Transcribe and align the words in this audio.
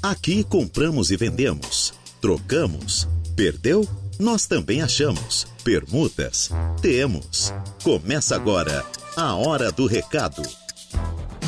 Aqui 0.00 0.44
compramos 0.44 1.10
e 1.10 1.16
vendemos, 1.16 1.92
trocamos, 2.20 3.08
perdeu? 3.34 3.84
Nós 4.16 4.46
também 4.46 4.80
achamos. 4.80 5.44
Permutas? 5.64 6.50
Temos. 6.80 7.52
Começa 7.82 8.36
agora 8.36 8.86
a 9.16 9.34
Hora 9.34 9.72
do 9.72 9.86
Recado. 9.86 10.42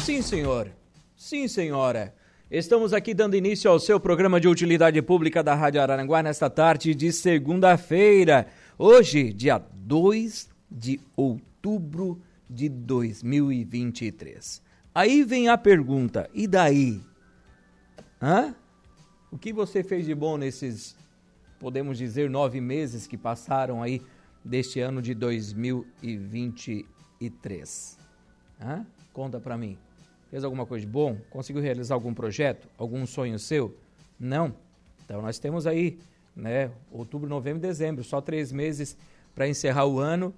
Sim, 0.04 0.20
senhor. 0.20 0.68
Sim, 1.16 1.46
senhora. 1.46 2.12
Estamos 2.50 2.92
aqui 2.92 3.14
dando 3.14 3.36
início 3.36 3.70
ao 3.70 3.78
seu 3.78 4.00
programa 4.00 4.40
de 4.40 4.48
utilidade 4.48 5.00
pública 5.00 5.44
da 5.44 5.54
Rádio 5.54 5.80
Araranguá 5.80 6.20
nesta 6.20 6.50
tarde 6.50 6.92
de 6.92 7.12
segunda-feira. 7.12 8.48
Hoje, 8.76 9.32
dia 9.32 9.62
2 9.72 10.48
de 10.68 10.98
outubro 11.14 12.20
de 12.48 12.68
2023. 12.68 14.60
Aí 14.92 15.22
vem 15.22 15.48
a 15.48 15.56
pergunta: 15.56 16.28
e 16.34 16.48
daí? 16.48 17.00
Hã? 18.22 18.54
O 19.30 19.38
que 19.38 19.50
você 19.52 19.82
fez 19.82 20.04
de 20.04 20.14
bom 20.14 20.36
nesses, 20.36 20.94
podemos 21.58 21.96
dizer, 21.96 22.28
nove 22.28 22.60
meses 22.60 23.06
que 23.06 23.16
passaram 23.16 23.82
aí 23.82 24.02
deste 24.44 24.78
ano 24.78 25.00
de 25.00 25.14
2023? 25.14 27.98
Hã? 28.60 28.84
Conta 29.12 29.40
pra 29.40 29.56
mim. 29.56 29.78
Fez 30.30 30.44
alguma 30.44 30.66
coisa 30.66 30.84
de 30.84 30.92
bom? 30.92 31.16
Conseguiu 31.30 31.62
realizar 31.62 31.94
algum 31.94 32.12
projeto? 32.12 32.68
Algum 32.76 33.06
sonho 33.06 33.38
seu? 33.38 33.74
Não? 34.18 34.54
Então 35.04 35.22
nós 35.22 35.38
temos 35.38 35.66
aí, 35.66 35.98
né? 36.36 36.70
Outubro, 36.90 37.28
novembro 37.28 37.58
e 37.58 37.62
dezembro, 37.62 38.04
só 38.04 38.20
três 38.20 38.52
meses 38.52 38.96
para 39.34 39.48
encerrar 39.48 39.86
o 39.86 39.98
ano. 39.98 40.34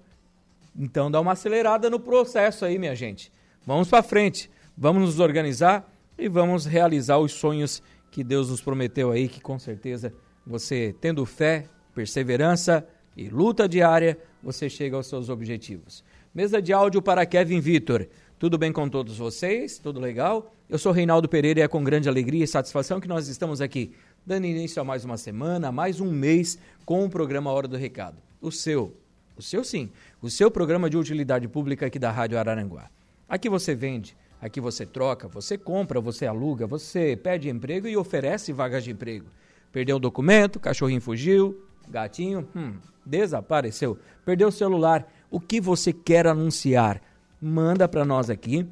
Então 0.75 1.11
dá 1.11 1.21
uma 1.21 1.33
acelerada 1.33 1.91
no 1.91 1.99
processo 1.99 2.65
aí, 2.65 2.79
minha 2.79 2.95
gente. 2.95 3.33
Vamos 3.67 3.89
para 3.89 4.03
frente, 4.03 4.51
vamos 4.77 5.03
nos 5.03 5.19
organizar 5.19 5.92
e 6.23 6.29
vamos 6.29 6.65
realizar 6.65 7.19
os 7.19 7.33
sonhos 7.33 7.83
que 8.09 8.23
Deus 8.23 8.49
nos 8.49 8.61
prometeu 8.61 9.11
aí, 9.11 9.29
que 9.29 9.41
com 9.41 9.59
certeza 9.59 10.15
você, 10.47 10.95
tendo 11.01 11.27
fé, 11.27 11.65
perseverança 11.93 12.87
e 13.17 13.29
luta 13.29 13.69
diária, 13.69 14.17
você 14.41 14.71
chega 14.71 14.97
aos 14.97 15.09
seus 15.09 15.29
objetivos. 15.29 16.05
Mesa 16.33 16.63
de 16.63 16.73
áudio 16.73 17.03
para 17.03 17.27
Kevin 17.27 17.59
Vitor. 17.59 18.07
Tudo 18.39 18.57
bem 18.57 18.73
com 18.73 18.89
todos 18.89 19.19
vocês? 19.19 19.79
Tudo 19.79 19.99
legal? 19.99 20.53
Eu 20.69 20.79
sou 20.79 20.93
Reinaldo 20.93 21.29
Pereira 21.29 21.59
e 21.59 21.63
é 21.65 21.69
com 21.69 21.83
grande 21.83 22.09
alegria 22.09 22.45
e 22.45 22.47
satisfação 22.47 23.01
que 23.01 23.09
nós 23.09 23.27
estamos 23.27 23.61
aqui, 23.61 23.93
dando 24.25 24.47
início 24.47 24.81
a 24.81 24.85
mais 24.85 25.05
uma 25.05 25.17
semana, 25.17 25.69
a 25.69 25.73
mais 25.73 26.01
um 26.01 26.13
mês 26.13 26.57
com 26.85 27.05
o 27.05 27.11
programa 27.11 27.51
Hora 27.51 27.67
do 27.67 27.77
Recado. 27.77 28.17
O 28.41 28.53
seu, 28.53 28.97
o 29.37 29.43
seu 29.43 29.65
sim, 29.65 29.91
o 30.21 30.31
seu 30.31 30.53
programa 30.53 30.89
de 30.89 30.97
utilidade 30.97 31.49
pública 31.49 31.87
aqui 31.87 31.99
da 31.99 32.13
Rádio 32.13 32.39
Araranguá. 32.39 32.89
Aqui 33.29 33.49
você 33.49 33.75
vende, 33.75 34.17
aqui 34.43 34.61
você 34.61 34.85
troca, 34.85 35.27
você 35.27 35.57
compra, 35.57 36.03
você 36.03 36.27
aluga, 36.27 36.67
você 36.67 37.17
pede 37.17 37.49
emprego 37.49 37.89
e 37.89 37.97
oferece 37.97 38.53
vagas 38.53 38.85
de 38.85 38.91
emprego. 38.91 39.25
Perdeu 39.73 39.97
o 39.97 40.01
documento, 40.01 40.61
cachorrinho 40.61 41.01
fugiu, 41.01 41.65
gatinho, 41.89 42.47
hum, 42.55 42.75
desapareceu. 43.07 43.99
Perdeu 44.23 44.49
o 44.49 44.53
celular. 44.53 45.11
O 45.31 45.41
que 45.41 45.61
você 45.61 45.95
quer 45.95 46.27
anunciar? 46.27 47.01
manda 47.43 47.89
para 47.89 48.05
nós 48.05 48.31
aqui, 48.31 48.65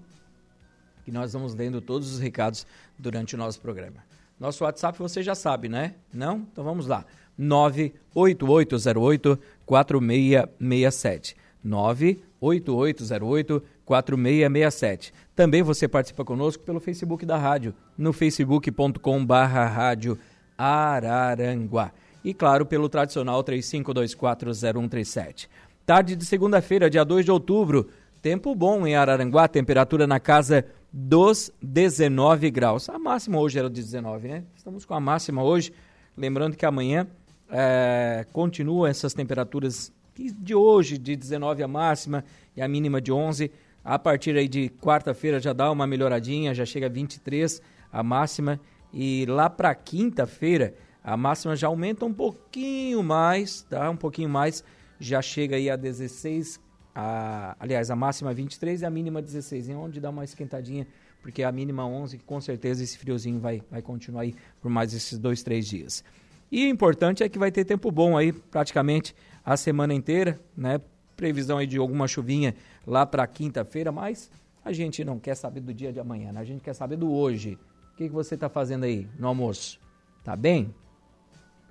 que 1.04 1.10
nós 1.10 1.32
vamos 1.32 1.56
lendo 1.56 1.80
todos 1.80 2.12
os 2.12 2.20
recados 2.20 2.64
durante 2.96 3.34
o 3.34 3.38
nosso 3.38 3.60
programa. 3.60 4.04
Nosso 4.38 4.62
WhatsApp 4.62 4.96
você 4.96 5.24
já 5.24 5.34
sabe, 5.34 5.68
né? 5.68 5.96
Não? 6.12 6.46
Então 6.52 6.62
vamos 6.62 6.86
lá. 6.86 7.04
98808 7.36 9.36
4667. 9.66 11.36
98808 11.64 13.60
4667. 13.90 15.12
Também 15.34 15.64
você 15.64 15.88
participa 15.88 16.24
conosco 16.24 16.62
pelo 16.62 16.78
Facebook 16.78 17.26
da 17.26 17.36
rádio, 17.36 17.74
no 17.98 18.12
facebook.com 18.12 19.26
barra 19.26 19.66
rádio 19.66 20.16
Araranguá. 20.56 21.90
E 22.22 22.32
claro, 22.32 22.64
pelo 22.64 22.88
tradicional 22.88 23.42
35240137. 23.42 25.48
Tarde 25.84 26.14
de 26.14 26.24
segunda-feira, 26.24 26.88
dia 26.88 27.04
2 27.04 27.24
de 27.24 27.32
outubro, 27.32 27.88
Tempo 28.22 28.54
bom 28.54 28.86
em 28.86 28.94
Araranguá, 28.94 29.48
temperatura 29.48 30.06
na 30.06 30.20
casa 30.20 30.66
dos 30.92 31.50
19 31.62 32.50
graus. 32.50 32.86
A 32.90 32.98
máxima 32.98 33.40
hoje 33.40 33.58
era 33.58 33.70
de 33.70 33.82
19, 33.82 34.28
né? 34.28 34.44
Estamos 34.54 34.84
com 34.84 34.92
a 34.92 35.00
máxima 35.00 35.42
hoje. 35.42 35.72
Lembrando 36.14 36.54
que 36.54 36.66
amanhã 36.66 37.06
é, 37.50 38.26
continuam 38.30 38.86
essas 38.86 39.14
temperaturas 39.14 39.90
de 40.14 40.54
hoje, 40.54 40.98
de 40.98 41.16
19 41.16 41.62
a 41.62 41.68
máxima 41.68 42.22
e 42.54 42.60
a 42.60 42.68
mínima 42.68 43.00
de 43.00 43.10
11. 43.10 43.50
A 43.90 43.98
partir 43.98 44.36
aí 44.36 44.46
de 44.46 44.68
quarta-feira 44.68 45.40
já 45.40 45.52
dá 45.52 45.68
uma 45.68 45.84
melhoradinha, 45.84 46.54
já 46.54 46.64
chega 46.64 46.86
a 46.86 46.88
23 46.88 47.60
a 47.92 48.04
máxima. 48.04 48.60
E 48.94 49.26
lá 49.26 49.50
para 49.50 49.74
quinta-feira 49.74 50.74
a 51.02 51.16
máxima 51.16 51.56
já 51.56 51.66
aumenta 51.66 52.04
um 52.04 52.14
pouquinho 52.14 53.02
mais, 53.02 53.62
tá? 53.62 53.90
Um 53.90 53.96
pouquinho 53.96 54.28
mais, 54.28 54.62
já 55.00 55.20
chega 55.20 55.56
aí 55.56 55.68
a 55.68 55.74
16 55.74 56.60
a, 56.94 57.56
aliás, 57.58 57.90
a 57.90 57.96
máxima 57.96 58.32
23 58.32 58.82
e 58.82 58.86
a 58.86 58.90
mínima 58.90 59.20
16, 59.20 59.70
em 59.70 59.74
onde 59.74 59.98
dá 59.98 60.10
uma 60.10 60.22
esquentadinha, 60.22 60.86
porque 61.20 61.42
a 61.42 61.50
mínima 61.50 61.84
11, 61.84 62.18
com 62.18 62.40
certeza 62.40 62.84
esse 62.84 62.96
friozinho 62.96 63.40
vai, 63.40 63.60
vai 63.68 63.82
continuar 63.82 64.22
aí 64.22 64.36
por 64.60 64.70
mais 64.70 64.94
esses 64.94 65.18
dois, 65.18 65.42
três 65.42 65.66
dias. 65.66 66.04
E 66.48 66.64
o 66.64 66.68
importante 66.68 67.24
é 67.24 67.28
que 67.28 67.40
vai 67.40 67.50
ter 67.50 67.64
tempo 67.64 67.90
bom 67.90 68.16
aí, 68.16 68.32
praticamente 68.32 69.16
a 69.44 69.56
semana 69.56 69.92
inteira, 69.92 70.38
né? 70.56 70.80
Previsão 71.16 71.58
aí 71.58 71.66
de 71.66 71.76
alguma 71.76 72.06
chuvinha 72.06 72.54
lá 72.86 73.04
para 73.06 73.26
quinta-feira, 73.26 73.90
mas 73.90 74.30
a 74.64 74.72
gente 74.72 75.04
não 75.04 75.18
quer 75.18 75.34
saber 75.34 75.60
do 75.60 75.72
dia 75.72 75.92
de 75.92 76.00
amanhã, 76.00 76.32
né? 76.32 76.40
A 76.40 76.44
gente 76.44 76.62
quer 76.62 76.74
saber 76.74 76.96
do 76.96 77.10
hoje. 77.10 77.58
O 77.92 77.96
que, 77.96 78.08
que 78.08 78.14
você 78.14 78.34
está 78.34 78.48
fazendo 78.48 78.84
aí 78.84 79.08
no 79.18 79.28
almoço? 79.28 79.80
Tá 80.24 80.36
bem? 80.36 80.74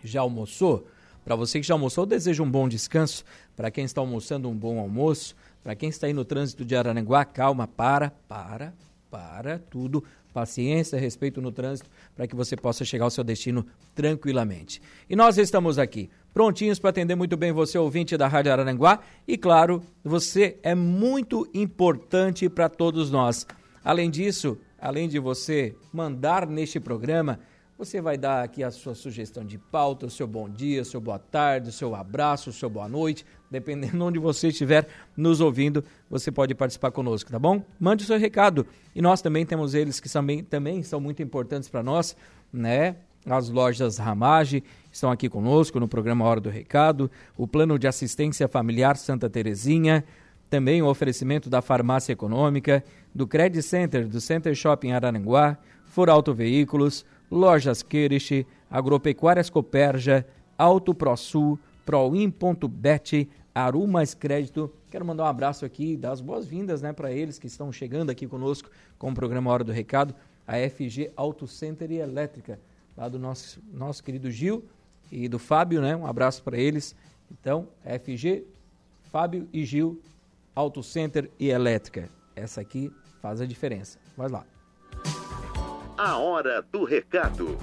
Já 0.03 0.21
almoçou? 0.21 0.87
Para 1.23 1.35
você 1.35 1.59
que 1.59 1.67
já 1.67 1.73
almoçou, 1.73 2.05
desejo 2.05 2.43
um 2.43 2.49
bom 2.49 2.67
descanso. 2.67 3.23
Para 3.55 3.69
quem 3.69 3.85
está 3.85 4.01
almoçando, 4.01 4.49
um 4.49 4.55
bom 4.55 4.79
almoço. 4.79 5.35
Para 5.63 5.75
quem 5.75 5.89
está 5.89 6.07
aí 6.07 6.13
no 6.13 6.25
trânsito 6.25 6.65
de 6.65 6.75
Araranguá, 6.75 7.25
calma, 7.25 7.67
para, 7.67 8.11
para, 8.27 8.73
para 9.11 9.59
tudo. 9.59 10.03
Paciência, 10.33 10.99
respeito 10.99 11.41
no 11.41 11.51
trânsito, 11.51 11.89
para 12.15 12.27
que 12.27 12.35
você 12.35 12.55
possa 12.55 12.85
chegar 12.85 13.05
ao 13.05 13.09
seu 13.09 13.23
destino 13.23 13.65
tranquilamente. 13.95 14.81
E 15.09 15.15
nós 15.15 15.37
estamos 15.37 15.79
aqui, 15.79 16.09
prontinhos 16.33 16.79
para 16.79 16.91
atender 16.91 17.15
muito 17.15 17.35
bem 17.35 17.51
você, 17.51 17.77
ouvinte 17.77 18.15
da 18.15 18.27
Rádio 18.27 18.51
Araranguá. 18.51 18.99
E 19.27 19.37
claro, 19.37 19.81
você 20.03 20.57
é 20.61 20.75
muito 20.75 21.49
importante 21.53 22.47
para 22.47 22.69
todos 22.69 23.09
nós. 23.09 23.45
Além 23.83 24.09
disso, 24.09 24.57
além 24.79 25.09
de 25.09 25.19
você 25.19 25.75
mandar 25.91 26.45
neste 26.47 26.79
programa, 26.79 27.39
você 27.79 28.01
vai 28.01 28.17
dar 28.17 28.43
aqui 28.43 28.61
a 28.61 28.71
sua 28.71 28.93
sugestão 28.93 29.45
de 29.45 29.57
pauta, 29.57 30.05
o 30.05 30.09
seu 30.09 30.27
bom 30.27 30.49
dia, 30.49 30.81
o 30.81 30.85
seu 30.85 30.99
boa 30.99 31.17
tarde, 31.17 31.69
o 31.69 31.71
seu 31.71 31.95
abraço, 31.95 32.49
o 32.49 32.53
seu 32.53 32.69
boa 32.69 32.89
noite, 32.89 33.25
dependendo 33.49 33.97
de 33.97 34.03
onde 34.03 34.19
você 34.19 34.49
estiver 34.49 34.87
nos 35.15 35.41
ouvindo, 35.41 35.83
você 36.09 36.31
pode 36.31 36.53
participar 36.53 36.91
conosco, 36.91 37.31
tá 37.31 37.39
bom? 37.39 37.63
Mande 37.79 38.03
o 38.03 38.07
seu 38.07 38.17
recado. 38.19 38.65
E 38.95 39.01
nós 39.01 39.21
também 39.21 39.45
temos 39.45 39.73
eles 39.73 39.99
que 39.99 40.09
também, 40.09 40.43
também 40.43 40.83
são 40.83 40.99
muito 40.99 41.21
importantes 41.21 41.69
para 41.69 41.81
nós, 41.83 42.15
né? 42.51 42.95
As 43.25 43.49
lojas 43.49 43.97
Ramage 43.97 44.63
estão 44.91 45.11
aqui 45.11 45.27
conosco 45.27 45.79
no 45.79 45.87
programa 45.87 46.25
Hora 46.25 46.39
do 46.39 46.49
Recado, 46.49 47.11
o 47.37 47.45
Plano 47.45 47.77
de 47.77 47.87
Assistência 47.87 48.47
Familiar 48.47 48.95
Santa 48.95 49.29
Terezinha, 49.29 50.05
também 50.49 50.81
o 50.81 50.87
oferecimento 50.87 51.49
da 51.49 51.61
Farmácia 51.61 52.13
Econômica, 52.13 52.83
do 53.13 53.27
Credit 53.27 53.61
Center, 53.61 54.07
do 54.07 54.21
Center 54.21 54.55
Shopping 54.55 54.93
Araranguá, 54.93 55.57
For 55.85 56.09
Auto 56.09 56.33
Veículos, 56.33 57.05
Lojas 57.29 57.83
Queirish, 57.83 58.45
Agropecuárias 58.69 59.49
Coperja, 59.49 60.25
Auto 60.57 60.93
ProSul, 60.95 61.59
Proin.bet, 61.85 63.27
Aru 63.59 63.87
Mais 63.87 64.13
Crédito. 64.13 64.71
Quero 64.89 65.05
mandar 65.05 65.23
um 65.23 65.27
abraço 65.27 65.65
aqui, 65.65 65.95
dar 65.95 66.11
as 66.11 66.21
boas-vindas 66.21 66.81
né, 66.81 66.93
para 66.93 67.11
eles 67.11 67.39
que 67.39 67.47
estão 67.47 67.71
chegando 67.71 68.09
aqui 68.09 68.27
conosco 68.27 68.69
com 68.97 69.11
o 69.11 69.13
programa 69.13 69.51
Hora 69.51 69.63
do 69.63 69.71
Recado, 69.71 70.13
a 70.47 70.53
FG 70.69 71.11
Auto 71.15 71.47
Center 71.47 71.91
e 71.91 71.97
Elétrica, 71.97 72.59
lá 72.97 73.07
do 73.07 73.19
nosso, 73.19 73.61
nosso 73.71 74.03
querido 74.03 74.29
Gil 74.31 74.63
e 75.11 75.27
do 75.27 75.39
Fábio, 75.39 75.81
né? 75.81 75.95
Um 75.95 76.05
abraço 76.05 76.43
para 76.43 76.57
eles. 76.57 76.95
Então, 77.31 77.67
FG, 77.83 78.45
Fábio 79.11 79.47
e 79.53 79.63
Gil, 79.63 80.01
Auto 80.55 80.81
Center 80.81 81.29
e 81.39 81.49
Elétrica. 81.49 82.09
Essa 82.35 82.61
aqui 82.61 82.91
faz 83.21 83.41
a 83.41 83.45
diferença. 83.45 83.99
Vai 84.17 84.29
lá. 84.29 84.45
A 85.97 86.17
hora 86.17 86.61
do 86.61 86.83
recado. 86.83 87.57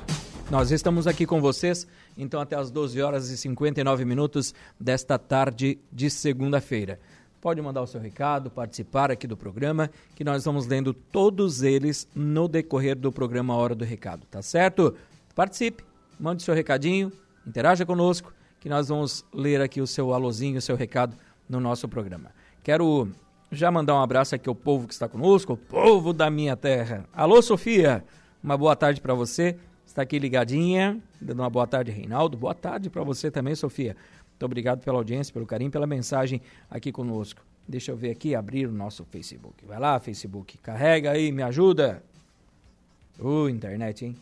Nós 0.51 0.71
estamos 0.71 1.07
aqui 1.07 1.27
com 1.27 1.41
vocês, 1.41 1.89
então 2.17 2.41
até 2.41 2.57
as 2.57 2.71
12 2.71 3.01
horas 3.01 3.31
e 3.31 3.37
59 3.37 4.05
minutos 4.05 4.55
desta 4.79 5.19
tarde 5.19 5.79
de 5.93 6.09
segunda-feira. 6.11 6.99
Pode 7.41 7.61
mandar 7.61 7.83
o 7.83 7.87
seu 7.87 8.01
recado, 8.01 8.51
participar 8.51 9.11
aqui 9.11 9.27
do 9.27 9.37
programa, 9.37 9.91
que 10.15 10.25
nós 10.25 10.45
vamos 10.45 10.67
lendo 10.67 10.93
todos 10.93 11.63
eles 11.63 12.09
no 12.15 12.49
decorrer 12.49 12.97
do 12.97 13.13
programa 13.13 13.55
Hora 13.55 13.75
do 13.75 13.85
Recado, 13.85 14.27
tá 14.31 14.43
certo? 14.43 14.95
Participe, 15.35 15.85
mande 16.19 16.43
seu 16.43 16.55
recadinho, 16.55 17.13
interaja 17.47 17.87
conosco, 17.87 18.33
que 18.59 18.69
nós 18.69 18.89
vamos 18.89 19.25
ler 19.33 19.61
aqui 19.61 19.81
o 19.81 19.87
seu 19.87 20.13
alôzinho, 20.13 20.59
o 20.59 20.63
seu 20.63 20.75
recado 20.75 21.17
no 21.49 21.61
nosso 21.61 21.89
programa. 21.89 22.31
Quero 22.65 23.09
já 23.53 23.71
mandar 23.71 23.95
um 23.95 24.03
abraço 24.03 24.35
aqui 24.35 24.49
ao 24.49 24.55
povo 24.55 24.89
que 24.89 24.95
está 24.95 25.09
conosco, 25.09 25.53
o 25.53 25.57
povo 25.57 26.13
da 26.13 26.29
minha 26.29 26.57
terra. 26.57 27.05
Alô, 27.13 27.41
Sofia! 27.41 28.05
Uma 28.43 28.57
boa 28.57 28.75
tarde 28.75 29.01
para 29.01 29.15
você. 29.15 29.57
Está 29.97 30.03
aqui 30.03 30.19
ligadinha, 30.19 31.01
dando 31.19 31.41
uma 31.41 31.49
boa 31.49 31.67
tarde, 31.67 31.91
Reinaldo. 31.91 32.37
Boa 32.37 32.55
tarde 32.55 32.91
para 32.91 33.03
você 33.03 33.31
também, 33.31 33.55
Sofia. 33.55 33.97
Muito 34.29 34.45
obrigado 34.45 34.85
pela 34.85 34.99
audiência, 34.99 35.33
pelo 35.33 35.47
carinho, 35.47 35.71
pela 35.71 35.87
mensagem 35.87 36.43
aqui 36.71 36.93
conosco. 36.93 37.41
Deixa 37.67 37.93
eu 37.93 37.97
ver 37.97 38.11
aqui, 38.11 38.35
abrir 38.35 38.67
o 38.67 38.73
nosso 38.73 39.07
Facebook. 39.07 39.65
Vai 39.65 39.79
lá, 39.79 39.99
Facebook. 39.99 40.59
Carrega 40.59 41.13
aí, 41.13 41.33
me 41.33 41.43
ajuda. 41.43 42.03
Uh, 43.19 43.49
internet, 43.49 44.05
hein? 44.05 44.17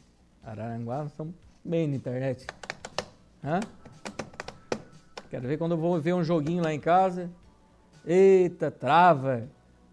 Araranguá, 0.45 1.07
estamos 1.07 1.35
bem 1.65 1.89
na 1.89 1.97
internet. 1.97 2.47
Hã? 3.43 3.59
Quero 5.29 5.49
ver 5.49 5.59
quando 5.59 5.73
eu 5.73 5.79
vou 5.79 6.01
ver 6.01 6.15
um 6.15 6.23
joguinho 6.23 6.63
lá 6.63 6.73
em 6.73 6.79
casa. 6.79 7.29
Eita, 8.07 8.71
trava. 8.71 9.49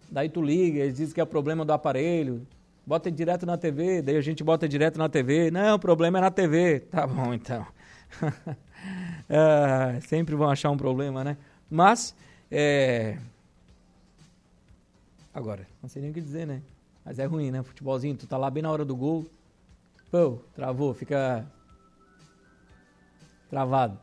Daí 0.08 0.28
tu 0.28 0.40
liga, 0.40 0.78
eles 0.78 0.98
dizem 0.98 1.12
que 1.12 1.20
é 1.20 1.24
problema 1.24 1.64
do 1.64 1.72
aparelho. 1.72 2.46
Bota 2.84 3.10
direto 3.10 3.46
na 3.46 3.56
TV, 3.56 4.02
daí 4.02 4.16
a 4.16 4.20
gente 4.20 4.42
bota 4.42 4.68
direto 4.68 4.98
na 4.98 5.08
TV. 5.08 5.50
Não, 5.50 5.76
o 5.76 5.78
problema 5.78 6.18
é 6.18 6.20
na 6.20 6.30
TV. 6.30 6.80
Tá 6.90 7.06
bom, 7.06 7.32
então. 7.32 7.66
é, 9.28 10.00
sempre 10.06 10.34
vão 10.34 10.50
achar 10.50 10.70
um 10.70 10.76
problema, 10.76 11.22
né? 11.22 11.36
Mas, 11.70 12.14
é... 12.50 13.18
Agora, 15.32 15.66
não 15.80 15.88
sei 15.88 16.02
nem 16.02 16.10
o 16.10 16.14
que 16.14 16.20
dizer, 16.20 16.46
né? 16.46 16.60
Mas 17.04 17.18
é 17.18 17.24
ruim, 17.24 17.50
né? 17.50 17.62
Futebolzinho, 17.62 18.16
tu 18.16 18.26
tá 18.26 18.36
lá 18.36 18.50
bem 18.50 18.62
na 18.62 18.70
hora 18.70 18.84
do 18.84 18.94
gol. 18.94 19.26
Pô, 20.10 20.38
travou, 20.54 20.92
fica 20.92 21.46
travado. 23.48 23.98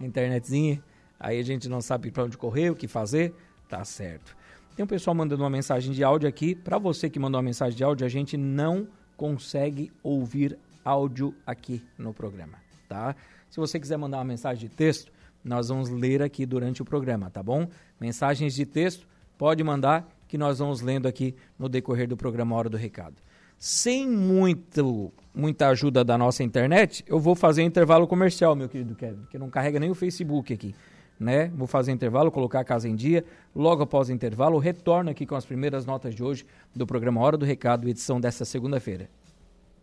Internetzinha. 0.00 0.82
Aí 1.20 1.38
a 1.38 1.42
gente 1.44 1.68
não 1.68 1.80
sabe 1.80 2.10
para 2.10 2.24
onde 2.24 2.36
correr, 2.36 2.70
o 2.70 2.74
que 2.74 2.88
fazer. 2.88 3.34
Tá 3.68 3.84
certo. 3.84 4.36
Tem 4.74 4.82
um 4.82 4.88
pessoal 4.88 5.14
mandando 5.14 5.42
uma 5.42 5.50
mensagem 5.50 5.92
de 5.92 6.02
áudio 6.02 6.26
aqui. 6.26 6.54
Para 6.54 6.78
você 6.78 7.10
que 7.10 7.18
mandou 7.18 7.38
uma 7.38 7.44
mensagem 7.44 7.76
de 7.76 7.84
áudio, 7.84 8.06
a 8.06 8.08
gente 8.08 8.38
não 8.38 8.88
consegue 9.18 9.92
ouvir 10.02 10.58
áudio 10.82 11.34
aqui 11.46 11.82
no 11.98 12.14
programa, 12.14 12.58
tá? 12.88 13.14
Se 13.50 13.60
você 13.60 13.78
quiser 13.78 13.98
mandar 13.98 14.16
uma 14.16 14.24
mensagem 14.24 14.66
de 14.66 14.74
texto, 14.74 15.12
nós 15.44 15.68
vamos 15.68 15.90
ler 15.90 16.22
aqui 16.22 16.46
durante 16.46 16.80
o 16.80 16.86
programa, 16.86 17.28
tá 17.28 17.42
bom? 17.42 17.68
Mensagens 18.00 18.54
de 18.54 18.64
texto, 18.64 19.06
pode 19.36 19.62
mandar 19.62 20.08
que 20.26 20.38
nós 20.38 20.58
vamos 20.58 20.80
lendo 20.80 21.06
aqui 21.06 21.34
no 21.58 21.68
decorrer 21.68 22.08
do 22.08 22.16
programa 22.16 22.56
Hora 22.56 22.70
do 22.70 22.76
Recado. 22.78 23.16
Sem 23.58 24.08
muito, 24.08 25.12
muita 25.34 25.68
ajuda 25.68 26.02
da 26.02 26.16
nossa 26.16 26.42
internet, 26.42 27.04
eu 27.06 27.20
vou 27.20 27.34
fazer 27.34 27.62
intervalo 27.62 28.08
comercial, 28.08 28.56
meu 28.56 28.70
querido 28.70 28.94
Kevin, 28.94 29.26
que 29.30 29.38
não 29.38 29.50
carrega 29.50 29.78
nem 29.78 29.90
o 29.90 29.94
Facebook 29.94 30.52
aqui 30.52 30.74
né? 31.18 31.50
Vou 31.54 31.66
fazer 31.66 31.92
intervalo, 31.92 32.30
colocar 32.30 32.60
a 32.60 32.64
casa 32.64 32.88
em 32.88 32.94
dia. 32.94 33.24
Logo 33.54 33.82
após 33.82 34.08
o 34.08 34.12
intervalo, 34.12 34.58
retorno 34.58 35.10
aqui 35.10 35.26
com 35.26 35.34
as 35.34 35.44
primeiras 35.44 35.86
notas 35.86 36.14
de 36.14 36.22
hoje 36.22 36.44
do 36.74 36.86
programa 36.86 37.20
Hora 37.20 37.36
do 37.36 37.44
Recado, 37.44 37.88
edição 37.88 38.20
desta 38.20 38.44
segunda-feira. 38.44 39.08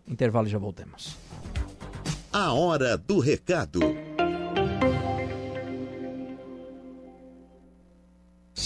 Intervalo 0.08 0.48
e 0.48 0.50
já 0.50 0.58
voltamos. 0.58 1.18
A 2.32 2.54
Hora 2.54 2.98
do 2.98 3.20
Recado. 3.20 4.09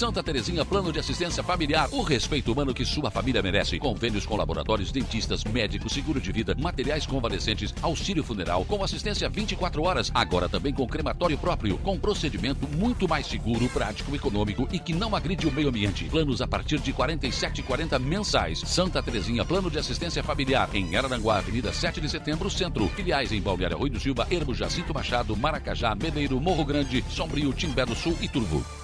Santa 0.03 0.21
Terezinha 0.21 0.65
Plano 0.65 0.91
de 0.91 0.99
Assistência 0.99 1.41
Familiar. 1.41 1.87
O 1.89 2.01
respeito 2.01 2.51
humano 2.51 2.73
que 2.73 2.83
sua 2.83 3.09
família 3.09 3.41
merece. 3.41 3.79
Convênios 3.79 4.25
com 4.25 4.35
laboratórios, 4.35 4.91
dentistas, 4.91 5.45
médicos, 5.45 5.93
seguro 5.93 6.19
de 6.19 6.29
vida, 6.29 6.53
materiais 6.59 7.05
convalescentes, 7.05 7.73
auxílio 7.81 8.21
funeral, 8.21 8.65
com 8.65 8.83
assistência 8.83 9.29
24 9.29 9.81
horas. 9.81 10.11
Agora 10.13 10.49
também 10.49 10.73
com 10.73 10.85
crematório 10.85 11.37
próprio, 11.37 11.77
com 11.77 11.97
procedimento 11.97 12.67
muito 12.67 13.07
mais 13.07 13.27
seguro, 13.27 13.69
prático, 13.69 14.13
econômico 14.13 14.67
e 14.73 14.77
que 14.77 14.91
não 14.91 15.15
agride 15.15 15.47
o 15.47 15.51
meio 15.53 15.69
ambiente. 15.69 16.03
Planos 16.09 16.41
a 16.41 16.47
partir 16.47 16.79
de 16.79 16.91
R$ 16.91 16.97
47,40 16.97 17.97
mensais. 17.99 18.59
Santa 18.59 19.01
Terezinha 19.01 19.45
Plano 19.45 19.71
de 19.71 19.79
Assistência 19.79 20.21
Familiar. 20.21 20.69
Em 20.73 20.97
Araranguá, 20.97 21.37
Avenida 21.37 21.71
7 21.71 22.01
de 22.01 22.09
Setembro, 22.09 22.49
Centro. 22.49 22.89
Filiais 22.89 23.31
em 23.31 23.41
Balneário 23.41 23.77
Rui 23.77 23.89
do 23.89 24.01
Silva, 24.01 24.27
Ermo 24.29 24.53
Jacinto 24.53 24.93
Machado, 24.93 25.33
Maracajá, 25.37 25.95
Meneiro, 25.95 26.41
Morro 26.41 26.65
Grande, 26.65 27.05
Sombrio, 27.07 27.53
Timbé 27.53 27.85
do 27.85 27.95
Sul 27.95 28.17
e 28.19 28.27
Turvo. 28.27 28.82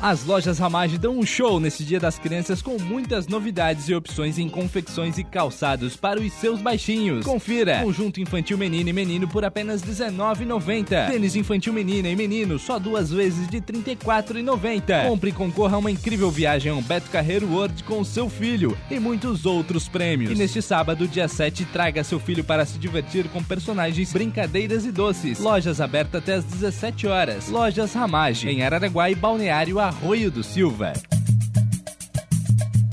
As 0.00 0.24
lojas 0.24 0.60
Ramage 0.60 0.96
dão 0.96 1.18
um 1.18 1.26
show 1.26 1.58
nesse 1.58 1.82
Dia 1.82 1.98
das 1.98 2.20
Crianças 2.20 2.62
com 2.62 2.78
muitas 2.78 3.26
novidades 3.26 3.88
e 3.88 3.94
opções 3.96 4.38
em 4.38 4.48
confecções 4.48 5.18
e 5.18 5.24
calçados 5.24 5.96
para 5.96 6.20
os 6.20 6.32
seus 6.34 6.60
baixinhos. 6.60 7.26
Confira! 7.26 7.80
Conjunto 7.82 8.20
infantil 8.20 8.56
menino 8.56 8.88
e 8.88 8.92
menino 8.92 9.26
por 9.26 9.44
apenas 9.44 9.82
R$19,90. 9.82 11.10
Tênis 11.10 11.34
infantil 11.34 11.72
menina 11.72 12.08
e 12.08 12.14
menino 12.14 12.60
só 12.60 12.78
duas 12.78 13.10
vezes 13.10 13.48
de 13.48 13.56
R$34,90. 13.56 15.08
Compre 15.08 15.30
e 15.30 15.32
concorra 15.32 15.74
a 15.74 15.78
uma 15.80 15.90
incrível 15.90 16.30
viagem 16.30 16.70
ao 16.70 16.80
Beto 16.80 17.10
Carreiro 17.10 17.48
World 17.48 17.82
com 17.82 18.04
seu 18.04 18.30
filho 18.30 18.78
e 18.88 19.00
muitos 19.00 19.46
outros 19.46 19.88
prêmios. 19.88 20.30
E 20.30 20.36
neste 20.36 20.62
sábado, 20.62 21.08
dia 21.08 21.26
7, 21.26 21.64
traga 21.64 22.04
seu 22.04 22.20
filho 22.20 22.44
para 22.44 22.64
se 22.64 22.78
divertir 22.78 23.28
com 23.30 23.42
personagens, 23.42 24.12
brincadeiras 24.12 24.84
e 24.84 24.92
doces. 24.92 25.40
Lojas 25.40 25.80
abertas 25.80 26.22
até 26.22 26.34
às 26.34 26.44
17 26.44 27.08
horas. 27.08 27.48
Lojas 27.48 27.92
Ramage, 27.94 28.48
em 28.48 28.62
Araranguá 28.62 29.10
e 29.10 29.16
Balneário 29.16 29.87
Arroio 29.88 30.30
do 30.30 30.44
Silva. 30.44 30.92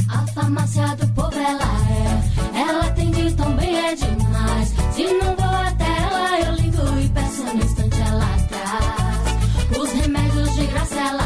A 0.07 0.27
farmácia 0.27 0.95
do 0.95 1.06
povo 1.09 1.38
ela 1.38 1.69
é, 1.92 2.57
ela 2.57 2.89
tem 2.92 3.12
de 3.12 3.33
tão 3.33 3.53
bem 3.57 3.75
é 3.75 3.95
demais. 3.95 4.69
Se 4.94 5.03
não 5.03 5.36
vou 5.36 5.45
até 5.45 5.83
ela, 5.83 6.39
eu 6.39 6.56
ligo 6.56 7.00
e 7.01 7.09
peço 7.09 7.44
no 7.44 7.62
instante 7.62 8.00
ela 8.00 8.38
traz. 8.47 9.77
Os 9.77 9.92
remédios 9.92 10.56
de 10.56 10.65
graça 10.68 10.95
ela 10.95 11.25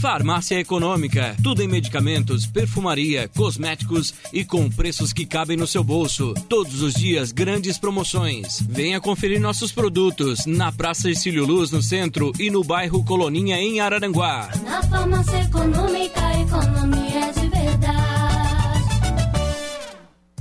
Farmácia 0.00 0.58
Econômica. 0.58 1.36
Tudo 1.42 1.62
em 1.62 1.68
medicamentos, 1.68 2.46
perfumaria, 2.46 3.28
cosméticos 3.36 4.14
e 4.32 4.42
com 4.46 4.70
preços 4.70 5.12
que 5.12 5.26
cabem 5.26 5.58
no 5.58 5.66
seu 5.66 5.84
bolso. 5.84 6.32
Todos 6.48 6.80
os 6.80 6.94
dias, 6.94 7.32
grandes 7.32 7.76
promoções. 7.76 8.62
Venha 8.62 8.98
conferir 8.98 9.38
nossos 9.38 9.72
produtos 9.72 10.46
na 10.46 10.72
Praça 10.72 11.10
Ercílio 11.10 11.44
Luz, 11.44 11.70
no 11.70 11.82
centro, 11.82 12.32
e 12.38 12.50
no 12.50 12.64
bairro 12.64 13.04
Coloninha, 13.04 13.58
em 13.58 13.78
Araranguá. 13.80 14.48
Na 14.64 14.82
farmácia 14.84 15.42
econômica, 15.42 16.20
economia 16.40 17.39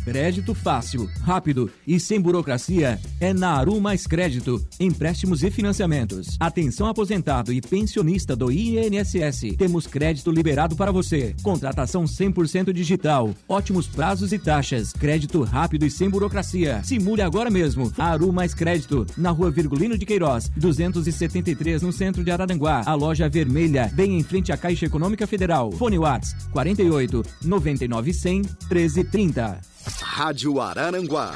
Crédito 0.04 0.54
fácil, 0.54 1.10
rápido 1.22 1.70
e 1.86 2.00
sem 2.00 2.20
burocracia 2.20 3.00
é 3.20 3.34
na 3.34 3.52
Aru 3.52 3.80
Mais 3.80 4.08
Crédito. 4.08 4.66
Empréstimos 4.80 5.44
e 5.44 5.52
financiamentos. 5.52 6.38
Atenção 6.40 6.88
aposentado 6.88 7.52
e 7.54 7.62
pensionista 7.62 8.36
do 8.36 8.52
INSS. 8.52 9.56
Temos 9.58 9.86
crédito 9.86 10.32
liberado 10.32 10.76
para 10.76 10.92
você. 10.92 11.36
Contratação 11.44 12.06
100% 12.06 12.72
digital. 12.72 13.34
Ótimos 13.48 13.88
prazos 13.88 14.32
e 14.32 14.40
taxas. 14.40 14.94
Crédito 14.94 15.44
rápido 15.44 15.86
e 15.86 15.92
sem 15.92 16.10
burocracia. 16.10 16.82
Simule 16.84 17.22
agora 17.22 17.50
mesmo. 17.50 17.92
Aru 17.98 18.32
Mais 18.32 18.54
Crédito. 18.54 19.06
Na 19.18 19.32
rua 19.32 19.52
Virgulino 19.52 19.98
de 19.98 20.06
Queiroz, 20.06 20.50
273, 20.56 21.82
no 21.82 21.92
centro 21.92 22.24
de 22.24 22.32
Araranguá. 22.32 22.84
A 22.86 22.94
loja 22.94 23.30
vermelha, 23.30 23.92
bem 23.94 24.18
em 24.18 24.24
frente 24.24 24.52
à 24.52 24.58
Caixa 24.58 24.86
Econômica 24.86 25.28
Federal. 25.28 25.72
Fone 25.74 26.00
Whats 26.00 26.36
48 26.52 27.24
99 27.44 28.14
100 28.14 28.42
1330. 28.70 29.60
Rádio 29.98 30.62
Araranguá. 30.62 31.34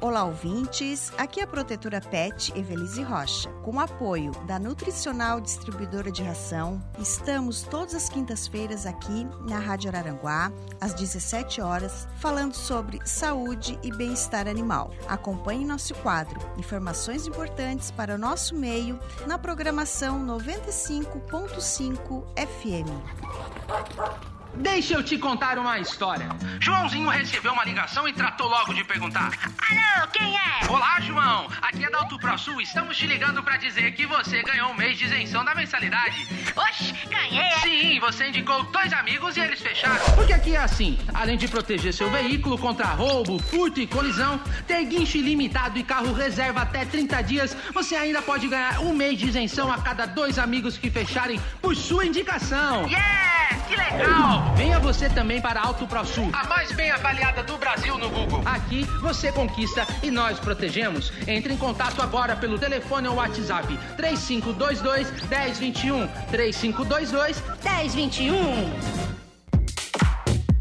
Olá, 0.00 0.24
ouvintes. 0.24 1.12
Aqui 1.18 1.40
é 1.40 1.42
a 1.42 1.46
protetora 1.46 2.00
PET 2.00 2.52
Evelise 2.58 3.02
Rocha. 3.02 3.50
Com 3.62 3.76
o 3.76 3.80
apoio 3.80 4.30
da 4.46 4.58
Nutricional 4.58 5.40
Distribuidora 5.40 6.10
de 6.10 6.22
Ração, 6.22 6.82
estamos 6.98 7.62
todas 7.62 7.94
as 7.94 8.08
quintas-feiras 8.08 8.86
aqui 8.86 9.26
na 9.46 9.58
Rádio 9.58 9.90
Araranguá, 9.90 10.50
às 10.80 10.94
17 10.94 11.60
horas, 11.60 12.08
falando 12.16 12.54
sobre 12.54 12.98
saúde 13.04 13.78
e 13.82 13.90
bem-estar 13.92 14.48
animal. 14.48 14.90
Acompanhe 15.06 15.64
nosso 15.64 15.94
quadro 15.96 16.40
Informações 16.56 17.26
importantes 17.26 17.90
para 17.90 18.14
o 18.14 18.18
nosso 18.18 18.54
meio 18.54 18.98
na 19.26 19.38
programação 19.38 20.24
95.5 20.26 22.24
FM. 22.34 24.27
Deixa 24.60 24.94
eu 24.94 25.02
te 25.04 25.16
contar 25.16 25.56
uma 25.56 25.78
história. 25.78 26.28
Joãozinho 26.60 27.08
recebeu 27.08 27.52
uma 27.52 27.64
ligação 27.64 28.08
e 28.08 28.12
tratou 28.12 28.48
logo 28.48 28.74
de 28.74 28.82
perguntar: 28.82 29.30
Alô, 29.70 30.08
quem 30.08 30.36
é? 30.36 30.66
Olá, 30.68 31.00
João. 31.00 31.48
Aqui 31.62 31.84
é 31.84 31.90
da 31.90 31.98
Auto 31.98 32.18
ProSul. 32.18 32.60
Estamos 32.60 32.96
te 32.96 33.06
ligando 33.06 33.40
para 33.42 33.56
dizer 33.56 33.92
que 33.92 34.04
você 34.04 34.42
ganhou 34.42 34.70
um 34.70 34.74
mês 34.74 34.98
de 34.98 35.04
isenção 35.04 35.44
da 35.44 35.54
mensalidade. 35.54 36.26
Oxe, 36.56 36.92
ganhei. 37.06 37.52
Sim, 37.62 38.00
você 38.00 38.28
indicou 38.28 38.64
dois 38.64 38.92
amigos 38.92 39.36
e 39.36 39.40
eles 39.40 39.60
fecharam. 39.60 40.04
Porque 40.16 40.32
aqui 40.32 40.56
é 40.56 40.60
assim: 40.60 40.98
além 41.14 41.38
de 41.38 41.46
proteger 41.46 41.94
seu 41.94 42.10
veículo 42.10 42.58
contra 42.58 42.86
roubo, 42.86 43.38
furto 43.38 43.80
e 43.80 43.86
colisão, 43.86 44.40
ter 44.66 44.84
guincho 44.84 45.18
ilimitado 45.18 45.78
e 45.78 45.84
carro 45.84 46.12
reserva 46.12 46.62
até 46.62 46.84
30 46.84 47.22
dias, 47.22 47.56
você 47.72 47.94
ainda 47.94 48.20
pode 48.20 48.48
ganhar 48.48 48.80
um 48.80 48.92
mês 48.92 49.18
de 49.18 49.28
isenção 49.28 49.72
a 49.72 49.80
cada 49.80 50.04
dois 50.04 50.36
amigos 50.36 50.76
que 50.76 50.90
fecharem 50.90 51.40
por 51.62 51.76
sua 51.76 52.04
indicação. 52.04 52.88
Yeah! 52.88 53.38
que 53.68 53.76
legal! 53.76 54.47
Venha 54.56 54.78
você 54.80 55.08
também 55.08 55.40
para 55.40 55.60
Alto 55.60 55.86
ProSul, 55.86 56.30
a 56.32 56.46
mais 56.46 56.72
bem 56.72 56.90
avaliada 56.90 57.42
do 57.42 57.56
Brasil 57.56 57.96
no 57.98 58.08
Google. 58.10 58.42
Aqui 58.44 58.84
você 59.00 59.30
conquista 59.32 59.86
e 60.02 60.10
nós 60.10 60.38
protegemos. 60.38 61.12
Entre 61.26 61.52
em 61.52 61.56
contato 61.56 62.00
agora 62.02 62.36
pelo 62.36 62.58
telefone 62.58 63.08
ou 63.08 63.16
WhatsApp 63.16 63.78
3522 63.96 65.10
1021 65.28 66.08
3522 66.30 67.42
1021. 67.62 69.07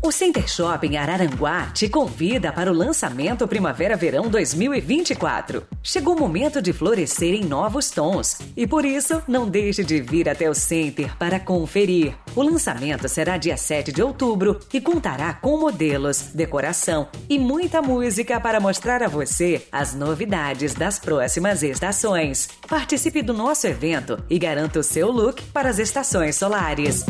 O 0.08 0.12
Center 0.12 0.48
Shopping 0.48 0.96
Araranguá 0.96 1.70
te 1.74 1.90
convida 1.90 2.54
para 2.54 2.72
o 2.72 2.74
lançamento 2.74 3.46
Primavera-Verão 3.46 4.30
2024. 4.30 5.68
Chegou 5.84 6.16
o 6.16 6.20
momento 6.22 6.62
de 6.62 6.72
florescer 6.72 7.34
em 7.34 7.44
novos 7.44 7.90
tons 7.90 8.38
e 8.56 8.66
por 8.66 8.86
isso 8.86 9.22
não 9.28 9.50
deixe 9.50 9.84
de 9.84 10.00
vir 10.00 10.30
até 10.30 10.50
o 10.50 10.54
Center 10.54 11.14
para 11.18 11.42
conferir. 11.42 12.16
O 12.34 12.42
lançamento 12.42 13.10
será 13.10 13.36
dia 13.36 13.58
7 13.58 13.92
de 13.92 14.02
outubro 14.02 14.58
e 14.74 14.80
contará 14.80 15.34
com 15.34 15.58
modelos, 15.58 16.30
decoração 16.34 17.10
e 17.30 17.38
muita 17.38 17.82
música 17.82 18.40
para 18.40 18.62
mostrar 18.62 19.04
a 19.04 19.10
você 19.10 19.68
as 19.74 19.94
novidades 19.94 20.74
das 20.74 20.98
próximas 20.98 21.64
estações. 21.64 22.48
Participe 22.66 23.22
do 23.22 23.34
nosso 23.34 23.68
evento 23.68 24.24
e 24.30 24.40
garanta 24.40 24.80
o 24.80 24.84
seu 24.84 25.12
look 25.12 25.44
para 25.52 25.68
as 25.68 25.80
estações 25.80 26.38
solares. 26.38 27.04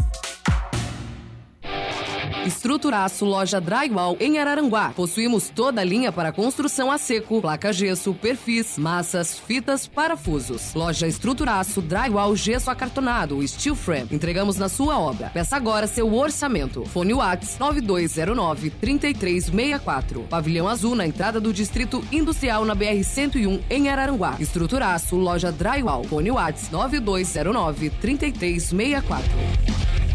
Estruturaço 2.46 3.26
Loja 3.26 3.60
Drywall 3.60 4.18
em 4.20 4.40
Araranguá. 4.40 4.92
Possuímos 4.96 5.50
toda 5.50 5.82
a 5.82 5.84
linha 5.84 6.12
para 6.12 6.32
construção 6.32 6.92
a 6.92 6.98
seco, 6.98 7.42
placa 7.42 7.74
gesso, 7.74 8.14
perfis, 8.14 8.78
massas, 8.78 9.38
fitas, 9.38 9.88
parafusos. 9.88 10.74
Loja 10.74 11.08
Estruturaço 11.08 11.82
Drywall 11.82 12.36
Gesso 12.36 12.70
Acartonado, 12.70 13.46
Steel 13.48 13.76
Frame. 13.76 14.08
Entregamos 14.12 14.58
na 14.58 14.70
sua 14.70 15.00
obra. 15.00 15.30
Peça 15.30 15.56
agora 15.56 15.88
seu 15.88 16.14
orçamento. 16.14 16.86
Fone 16.86 17.14
Whats 17.14 17.58
9209 17.60 18.70
3364. 18.70 20.22
Pavilhão 20.24 20.68
Azul 20.68 20.96
na 20.96 21.06
entrada 21.06 21.40
do 21.40 21.54
Distrito 21.54 22.04
Industrial 22.12 22.64
na 22.66 22.76
BR 22.76 23.04
101 23.04 23.62
em 23.70 23.90
Araranguá. 23.90 24.36
Estruturaço 24.40 25.16
Loja 25.16 25.52
Drywall. 25.52 26.04
Fone 26.06 26.32
Whats 26.32 26.70
9209 26.72 27.90
3364. 27.90 30.07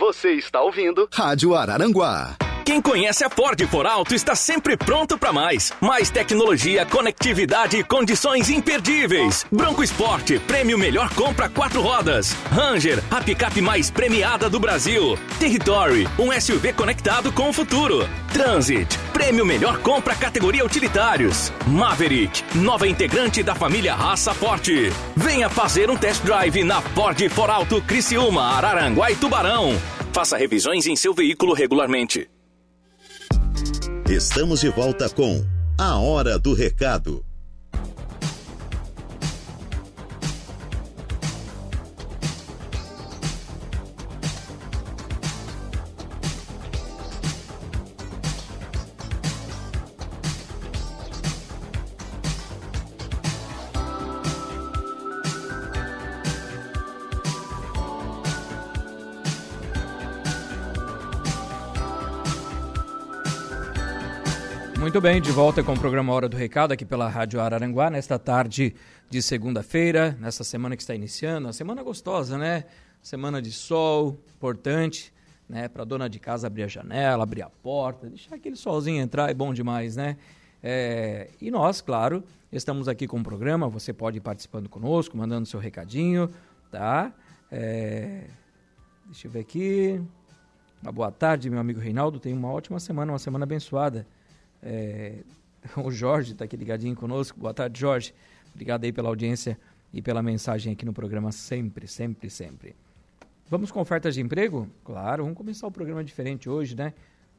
Você 0.00 0.30
está 0.30 0.62
ouvindo 0.62 1.06
Rádio 1.12 1.54
Araranguá. 1.54 2.34
Quem 2.70 2.80
conhece 2.80 3.24
a 3.24 3.28
Ford 3.28 3.60
por 3.66 3.84
Alto 3.84 4.14
está 4.14 4.36
sempre 4.36 4.76
pronto 4.76 5.18
para 5.18 5.32
mais. 5.32 5.72
Mais 5.80 6.08
tecnologia, 6.08 6.86
conectividade 6.86 7.76
e 7.76 7.82
condições 7.82 8.48
imperdíveis. 8.48 9.44
Bronco 9.50 9.82
Sport, 9.82 10.38
prêmio 10.46 10.78
melhor 10.78 11.12
compra 11.12 11.48
quatro 11.48 11.82
rodas. 11.82 12.32
Ranger, 12.48 13.02
a 13.10 13.20
picape 13.20 13.60
mais 13.60 13.90
premiada 13.90 14.48
do 14.48 14.60
Brasil. 14.60 15.18
Territory, 15.40 16.08
um 16.16 16.30
SUV 16.30 16.72
conectado 16.72 17.32
com 17.32 17.48
o 17.48 17.52
futuro. 17.52 18.08
Transit, 18.32 18.96
prêmio 19.12 19.44
melhor 19.44 19.78
compra 19.78 20.14
categoria 20.14 20.64
utilitários. 20.64 21.52
Maverick, 21.66 22.56
nova 22.56 22.86
integrante 22.86 23.42
da 23.42 23.56
família 23.56 23.96
Raça 23.96 24.32
Forte. 24.32 24.92
Venha 25.16 25.50
fazer 25.50 25.90
um 25.90 25.96
test 25.96 26.22
drive 26.22 26.62
na 26.62 26.80
Ford 26.80 27.18
for 27.30 27.50
Alto 27.50 27.82
Criciúma, 27.82 28.44
Araranguá 28.44 29.10
e 29.10 29.16
Tubarão. 29.16 29.76
Faça 30.12 30.36
revisões 30.36 30.86
em 30.86 30.94
seu 30.94 31.12
veículo 31.12 31.52
regularmente. 31.52 32.30
Estamos 34.10 34.60
de 34.60 34.68
volta 34.68 35.08
com 35.08 35.44
A 35.78 35.96
Hora 36.00 36.36
do 36.36 36.52
Recado. 36.52 37.29
Muito 65.00 65.12
bem, 65.12 65.22
de 65.22 65.32
volta 65.32 65.64
com 65.64 65.72
o 65.72 65.80
programa 65.80 66.12
Hora 66.12 66.28
do 66.28 66.36
Recado 66.36 66.72
aqui 66.72 66.84
pela 66.84 67.08
Rádio 67.08 67.40
Araranguá, 67.40 67.88
nesta 67.88 68.18
tarde 68.18 68.74
de 69.08 69.22
segunda-feira, 69.22 70.14
nessa 70.20 70.44
semana 70.44 70.76
que 70.76 70.82
está 70.82 70.94
iniciando, 70.94 71.46
uma 71.46 71.54
semana 71.54 71.82
gostosa, 71.82 72.36
né? 72.36 72.64
Semana 73.00 73.40
de 73.40 73.50
sol, 73.50 74.18
importante, 74.36 75.10
né? 75.48 75.68
Para 75.68 75.84
dona 75.84 76.06
de 76.06 76.18
casa 76.18 76.48
abrir 76.48 76.64
a 76.64 76.68
janela, 76.68 77.22
abrir 77.22 77.40
a 77.40 77.48
porta, 77.48 78.08
deixar 78.08 78.34
aquele 78.34 78.56
solzinho 78.56 79.00
entrar 79.00 79.30
é 79.30 79.32
bom 79.32 79.54
demais, 79.54 79.96
né? 79.96 80.18
É, 80.62 81.30
e 81.40 81.50
nós, 81.50 81.80
claro, 81.80 82.22
estamos 82.52 82.86
aqui 82.86 83.06
com 83.06 83.20
o 83.20 83.22
programa, 83.22 83.70
você 83.70 83.94
pode 83.94 84.18
ir 84.18 84.20
participando 84.20 84.68
conosco, 84.68 85.16
mandando 85.16 85.48
seu 85.48 85.58
recadinho, 85.58 86.28
tá? 86.70 87.10
É, 87.50 88.24
deixa 89.06 89.28
eu 89.28 89.30
ver 89.30 89.40
aqui. 89.40 89.98
Uma 90.82 90.92
boa 90.92 91.10
tarde, 91.10 91.48
meu 91.48 91.58
amigo 91.58 91.80
Reinaldo. 91.80 92.20
Tenha 92.20 92.36
uma 92.36 92.52
ótima 92.52 92.78
semana, 92.78 93.12
uma 93.12 93.18
semana 93.18 93.44
abençoada. 93.44 94.06
É, 94.62 95.18
o 95.76 95.90
Jorge 95.90 96.32
está 96.32 96.44
aqui 96.44 96.56
ligadinho 96.56 96.94
conosco. 96.94 97.38
Boa 97.38 97.54
tarde, 97.54 97.80
Jorge. 97.80 98.14
Obrigado 98.52 98.84
aí 98.84 98.92
pela 98.92 99.08
audiência 99.08 99.58
e 99.92 100.00
pela 100.00 100.22
mensagem 100.22 100.72
aqui 100.72 100.84
no 100.84 100.92
programa 100.92 101.32
sempre, 101.32 101.86
sempre, 101.86 102.30
sempre. 102.30 102.74
Vamos 103.48 103.70
com 103.72 103.80
ofertas 103.80 104.14
de 104.14 104.20
emprego? 104.20 104.68
Claro, 104.84 105.24
vamos 105.24 105.36
começar 105.36 105.66
o 105.66 105.70
programa 105.70 106.04
diferente 106.04 106.48
hoje, 106.48 106.76
né? 106.76 106.94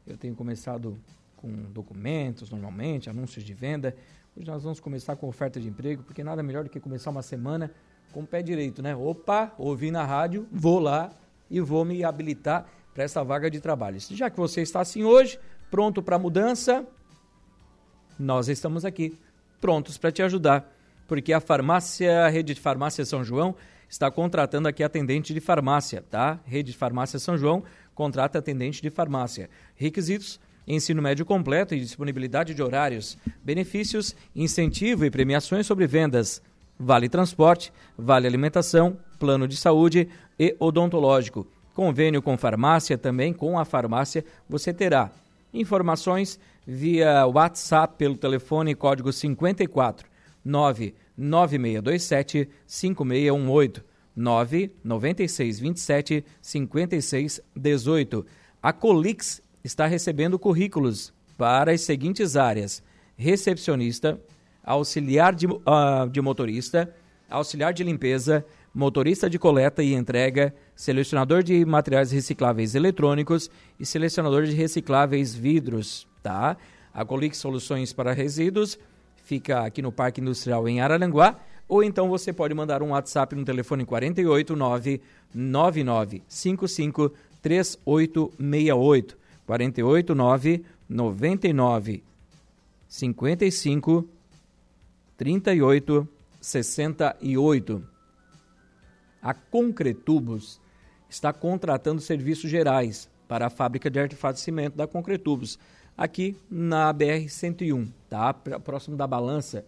Eu 0.05 0.17
tenho 0.17 0.35
começado 0.35 0.97
com 1.37 1.49
documentos, 1.71 2.49
normalmente, 2.49 3.09
anúncios 3.09 3.43
de 3.43 3.53
venda. 3.53 3.95
Hoje 4.35 4.47
nós 4.47 4.63
vamos 4.63 4.79
começar 4.79 5.15
com 5.15 5.27
oferta 5.27 5.59
de 5.59 5.67
emprego, 5.67 6.03
porque 6.03 6.23
nada 6.23 6.43
melhor 6.43 6.63
do 6.63 6.69
que 6.69 6.79
começar 6.79 7.09
uma 7.09 7.21
semana 7.21 7.71
com 8.11 8.21
o 8.21 8.27
pé 8.27 8.41
direito, 8.41 8.81
né? 8.81 8.95
Opa, 8.95 9.53
ouvi 9.57 9.89
na 9.89 10.03
rádio, 10.03 10.47
vou 10.51 10.79
lá 10.79 11.11
e 11.49 11.59
vou 11.61 11.85
me 11.85 12.03
habilitar 12.03 12.65
para 12.93 13.03
essa 13.03 13.23
vaga 13.23 13.49
de 13.49 13.59
trabalho. 13.59 13.97
Já 13.99 14.29
que 14.29 14.37
você 14.37 14.61
está 14.61 14.81
assim 14.81 15.03
hoje, 15.03 15.39
pronto 15.69 16.01
para 16.01 16.19
mudança, 16.19 16.85
nós 18.21 18.47
estamos 18.47 18.85
aqui, 18.85 19.17
prontos 19.59 19.97
para 19.97 20.11
te 20.11 20.21
ajudar, 20.21 20.71
porque 21.07 21.33
a 21.33 21.39
farmácia, 21.39 22.25
a 22.25 22.29
rede 22.29 22.53
de 22.53 22.61
farmácia 22.61 23.03
São 23.03 23.23
João, 23.23 23.55
está 23.89 24.09
contratando 24.09 24.67
aqui 24.67 24.83
atendente 24.83 25.33
de 25.33 25.39
farmácia, 25.39 26.03
tá? 26.09 26.39
Rede 26.45 26.71
de 26.71 26.77
farmácia 26.77 27.19
São 27.19 27.37
João 27.37 27.63
contrata 27.93 28.39
atendente 28.39 28.81
de 28.81 28.89
farmácia. 28.89 29.49
Requisitos: 29.75 30.39
ensino 30.67 31.01
médio 31.01 31.25
completo 31.25 31.75
e 31.75 31.79
disponibilidade 31.79 32.53
de 32.53 32.61
horários, 32.61 33.17
benefícios, 33.43 34.15
incentivo 34.35 35.03
e 35.03 35.11
premiações 35.11 35.65
sobre 35.65 35.87
vendas, 35.87 36.41
vale 36.79 37.09
transporte, 37.09 37.73
vale 37.97 38.27
alimentação, 38.27 38.97
plano 39.19 39.47
de 39.47 39.57
saúde 39.57 40.07
e 40.39 40.55
odontológico. 40.59 41.47
Convênio 41.73 42.21
com 42.21 42.37
farmácia, 42.37 42.97
também 42.97 43.33
com 43.33 43.57
a 43.57 43.65
farmácia, 43.65 44.23
você 44.47 44.73
terá 44.73 45.11
informações 45.53 46.39
via 46.65 47.27
WhatsApp 47.27 47.95
pelo 47.97 48.17
telefone 48.17 48.73
código 48.75 49.11
54 49.11 50.09
99627 50.43 52.49
5618 52.65 53.83
99627 54.15 56.25
5618. 56.41 58.25
A 58.61 58.71
Colix 58.73 59.41
está 59.63 59.85
recebendo 59.85 60.37
currículos 60.37 61.13
para 61.37 61.71
as 61.71 61.79
seguintes 61.81 62.35
áreas: 62.35 62.83
recepcionista, 63.17 64.19
auxiliar 64.63 65.33
de, 65.33 65.47
uh, 65.47 66.09
de 66.11 66.21
motorista, 66.21 66.93
auxiliar 67.29 67.73
de 67.73 67.83
limpeza, 67.83 68.45
motorista 68.73 69.29
de 69.29 69.37
coleta 69.37 69.83
e 69.83 69.93
entrega, 69.93 70.53
selecionador 70.75 71.43
de 71.43 71.65
materiais 71.65 72.11
recicláveis 72.11 72.73
eletrônicos 72.75 73.49
e 73.79 73.85
selecionador 73.85 74.43
de 74.45 74.53
recicláveis 74.53 75.35
vidros, 75.35 76.07
tá? 76.23 76.55
A 76.93 77.03
Colix 77.05 77.37
Soluções 77.37 77.93
para 77.93 78.13
Resíduos 78.13 78.79
fica 79.23 79.61
aqui 79.65 79.81
no 79.81 79.91
Parque 79.91 80.21
Industrial 80.21 80.67
em 80.67 80.81
Araranguá, 80.81 81.39
ou 81.67 81.83
então 81.83 82.09
você 82.09 82.33
pode 82.33 82.53
mandar 82.53 82.81
um 82.83 82.89
WhatsApp 82.89 83.35
no 83.35 83.45
telefone 83.45 83.85
489 83.85 85.01
9955 85.33 87.13
3868 87.41 89.17
489 89.45 90.65
99 90.89 92.03
55 92.87 94.09
38 95.17 96.07
68 96.41 97.90
a 99.21 99.33
Concretubos 99.33 100.59
está 101.09 101.31
contratando 101.31 102.01
serviços 102.01 102.49
gerais 102.49 103.09
para 103.27 103.47
a 103.47 103.49
fábrica 103.49 103.89
de 103.89 103.99
artefatos 103.99 104.41
de 104.41 104.45
cimento 104.45 104.75
da 104.75 104.87
Concretubos, 104.87 105.59
aqui 105.97 106.35
na 106.49 106.93
BR-101, 106.93 107.89
tá? 108.09 108.33
próximo 108.33 108.97
da 108.97 109.05
balança. 109.05 109.65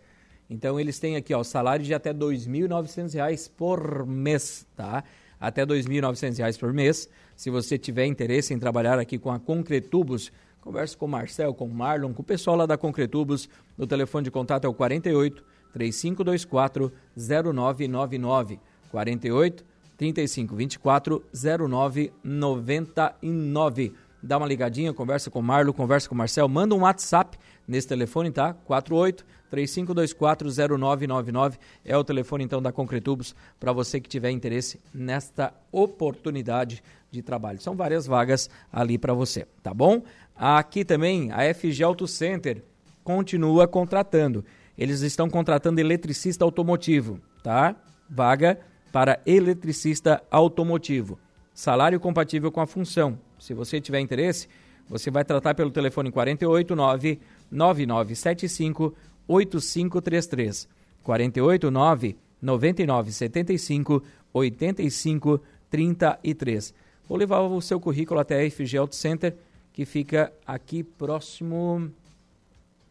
Então 0.50 0.80
eles 0.80 1.00
têm 1.00 1.16
aqui 1.16 1.34
ó, 1.34 1.44
salário 1.44 1.86
de 1.86 1.94
até 1.94 2.12
R$ 2.12 2.18
2.900 2.18 3.50
por 3.56 4.06
mês, 4.06 4.66
tá? 4.76 5.04
até 5.40 5.62
R$ 5.62 5.68
2.900 5.68 6.60
por 6.60 6.74
mês. 6.74 7.10
Se 7.36 7.50
você 7.50 7.78
tiver 7.78 8.06
interesse 8.06 8.54
em 8.54 8.60
trabalhar 8.60 9.00
aqui 9.00 9.18
com 9.18 9.32
a 9.32 9.40
Concretubos, 9.40 10.32
converse 10.62 10.96
com 10.96 11.06
o 11.06 11.10
Marcel, 11.10 11.54
com 11.54 11.66
o 11.66 11.74
Marlon, 11.74 12.14
com 12.14 12.22
o 12.22 12.26
pessoal 12.26 12.56
lá 12.56 12.66
da 12.66 12.78
Concretubos. 12.78 13.50
O 13.78 13.86
telefone 13.86 14.26
de 14.26 14.32
contato 14.32 14.66
é 14.66 14.70
o 14.70 14.74
48 14.74 15.44
3524 15.74 16.92
0999. 17.16 18.60
48 18.94 19.66
3524 19.98 21.26
0999. 21.34 23.94
Dá 24.22 24.38
uma 24.38 24.46
ligadinha, 24.48 24.94
conversa 24.94 25.32
com 25.32 25.40
o 25.40 25.44
Marlon, 25.44 25.74
conversa 25.74 26.08
com 26.08 26.16
o 26.16 26.18
Marcel, 26.18 26.48
manda 26.48 26.74
um 26.76 26.82
WhatsApp 26.82 27.38
nesse 27.68 27.88
telefone, 27.88 28.32
tá? 28.32 28.54
48 28.54 29.26
3524 29.50 30.78
0999 30.78 31.58
é 31.84 31.98
o 31.98 32.04
telefone 32.04 32.44
então 32.44 32.62
da 32.62 32.72
Concretubos 32.72 33.36
para 33.60 33.74
você 33.74 34.00
que 34.00 34.08
tiver 34.08 34.30
interesse 34.30 34.80
nesta 34.94 35.52
oportunidade 35.72 36.84
de 37.12 37.22
trabalho. 37.22 37.60
São 37.60 37.76
várias 37.76 38.06
vagas 38.06 38.50
ali 38.72 38.98
para 38.98 39.14
você, 39.14 39.46
tá 39.62 39.74
bom? 39.74 40.04
Aqui 40.36 40.86
também 40.86 41.32
a 41.32 41.54
FG 41.54 41.84
Auto 41.84 42.08
Center 42.08 42.64
continua 43.04 43.68
contratando. 43.68 44.46
Eles 44.78 45.02
estão 45.02 45.30
contratando 45.30 45.82
eletricista 45.82 46.46
automotivo, 46.46 47.20
tá? 47.44 47.76
Vaga 48.10 48.60
para 48.94 49.20
eletricista 49.26 50.24
automotivo. 50.30 51.20
Salário 51.52 52.00
compatível 52.00 52.52
com 52.52 52.62
a 52.62 52.68
função. 52.68 53.18
Se 53.40 53.52
você 53.52 53.82
tiver 53.82 54.00
interesse, 54.00 54.48
você 54.88 55.10
vai 55.10 55.26
tratar 55.26 55.56
pelo 55.56 55.72
telefone 55.72 56.12
489 56.12 57.20
9975 57.50 58.94
8533. 59.28 60.70
489 61.02 62.16
9975 62.40 64.04
8533. 64.32 66.74
Vou 67.10 67.18
levar 67.18 67.42
o 67.42 67.60
seu 67.62 67.80
currículo 67.80 68.20
até 68.20 68.46
a 68.46 68.52
FG 68.52 68.78
Auto 68.78 68.96
Center, 68.96 69.36
que 69.74 69.86
fica 69.86 70.32
aqui 70.46 70.84
próximo, 70.84 71.92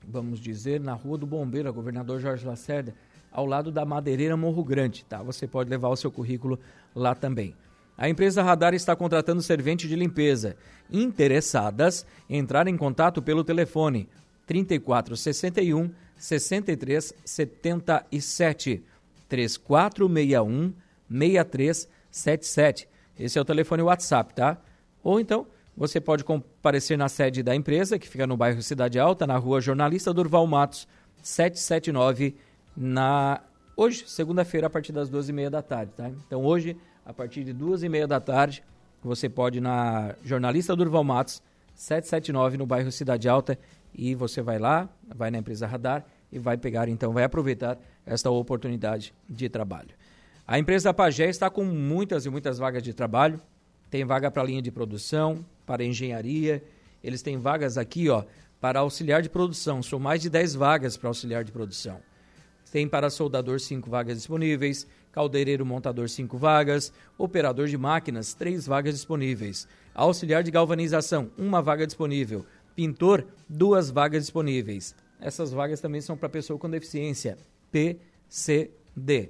vamos 0.07 0.41
dizer, 0.41 0.81
na 0.81 0.95
Rua 0.95 1.17
do 1.17 1.27
Bombeiro, 1.27 1.73
Governador 1.73 2.21
Jorge 2.21 2.45
Lacerda, 2.45 2.93
ao 3.33 3.47
lado 3.47 3.73
da 3.73 3.85
Madeireira 3.85 4.37
Morro 4.37 4.63
Grande, 4.63 5.05
tá? 5.05 5.21
Você 5.23 5.47
pode 5.47 5.71
levar 5.71 5.89
o 5.89 5.97
seu 5.97 6.11
currículo 6.11 6.59
lá 6.95 7.15
também. 7.15 7.55
A 7.97 8.07
empresa 8.09 8.43
Radar 8.43 8.75
está 8.75 8.97
contratando 8.97 9.41
servente 9.43 9.89
de 9.89 9.97
limpeza. 9.97 10.57
Interessadas, 10.91 12.07
entrar 12.29 12.67
em 12.67 12.77
contato 12.77 13.23
pelo 13.23 13.45
telefone 13.45 14.09
3461 14.47 15.91
6377 16.17 18.83
3461 19.29 20.73
6377. 21.09 22.89
Esse 23.19 23.39
é 23.39 23.43
o 23.43 23.45
telefone 23.45 23.83
WhatsApp, 23.83 24.35
tá? 24.35 24.59
Ou 25.03 25.21
então 25.21 25.47
você 25.77 26.01
pode 26.01 26.25
comparecer 26.25 26.99
na 26.99 27.09
sede 27.09 27.43
da 27.43 27.55
empresa, 27.55 27.99
que 27.99 28.09
fica 28.09 28.27
no 28.27 28.37
bairro 28.37 28.63
Cidade 28.63 28.99
Alta, 28.99 29.27
na 29.27 29.37
rua 29.37 29.61
Jornalista 29.61 30.13
Durval 30.13 30.47
Matos, 30.47 30.87
779, 31.23 32.37
na 32.77 33.41
hoje, 33.77 34.05
segunda-feira, 34.07 34.67
a 34.67 34.71
partir 34.71 34.93
das 34.93 35.09
duas 35.09 35.29
e 35.29 35.33
meia 35.33 35.51
da 35.51 35.63
tarde, 35.63 35.93
tá? 35.97 36.09
Então 36.09 36.45
hoje, 36.45 36.77
a 37.05 37.13
partir 37.13 37.45
de 37.45 37.53
duas 37.53 37.83
e 37.83 37.89
meia 37.89 38.07
da 38.07 38.21
tarde, 38.21 38.63
você 39.03 39.29
pode 39.29 39.59
ir 39.59 39.61
na 39.61 40.15
Jornalista 40.23 40.77
Durval 40.77 41.05
Matos, 41.05 41.43
779, 41.75 42.57
no 42.57 42.67
bairro 42.67 42.93
Cidade 42.93 43.29
Alta, 43.29 43.59
e 43.95 44.15
você 44.15 44.41
vai 44.41 44.59
lá, 44.59 44.89
vai 45.15 45.31
na 45.31 45.39
empresa 45.39 45.67
Radar 45.67 46.05
e 46.31 46.39
vai 46.39 46.57
pegar, 46.57 46.89
então, 46.89 47.13
vai 47.13 47.25
aproveitar 47.25 47.79
esta 48.07 48.31
oportunidade 48.31 49.13
de 49.29 49.49
trabalho. 49.49 49.91
A 50.47 50.59
empresa 50.59 50.93
Pagé 50.93 51.29
está 51.29 51.49
com 51.51 51.65
muitas 51.65 52.27
e 52.27 52.31
muitas 52.31 52.59
vagas 52.59 52.83
de 52.83 52.93
trabalho. 52.93 53.41
Tem 53.91 54.05
vaga 54.05 54.31
para 54.31 54.43
linha 54.43 54.63
de 54.63 54.71
produção, 54.71 55.45
para 55.67 55.85
engenharia. 55.85 56.63
Eles 57.03 57.23
têm 57.23 57.39
vagas 57.39 57.79
aqui, 57.79 58.09
ó, 58.09 58.25
para 58.61 58.81
auxiliar 58.81 59.23
de 59.23 59.29
produção. 59.29 59.83
São 59.83 59.99
mais 59.99 60.21
de 60.21 60.31
10 60.31 60.55
vagas 60.55 60.97
para 60.97 61.09
auxiliar 61.09 61.45
de 61.45 61.53
produção. 61.53 62.01
Tem 62.73 62.89
para 62.89 63.11
soldador 63.11 63.61
5 63.61 63.91
vagas 63.91 64.17
disponíveis, 64.17 64.87
caldeireiro 65.13 65.67
montador 65.67 66.09
5 66.09 66.39
vagas, 66.39 66.91
operador 67.19 67.69
de 67.69 67.77
máquinas 67.77 68.33
3 68.33 68.67
vagas 68.67 68.95
disponíveis, 68.95 69.69
auxiliar 69.95 70.43
de 70.43 70.51
galvanização, 70.51 71.31
uma 71.37 71.61
vaga 71.61 71.87
disponível, 71.87 72.47
pintor, 72.75 73.27
duas 73.47 73.91
vagas 73.91 74.23
disponíveis. 74.23 74.95
Essas 75.21 75.53
vagas 75.53 75.83
também 75.83 76.01
são 76.01 76.17
para 76.17 76.31
pessoa 76.31 76.59
com 76.59 76.71
deficiência, 76.71 77.37
PCD. 77.71 79.29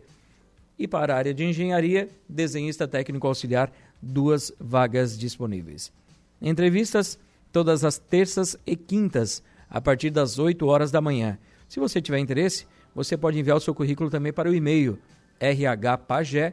E 0.79 0.87
para 0.87 1.13
a 1.13 1.17
área 1.19 1.35
de 1.35 1.45
engenharia, 1.45 2.09
desenhista 2.29 2.87
técnico 2.87 3.27
auxiliar, 3.27 3.73
duas 4.01 4.53
vagas 4.57 5.19
disponíveis. 5.19 5.93
Entrevistas 6.41 7.19
todas 7.51 7.85
as 7.85 7.99
terças 7.99 8.57
e 8.65 8.77
quintas, 8.77 9.43
a 9.69 9.81
partir 9.81 10.11
das 10.11 10.39
8 10.39 10.65
horas 10.65 10.93
da 10.93 11.01
manhã. 11.01 11.37
Se 11.69 11.81
você 11.81 12.01
tiver 12.01 12.19
interesse, 12.21 12.67
você 12.95 13.17
pode 13.17 13.39
enviar 13.39 13.57
o 13.57 13.61
seu 13.61 13.75
currículo 13.75 14.11
também 14.11 14.33
para 14.33 14.51
o 14.51 14.55
e-mail 14.55 14.99
rhpagé.ind.br 15.41 16.53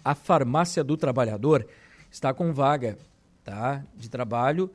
A 0.03 0.15
Farmácia 0.15 0.83
do 0.83 0.97
Trabalhador 0.97 1.65
está 2.11 2.33
com 2.33 2.53
vaga 2.53 2.97
tá, 3.43 3.83
de 3.95 4.09
trabalho 4.09 4.69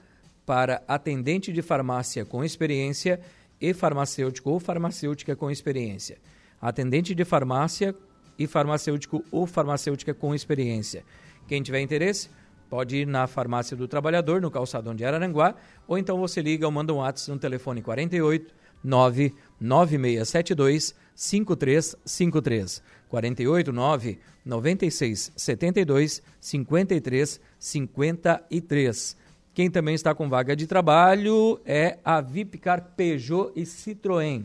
para 0.44 0.83
atendente 0.88 1.53
de 1.53 1.61
farmácia 1.61 2.24
com 2.24 2.42
experiência 2.42 3.20
e 3.61 3.74
farmacêutico 3.74 4.51
ou 4.51 4.59
farmacêutica 4.59 5.37
com 5.37 5.51
experiência. 5.51 6.18
Atendente 6.61 7.14
de 7.14 7.24
farmácia 7.24 7.94
e 8.38 8.46
farmacêutico 8.46 9.24
ou 9.31 9.46
farmacêutica 9.46 10.14
com 10.14 10.35
experiência. 10.35 11.05
Quem 11.46 11.62
tiver 11.62 11.81
interesse, 11.81 12.31
pode 12.68 12.96
ir 12.96 13.07
na 13.07 13.27
Farmácia 13.27 13.74
do 13.77 13.88
Trabalhador, 13.88 14.40
no 14.40 14.51
calçadão 14.51 14.94
de 14.94 15.05
Araranguá, 15.05 15.55
ou 15.87 15.98
então 15.98 16.18
você 16.18 16.40
liga 16.40 16.66
ou 16.66 16.72
manda 16.72 16.92
um 16.92 16.98
WhatsApp 16.98 17.33
no 17.33 17.38
telefone 17.38 17.83
48 17.83 18.55
99672 18.85 20.94
5353. 21.14 22.83
48 23.09 23.72
9 23.72 24.18
96 24.44 25.33
72 25.35 26.22
53 26.40 27.40
53. 27.59 29.16
Quem 29.55 29.70
também 29.70 29.94
está 29.94 30.14
com 30.14 30.29
vaga 30.29 30.55
de 30.55 30.66
trabalho 30.66 31.59
é 31.64 31.98
a 32.05 32.20
Vipcar 32.20 32.92
Peugeot 32.96 33.51
e 33.57 33.62
Citroën. 33.62 34.44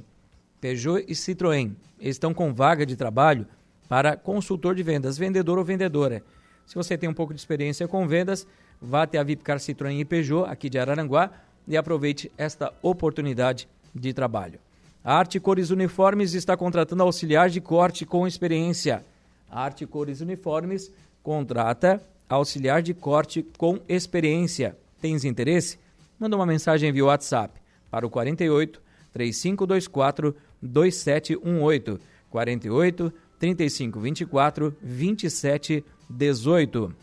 Peugeot 0.60 1.06
e 1.08 1.14
Citroën 1.14 1.76
estão 2.00 2.34
com 2.34 2.52
vaga 2.54 2.86
de 2.86 2.96
trabalho 2.96 3.46
para 3.94 4.18
consultor 4.18 4.74
de 4.74 4.82
vendas, 4.82 5.20
vendedor 5.20 5.60
ou 5.60 5.64
vendedora. 5.64 6.24
Se 6.66 6.74
você 6.74 6.98
tem 6.98 7.08
um 7.08 7.14
pouco 7.14 7.32
de 7.32 7.40
experiência 7.40 7.88
com 7.88 8.08
vendas, 8.08 8.48
vá 8.82 9.04
até 9.04 9.20
a 9.20 9.24
Vipcar 9.24 9.60
Citroën 9.60 10.00
e 10.00 10.04
Peugeot 10.04 10.50
aqui 10.50 10.68
de 10.68 10.80
Araranguá 10.80 11.30
e 11.68 11.78
aproveite 11.78 12.32
esta 12.36 12.74
oportunidade 12.82 13.70
de 13.94 14.12
trabalho. 14.12 14.58
A 15.04 15.16
Arte 15.16 15.40
Cores 15.40 15.70
Uniformes 15.70 16.34
está 16.34 16.58
contratando 16.58 17.04
auxiliar 17.04 17.52
de 17.52 17.62
corte 17.62 18.04
com 18.04 18.26
experiência. 18.26 19.06
A 19.48 19.62
Arte 19.62 19.86
Cores 19.86 20.22
Uniformes 20.22 20.92
contrata 21.22 22.02
auxiliar 22.28 22.82
de 22.82 22.96
corte 22.96 23.46
com 23.60 23.80
experiência. 23.88 24.76
Tens 25.00 25.24
interesse? 25.24 25.78
Manda 26.20 26.36
uma 26.36 26.48
mensagem 26.48 26.92
via 26.92 27.06
WhatsApp 27.06 27.62
para 27.92 28.08
o 28.08 28.10
48 28.10 28.82
3524 29.14 30.36
2718 30.64 32.00
48 32.34 33.14
3524 33.44 34.74
2718. 34.82 36.96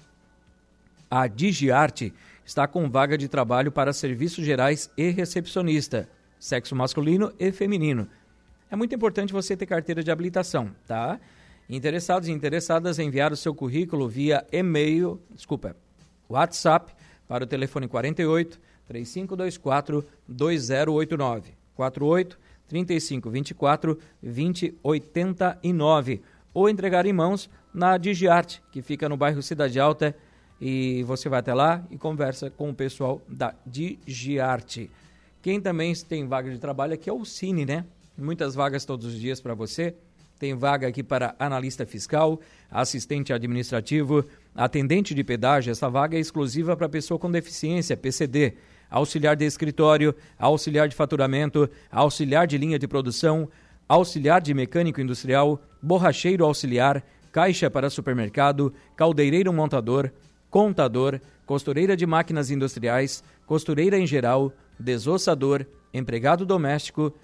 A 1.10 1.26
Digiarte 1.26 2.14
está 2.42 2.66
com 2.66 2.88
vaga 2.88 3.18
de 3.18 3.28
trabalho 3.28 3.70
para 3.70 3.92
serviços 3.92 4.42
gerais 4.42 4.90
e 4.96 5.10
recepcionista 5.10 6.08
sexo 6.38 6.74
masculino 6.74 7.30
e 7.38 7.52
feminino. 7.52 8.08
É 8.70 8.76
muito 8.76 8.94
importante 8.94 9.34
você 9.34 9.54
ter 9.54 9.66
carteira 9.66 10.02
de 10.02 10.10
habilitação, 10.10 10.74
tá? 10.86 11.20
Interessados 11.68 12.26
e 12.26 12.32
interessadas 12.32 12.98
enviar 12.98 13.34
o 13.34 13.36
seu 13.36 13.54
currículo 13.54 14.08
via 14.08 14.46
e-mail, 14.50 15.20
desculpa, 15.34 15.76
WhatsApp 16.26 16.94
para 17.28 17.44
o 17.44 17.46
telefone 17.46 17.86
48 17.86 18.58
3524 18.86 20.06
2089 20.26 21.52
48 21.74 22.38
3524 22.70 23.98
2089 24.22 26.22
ou 26.52 26.68
entregar 26.68 27.06
em 27.06 27.12
mãos 27.12 27.48
na 27.72 27.96
Digiarte, 27.96 28.62
que 28.72 28.82
fica 28.82 29.08
no 29.08 29.16
bairro 29.16 29.42
Cidade 29.42 29.78
Alta, 29.78 30.16
e 30.60 31.02
você 31.04 31.28
vai 31.28 31.40
até 31.40 31.54
lá 31.54 31.84
e 31.90 31.96
conversa 31.96 32.50
com 32.50 32.70
o 32.70 32.74
pessoal 32.74 33.22
da 33.26 33.54
Digiarte. 33.64 34.90
Quem 35.40 35.60
também 35.60 35.94
tem 35.94 36.26
vaga 36.26 36.50
de 36.50 36.58
trabalho 36.58 36.92
aqui 36.92 37.08
é 37.08 37.12
o 37.12 37.24
Cine, 37.24 37.64
né? 37.64 37.86
Muitas 38.18 38.54
vagas 38.54 38.84
todos 38.84 39.06
os 39.06 39.18
dias 39.18 39.40
para 39.40 39.54
você. 39.54 39.94
Tem 40.38 40.54
vaga 40.54 40.88
aqui 40.88 41.02
para 41.02 41.34
analista 41.38 41.86
fiscal, 41.86 42.40
assistente 42.70 43.32
administrativo, 43.32 44.24
atendente 44.54 45.14
de 45.14 45.24
pedágio. 45.24 45.70
Essa 45.70 45.88
vaga 45.88 46.16
é 46.16 46.20
exclusiva 46.20 46.76
para 46.76 46.88
pessoa 46.88 47.18
com 47.18 47.30
deficiência, 47.30 47.96
PCD. 47.96 48.54
auxiliar 48.90 49.36
de 49.36 49.44
escritório, 49.44 50.14
auxiliar 50.38 50.88
de 50.88 50.96
faturamento, 50.96 51.70
auxiliar 51.90 52.46
de 52.46 52.58
linha 52.58 52.78
de 52.78 52.88
produção, 52.88 53.48
auxiliar 53.88 54.40
de 54.40 54.52
mecânico 54.52 55.00
industrial, 55.00 55.62
borracheiro 55.82 56.44
auxiliar, 56.44 57.02
caixa 57.32 57.70
para 57.70 57.90
supermercado, 57.90 58.72
caldeireiro 58.96 59.52
montador, 59.52 60.12
contador, 60.50 61.20
costureira 61.46 61.96
de 61.96 62.06
máquinas 62.06 62.50
industriais, 62.50 63.22
costureira 63.46 63.98
em 63.98 64.06
geral, 64.06 64.52
desossador, 64.78 65.64
empregado 65.92 66.44
doméstico, 66.44 67.14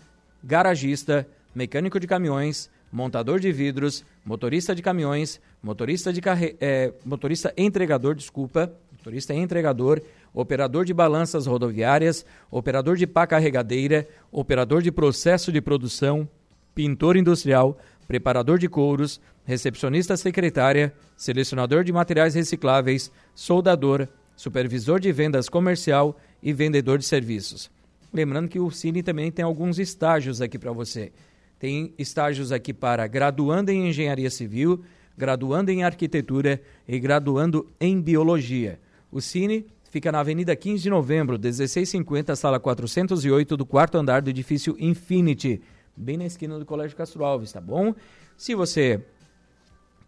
garagista, 0.42 1.26
mecânico 1.54 1.98
de 1.98 2.06
caminhões, 2.06 2.70
montador 2.90 3.40
de 3.40 3.50
vidros, 3.52 4.04
motorista 4.24 4.74
de 4.74 4.82
caminhões, 4.82 5.40
motorista 5.62 6.12
de 6.12 6.20
carre... 6.20 6.56
É, 6.60 6.92
motorista 7.04 7.52
entregador, 7.56 8.14
desculpa, 8.14 8.72
motorista 8.92 9.34
entregador, 9.34 10.02
operador 10.32 10.84
de 10.84 10.94
balanças 10.94 11.46
rodoviárias, 11.46 12.24
operador 12.50 12.96
de 12.96 13.06
pá 13.06 13.26
carregadeira, 13.26 14.06
operador 14.30 14.82
de 14.82 14.92
processo 14.92 15.50
de 15.50 15.60
produção, 15.60 16.28
pintor 16.74 17.16
industrial, 17.16 17.78
preparador 18.06 18.58
de 18.58 18.68
couros, 18.68 19.20
recepcionista 19.44 20.16
secretária, 20.16 20.92
selecionador 21.16 21.84
de 21.84 21.92
materiais 21.92 22.34
recicláveis, 22.34 23.10
soldador, 23.34 24.08
supervisor 24.36 25.00
de 25.00 25.10
vendas 25.12 25.48
comercial 25.48 26.16
e 26.42 26.52
vendedor 26.52 26.98
de 26.98 27.04
serviços. 27.04 27.70
Lembrando 28.12 28.48
que 28.48 28.60
o 28.60 28.70
Cine 28.70 29.02
também 29.02 29.30
tem 29.30 29.44
alguns 29.44 29.78
estágios 29.78 30.40
aqui 30.40 30.58
para 30.58 30.72
você. 30.72 31.12
Tem 31.58 31.94
estágios 31.98 32.52
aqui 32.52 32.72
para 32.72 33.06
graduando 33.06 33.70
em 33.70 33.88
engenharia 33.88 34.30
civil, 34.30 34.84
graduando 35.16 35.70
em 35.70 35.82
arquitetura 35.82 36.60
e 36.86 36.98
graduando 36.98 37.66
em 37.80 38.00
biologia. 38.00 38.78
O 39.10 39.20
Cine 39.20 39.66
fica 39.90 40.12
na 40.12 40.20
Avenida 40.20 40.54
15 40.54 40.82
de 40.82 40.90
Novembro, 40.90 41.38
1650, 41.38 42.36
sala 42.36 42.60
408 42.60 43.56
do 43.56 43.64
quarto 43.64 43.96
andar 43.96 44.20
do 44.20 44.28
edifício 44.28 44.76
Infinity, 44.78 45.62
bem 45.96 46.16
na 46.16 46.26
esquina 46.26 46.58
do 46.58 46.66
Colégio 46.66 46.96
Castro 46.96 47.24
Alves, 47.24 47.52
tá 47.52 47.60
bom? 47.60 47.94
Se 48.36 48.54
você 48.54 49.02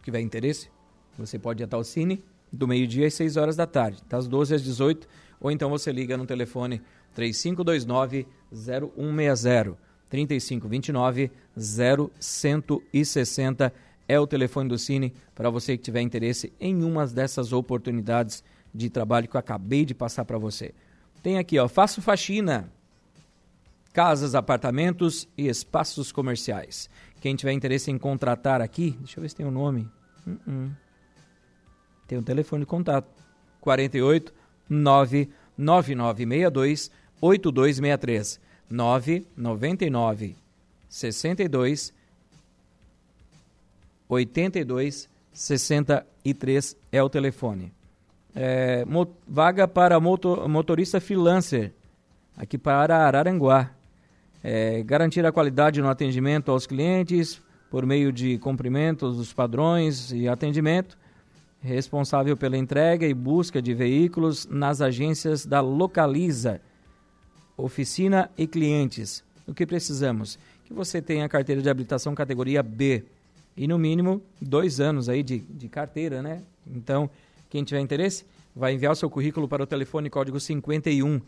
tiver 0.03 0.21
interesse, 0.21 0.69
você 1.17 1.39
pode 1.39 1.63
ir 1.63 1.65
até 1.65 1.75
o 1.75 1.83
Cine 1.83 2.23
do 2.51 2.67
meio-dia 2.67 3.07
às 3.07 3.13
6 3.13 3.37
horas 3.37 3.55
da 3.55 3.67
tarde, 3.67 4.01
das 4.07 4.27
12 4.27 4.55
às 4.55 4.63
18, 4.63 5.07
ou 5.39 5.51
então 5.51 5.69
você 5.69 5.91
liga 5.91 6.17
no 6.17 6.25
telefone 6.25 6.81
3529 7.13 8.27
0160. 8.51 9.77
3529 10.09 11.31
0160 11.55 13.73
é 14.07 14.19
o 14.19 14.25
telefone 14.25 14.67
do 14.67 14.77
Cine 14.77 15.13
para 15.35 15.51
você 15.51 15.77
que 15.77 15.83
tiver 15.83 16.01
interesse 16.01 16.51
em 16.59 16.83
uma 16.83 17.05
dessas 17.05 17.53
oportunidades 17.53 18.43
de 18.73 18.89
trabalho 18.89 19.27
que 19.27 19.35
eu 19.35 19.39
acabei 19.39 19.85
de 19.85 19.93
passar 19.93 20.25
para 20.25 20.37
você. 20.37 20.73
Tem 21.21 21.37
aqui, 21.37 21.59
ó, 21.59 21.67
faço 21.67 22.01
faxina, 22.01 22.71
casas, 23.99 24.33
apartamentos 24.33 25.27
e 25.37 25.49
espaços 25.49 26.09
comerciais. 26.09 26.89
Quem 27.19 27.35
tiver 27.35 27.51
interesse 27.51 27.91
em 27.91 27.97
contratar 27.97 28.61
aqui, 28.61 28.95
deixa 28.97 29.19
eu 29.19 29.21
ver 29.21 29.27
se 29.27 29.35
tem 29.35 29.45
o 29.45 29.49
um 29.49 29.51
nome. 29.51 29.91
Uh 30.25 30.37
-uh. 30.47 30.71
Tem 32.07 32.17
um 32.17 32.23
telefone 32.23 32.61
de 32.61 32.65
contato: 32.65 33.09
48 33.59 34.33
99962 34.69 36.89
8263. 37.19 38.39
999 38.69 40.37
62 40.87 41.93
82 44.07 45.09
63 45.33 46.77
é 46.89 47.03
o 47.03 47.09
telefone. 47.09 47.73
É, 48.33 48.85
vaga 49.27 49.67
para 49.67 49.99
motor, 49.99 50.47
motorista 50.47 51.01
freelancer 51.01 51.73
aqui 52.37 52.57
para 52.57 53.05
Araranguá. 53.05 53.77
É, 54.43 54.81
garantir 54.83 55.25
a 55.25 55.31
qualidade 55.31 55.81
no 55.81 55.89
atendimento 55.89 56.51
aos 56.51 56.65
clientes 56.65 57.41
por 57.69 57.85
meio 57.85 58.11
de 58.11 58.37
cumprimentos 58.39 59.17
dos 59.17 59.33
padrões 59.33 60.11
e 60.11 60.27
atendimento. 60.27 60.97
Responsável 61.61 62.37
pela 62.37 62.57
entrega 62.57 63.05
e 63.05 63.13
busca 63.13 63.61
de 63.61 63.73
veículos 63.73 64.47
nas 64.47 64.81
agências 64.81 65.45
da 65.45 65.59
Localiza 65.59 66.61
oficina 67.63 68.31
e 68.37 68.47
clientes. 68.47 69.23
O 69.45 69.53
que 69.53 69.65
precisamos? 69.65 70.39
Que 70.65 70.73
você 70.73 71.01
tenha 71.01 71.27
carteira 71.27 71.61
de 71.61 71.69
habilitação 71.69 72.15
categoria 72.15 72.63
B 72.63 73.03
e 73.57 73.67
no 73.67 73.77
mínimo 73.77 74.21
dois 74.41 74.79
anos 74.79 75.09
aí 75.09 75.21
de, 75.21 75.39
de 75.39 75.67
carteira, 75.67 76.21
né? 76.21 76.43
Então, 76.65 77.09
quem 77.49 77.63
tiver 77.63 77.81
interesse, 77.81 78.25
vai 78.55 78.73
enviar 78.73 78.93
o 78.93 78.95
seu 78.95 79.09
currículo 79.09 79.47
para 79.47 79.63
o 79.63 79.67
telefone 79.67 80.09
código 80.09 80.39
51 80.39 81.19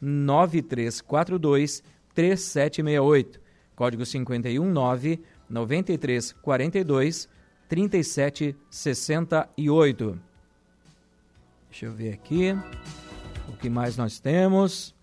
99342 0.00 1.82
3768. 2.14 3.40
Código 3.74 4.06
51 4.06 4.70
9 4.70 5.20
9342 5.48 7.28
3768. 7.68 10.20
Deixa 11.70 11.86
eu 11.86 11.92
ver 11.92 12.14
aqui. 12.14 12.52
O 13.48 13.52
que 13.56 13.68
mais 13.68 13.96
nós 13.96 14.18
temos? 14.18 14.96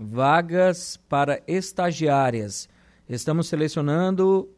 vagas 0.00 0.96
para 1.08 1.42
estagiárias. 1.46 2.68
Estamos 3.06 3.48
selecionando 3.48 4.48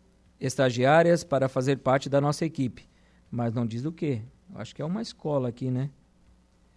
estagiárias 0.40 1.24
para 1.24 1.48
fazer 1.48 1.78
parte 1.78 2.08
da 2.08 2.20
nossa 2.20 2.44
equipe. 2.44 2.88
Mas 3.30 3.52
não 3.52 3.66
diz 3.66 3.82
do 3.82 3.90
que. 3.90 4.22
Acho 4.54 4.74
que 4.74 4.82
é 4.82 4.84
uma 4.84 5.02
escola 5.02 5.48
aqui, 5.48 5.70
né? 5.70 5.90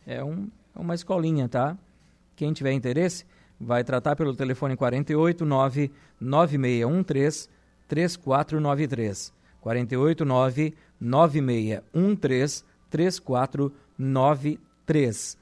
É, 0.07 0.23
um, 0.23 0.49
é 0.73 0.79
uma 0.79 0.95
escolinha, 0.95 1.47
tá? 1.47 1.77
Quem 2.35 2.53
tiver 2.53 2.73
interesse, 2.73 3.25
vai 3.59 3.83
tratar 3.83 4.15
pelo 4.15 4.35
telefone 4.35 4.75
489 4.75 5.91
9613 6.19 7.49
3493. 7.87 9.33
489 9.61 10.73
9613 10.99 12.65
3493. 12.89 15.37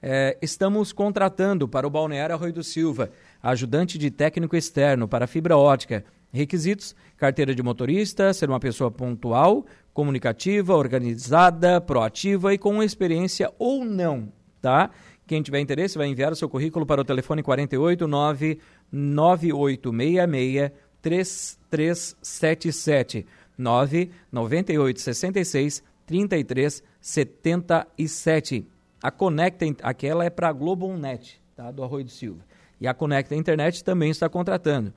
É, 0.00 0.38
estamos 0.40 0.92
contratando 0.92 1.66
para 1.66 1.84
o 1.86 1.90
Balneário 1.90 2.34
Arroio 2.34 2.52
do 2.52 2.62
Silva, 2.62 3.10
ajudante 3.42 3.98
de 3.98 4.12
técnico 4.12 4.54
externo 4.54 5.08
para 5.08 5.26
fibra 5.26 5.56
ótica. 5.56 6.04
Requisitos: 6.32 6.94
carteira 7.16 7.52
de 7.54 7.62
motorista, 7.62 8.32
ser 8.32 8.48
uma 8.48 8.60
pessoa 8.60 8.90
pontual, 8.90 9.66
comunicativa, 9.92 10.74
organizada, 10.76 11.80
proativa 11.80 12.54
e 12.54 12.58
com 12.58 12.82
experiência 12.82 13.52
ou 13.58 13.84
não, 13.84 14.32
tá? 14.60 14.90
Quem 15.28 15.42
tiver 15.42 15.60
interesse 15.60 15.96
vai 15.96 16.08
enviar 16.08 16.32
o 16.32 16.36
seu 16.36 16.48
currículo 16.48 16.84
para 16.84 17.00
o 17.00 17.04
telefone 17.04 17.44
489 17.44 18.58
9866 18.90 20.72
3377 21.00 23.24
99866 23.56 25.84
3377 26.06 28.66
a 29.02 29.10
Conecta, 29.10 29.66
aquela 29.82 30.24
é 30.24 30.30
para 30.30 30.48
a 30.48 30.52
Globonet, 30.52 31.40
tá? 31.54 31.70
do 31.70 31.84
Arroio 31.84 32.04
do 32.04 32.10
Silva. 32.10 32.44
E 32.80 32.86
a 32.86 32.94
Conecta 32.94 33.34
Internet 33.34 33.84
também 33.84 34.10
está 34.10 34.28
contratando. 34.28 34.92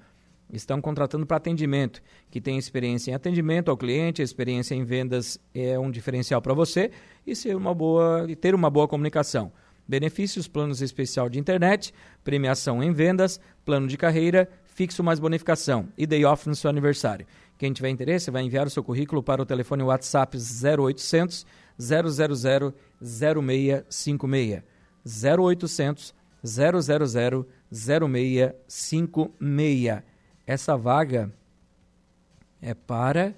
Estão 0.52 0.82
contratando 0.82 1.26
para 1.26 1.38
atendimento, 1.38 2.02
que 2.30 2.42
tem 2.42 2.58
experiência 2.58 3.12
em 3.12 3.14
atendimento 3.14 3.72
ao 3.72 3.78
cliente, 3.78 4.22
experiência 4.22 4.76
em 4.76 4.84
vendas 4.84 5.40
é 5.54 5.80
um 5.80 5.90
diferencial 5.90 6.42
para 6.42 6.54
você 6.54 6.92
e 7.26 7.36
ser 7.36 7.56
uma 7.56 7.74
boa, 7.74 8.26
e 8.28 8.36
ter 8.36 8.54
uma 8.54 8.70
boa 8.70 8.88
comunicação. 8.88 9.52
Benefícios, 9.92 10.48
planos 10.48 10.82
especial 10.82 11.28
de 11.28 11.38
internet, 11.38 11.94
premiação 12.24 12.82
em 12.82 12.94
vendas, 12.94 13.42
plano 13.66 13.90
de 13.90 13.98
carreira, 13.98 14.48
fixo 14.64 15.04
mais 15.04 15.20
bonificação 15.20 15.90
e 15.98 16.08
day 16.08 16.24
off 16.24 16.48
no 16.48 16.56
seu 16.56 16.70
aniversário. 16.70 17.28
Quem 17.58 17.74
tiver 17.74 17.90
interesse 17.90 18.32
vai 18.32 18.42
enviar 18.42 18.66
o 18.66 18.70
seu 18.70 18.86
currículo 18.86 19.22
para 19.22 19.42
o 19.42 19.46
telefone 19.46 19.84
WhatsApp 19.84 20.38
0800 20.38 21.46
000 21.78 22.08
0656 23.02 24.64
0800 25.14 26.16
000 26.42 26.80
0656. 27.70 30.04
Essa 30.48 30.78
vaga 30.78 31.34
é 32.62 32.74
para 32.74 33.36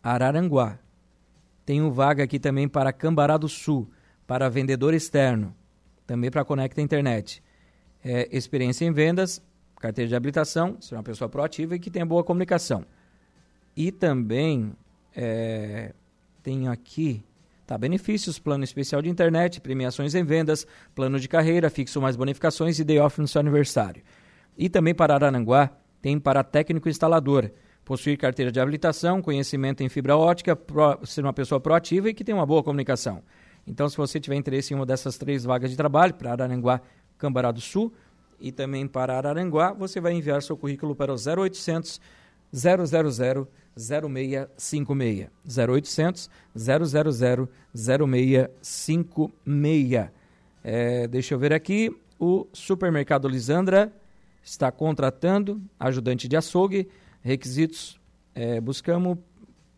Araranguá. 0.00 0.78
Tenho 1.66 1.90
vaga 1.90 2.22
aqui 2.22 2.38
também 2.38 2.68
para 2.68 2.92
Cambará 2.92 3.36
do 3.36 3.48
Sul, 3.48 3.90
para 4.26 4.48
vendedor 4.48 4.94
externo, 4.94 5.54
também 6.06 6.30
para 6.30 6.44
Conecta 6.44 6.80
Internet. 6.80 7.42
É, 8.04 8.28
experiência 8.36 8.84
em 8.84 8.92
vendas, 8.92 9.42
carteira 9.80 10.08
de 10.08 10.14
habilitação, 10.14 10.80
ser 10.80 10.94
uma 10.94 11.02
pessoa 11.02 11.28
proativa 11.28 11.74
e 11.74 11.78
que 11.78 11.90
tenha 11.90 12.04
boa 12.04 12.22
comunicação. 12.22 12.84
E 13.76 13.90
também 13.90 14.72
é, 15.14 15.92
tenho 16.42 16.70
aqui 16.70 17.24
Tá, 17.66 17.78
benefícios, 17.78 18.38
plano 18.38 18.62
especial 18.62 19.00
de 19.00 19.08
internet, 19.08 19.58
premiações 19.58 20.14
em 20.14 20.22
vendas, 20.22 20.66
plano 20.94 21.18
de 21.18 21.26
carreira, 21.26 21.70
fixo 21.70 21.98
mais 21.98 22.14
bonificações 22.14 22.78
e 22.78 22.84
day 22.84 22.98
off 22.98 23.18
no 23.18 23.26
seu 23.26 23.40
aniversário. 23.40 24.02
E 24.56 24.68
também 24.68 24.94
para 24.94 25.14
Arananguá, 25.14 25.70
tem 26.02 26.18
para 26.18 26.44
técnico 26.44 26.90
instalador. 26.90 27.50
Possuir 27.82 28.18
carteira 28.18 28.52
de 28.52 28.60
habilitação, 28.60 29.22
conhecimento 29.22 29.82
em 29.82 29.88
fibra 29.88 30.14
ótica, 30.14 30.54
pro, 30.54 30.98
ser 31.04 31.22
uma 31.22 31.32
pessoa 31.32 31.58
proativa 31.58 32.10
e 32.10 32.14
que 32.14 32.22
tem 32.22 32.34
uma 32.34 32.44
boa 32.44 32.62
comunicação. 32.62 33.22
Então, 33.66 33.88
se 33.88 33.96
você 33.96 34.20
tiver 34.20 34.36
interesse 34.36 34.72
em 34.72 34.76
uma 34.76 34.86
dessas 34.86 35.16
três 35.16 35.44
vagas 35.44 35.70
de 35.70 35.76
trabalho, 35.76 36.14
para 36.14 36.32
Araranguá, 36.32 36.80
Cambará 37.16 37.50
do 37.50 37.60
Sul 37.60 37.92
e 38.38 38.52
também 38.52 38.86
para 38.86 39.16
Araranguá, 39.16 39.72
você 39.72 40.00
vai 40.00 40.12
enviar 40.12 40.42
seu 40.42 40.56
currículo 40.56 40.94
para 40.94 41.12
o 41.12 41.16
0800 41.16 42.00
000 42.52 42.86
0656. 43.76 45.28
0800 45.46 46.30
000 46.54 47.48
0656. 47.74 50.10
É, 50.62 51.08
deixa 51.08 51.34
eu 51.34 51.38
ver 51.38 51.52
aqui. 51.52 51.90
O 52.18 52.46
supermercado 52.52 53.28
Lisandra 53.28 53.92
está 54.42 54.70
contratando 54.70 55.60
ajudante 55.78 56.28
de 56.28 56.36
açougue. 56.36 56.88
Requisitos: 57.22 58.00
é, 58.34 58.60
buscamos, 58.60 59.18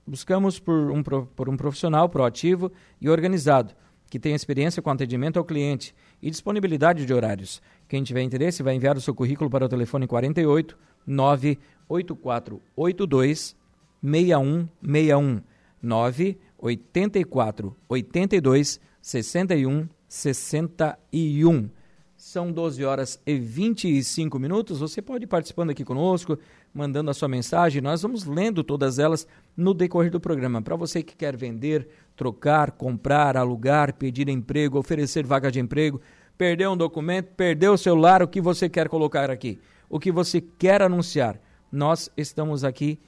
buscamos 0.07 0.59
por 0.59 0.91
um, 0.91 1.03
por 1.03 1.49
um 1.49 1.57
profissional 1.57 2.09
proativo 2.09 2.73
e 3.01 3.09
organizado, 3.09 3.75
que 4.09 4.19
tenha 4.19 4.37
experiência 4.37 4.81
com 4.81 4.91
atendimento 4.91 5.39
ao 5.39 5.45
cliente 5.45 5.95
e 6.23 6.31
disponibilidade 6.31 7.05
de 7.05 7.13
horários. 7.13 7.61
Quem 7.89 8.03
tiver 8.03 8.23
interesse 8.23 8.63
vai 8.63 8.75
enviar 8.75 8.97
o 8.97 9.01
seu 9.01 9.15
currículo 9.15 9.51
para 9.51 9.67
o 9.67 9.69
telefone 9.69 10.07
48 10.07 10.79
98482 11.07 13.57
6161 14.03 15.43
984 15.83 17.77
82 17.89 18.81
61 19.03 19.89
61. 20.09 21.69
São 22.17 22.51
12 22.51 22.85
horas 22.85 23.21
e 23.27 23.39
25 23.39 24.39
minutos. 24.39 24.81
Você 24.81 25.03
pode 25.03 25.25
ir 25.25 25.29
participando 25.29 25.71
aqui 25.71 25.85
conosco, 25.85 26.39
mandando 26.73 27.11
a 27.11 27.15
sua 27.15 27.29
mensagem. 27.29 27.83
Nós 27.83 28.03
vamos 28.03 28.25
lendo 28.25 28.65
todas 28.65 28.99
elas 28.99 29.27
no 29.57 29.73
decorrer 29.73 30.11
do 30.11 30.21
programa. 30.21 30.61
Para 30.61 30.77
você 30.77 31.03
que 31.03 31.17
quer 31.17 31.37
vender, 31.37 31.89
trocar, 32.15 32.73
comprar, 32.73 33.37
alugar, 33.37 33.95
pedir 33.95 34.29
emprego, 34.29 34.79
oferecer 34.79 35.25
vaga 35.25 35.51
de 35.51 35.59
emprego, 35.59 36.01
perder 36.37 36.69
um 36.69 36.77
documento, 36.77 37.29
perder 37.35 37.69
o 37.69 37.79
celular, 37.79 38.23
o 38.23 38.29
que 38.29 38.41
você 38.41 38.69
quer 38.69 38.89
colocar 38.89 39.31
aqui, 39.31 39.59
o 39.89 39.99
que 39.99 40.13
você 40.13 40.41
quer 40.41 40.83
anunciar. 40.83 41.41
Nós 41.73 42.11
estamos 42.17 42.65
aqui 42.65 42.99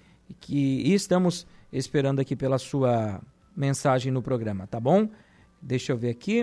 que, 0.40 0.82
e 0.82 0.94
estamos 0.94 1.46
esperando 1.72 2.20
aqui 2.20 2.34
pela 2.34 2.58
sua 2.58 3.20
mensagem 3.54 4.10
no 4.10 4.22
programa, 4.22 4.66
tá 4.66 4.80
bom? 4.80 5.08
Deixa 5.60 5.92
eu 5.92 5.98
ver 5.98 6.10
aqui. 6.10 6.42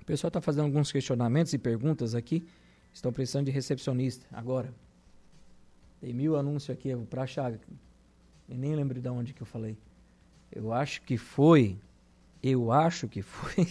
O 0.00 0.04
pessoal 0.06 0.28
está 0.28 0.40
fazendo 0.40 0.64
alguns 0.64 0.90
questionamentos 0.90 1.52
e 1.52 1.58
perguntas 1.58 2.14
aqui. 2.14 2.46
Estão 2.92 3.12
precisando 3.12 3.46
de 3.46 3.50
recepcionista 3.50 4.26
agora. 4.32 4.72
Tem 6.00 6.12
mil 6.12 6.36
anúncios 6.36 6.70
aqui 6.70 6.94
para 7.10 7.22
achar. 7.22 7.52
Eu 8.48 8.56
nem 8.56 8.74
lembro 8.74 9.00
de 9.00 9.08
onde 9.08 9.34
que 9.34 9.42
eu 9.42 9.46
falei. 9.46 9.76
Eu 10.50 10.72
acho 10.72 11.02
que 11.02 11.18
foi. 11.18 11.78
Eu 12.42 12.72
acho 12.72 13.06
que 13.06 13.20
foi. 13.20 13.68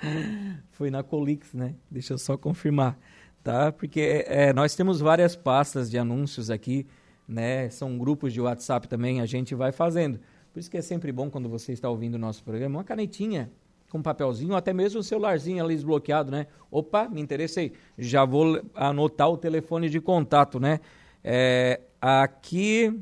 foi 0.72 0.90
na 0.90 1.02
Colix, 1.02 1.52
né? 1.52 1.74
Deixa 1.90 2.14
eu 2.14 2.18
só 2.18 2.36
confirmar, 2.36 2.98
tá? 3.42 3.70
Porque 3.70 4.24
é, 4.26 4.52
nós 4.52 4.74
temos 4.74 5.00
várias 5.00 5.36
pastas 5.36 5.90
de 5.90 5.98
anúncios 5.98 6.50
aqui, 6.50 6.86
né? 7.28 7.68
São 7.68 7.98
grupos 7.98 8.32
de 8.32 8.40
WhatsApp 8.40 8.88
também, 8.88 9.20
a 9.20 9.26
gente 9.26 9.54
vai 9.54 9.70
fazendo. 9.70 10.18
Por 10.52 10.58
isso 10.58 10.70
que 10.70 10.78
é 10.78 10.82
sempre 10.82 11.12
bom 11.12 11.30
quando 11.30 11.48
você 11.48 11.72
está 11.72 11.88
ouvindo 11.88 12.14
o 12.14 12.18
nosso 12.18 12.42
programa, 12.42 12.78
uma 12.78 12.84
canetinha 12.84 13.50
com 13.90 13.98
um 13.98 14.02
papelzinho, 14.02 14.52
ou 14.52 14.56
até 14.56 14.72
mesmo 14.72 15.00
um 15.00 15.02
celularzinho 15.02 15.62
ali 15.62 15.74
desbloqueado, 15.74 16.30
né? 16.30 16.46
Opa, 16.70 17.10
me 17.10 17.20
interessei. 17.20 17.74
Já 17.98 18.24
vou 18.24 18.62
anotar 18.74 19.28
o 19.28 19.36
telefone 19.36 19.90
de 19.90 20.00
contato, 20.00 20.58
né? 20.58 20.80
É, 21.22 21.78
aqui. 22.00 22.98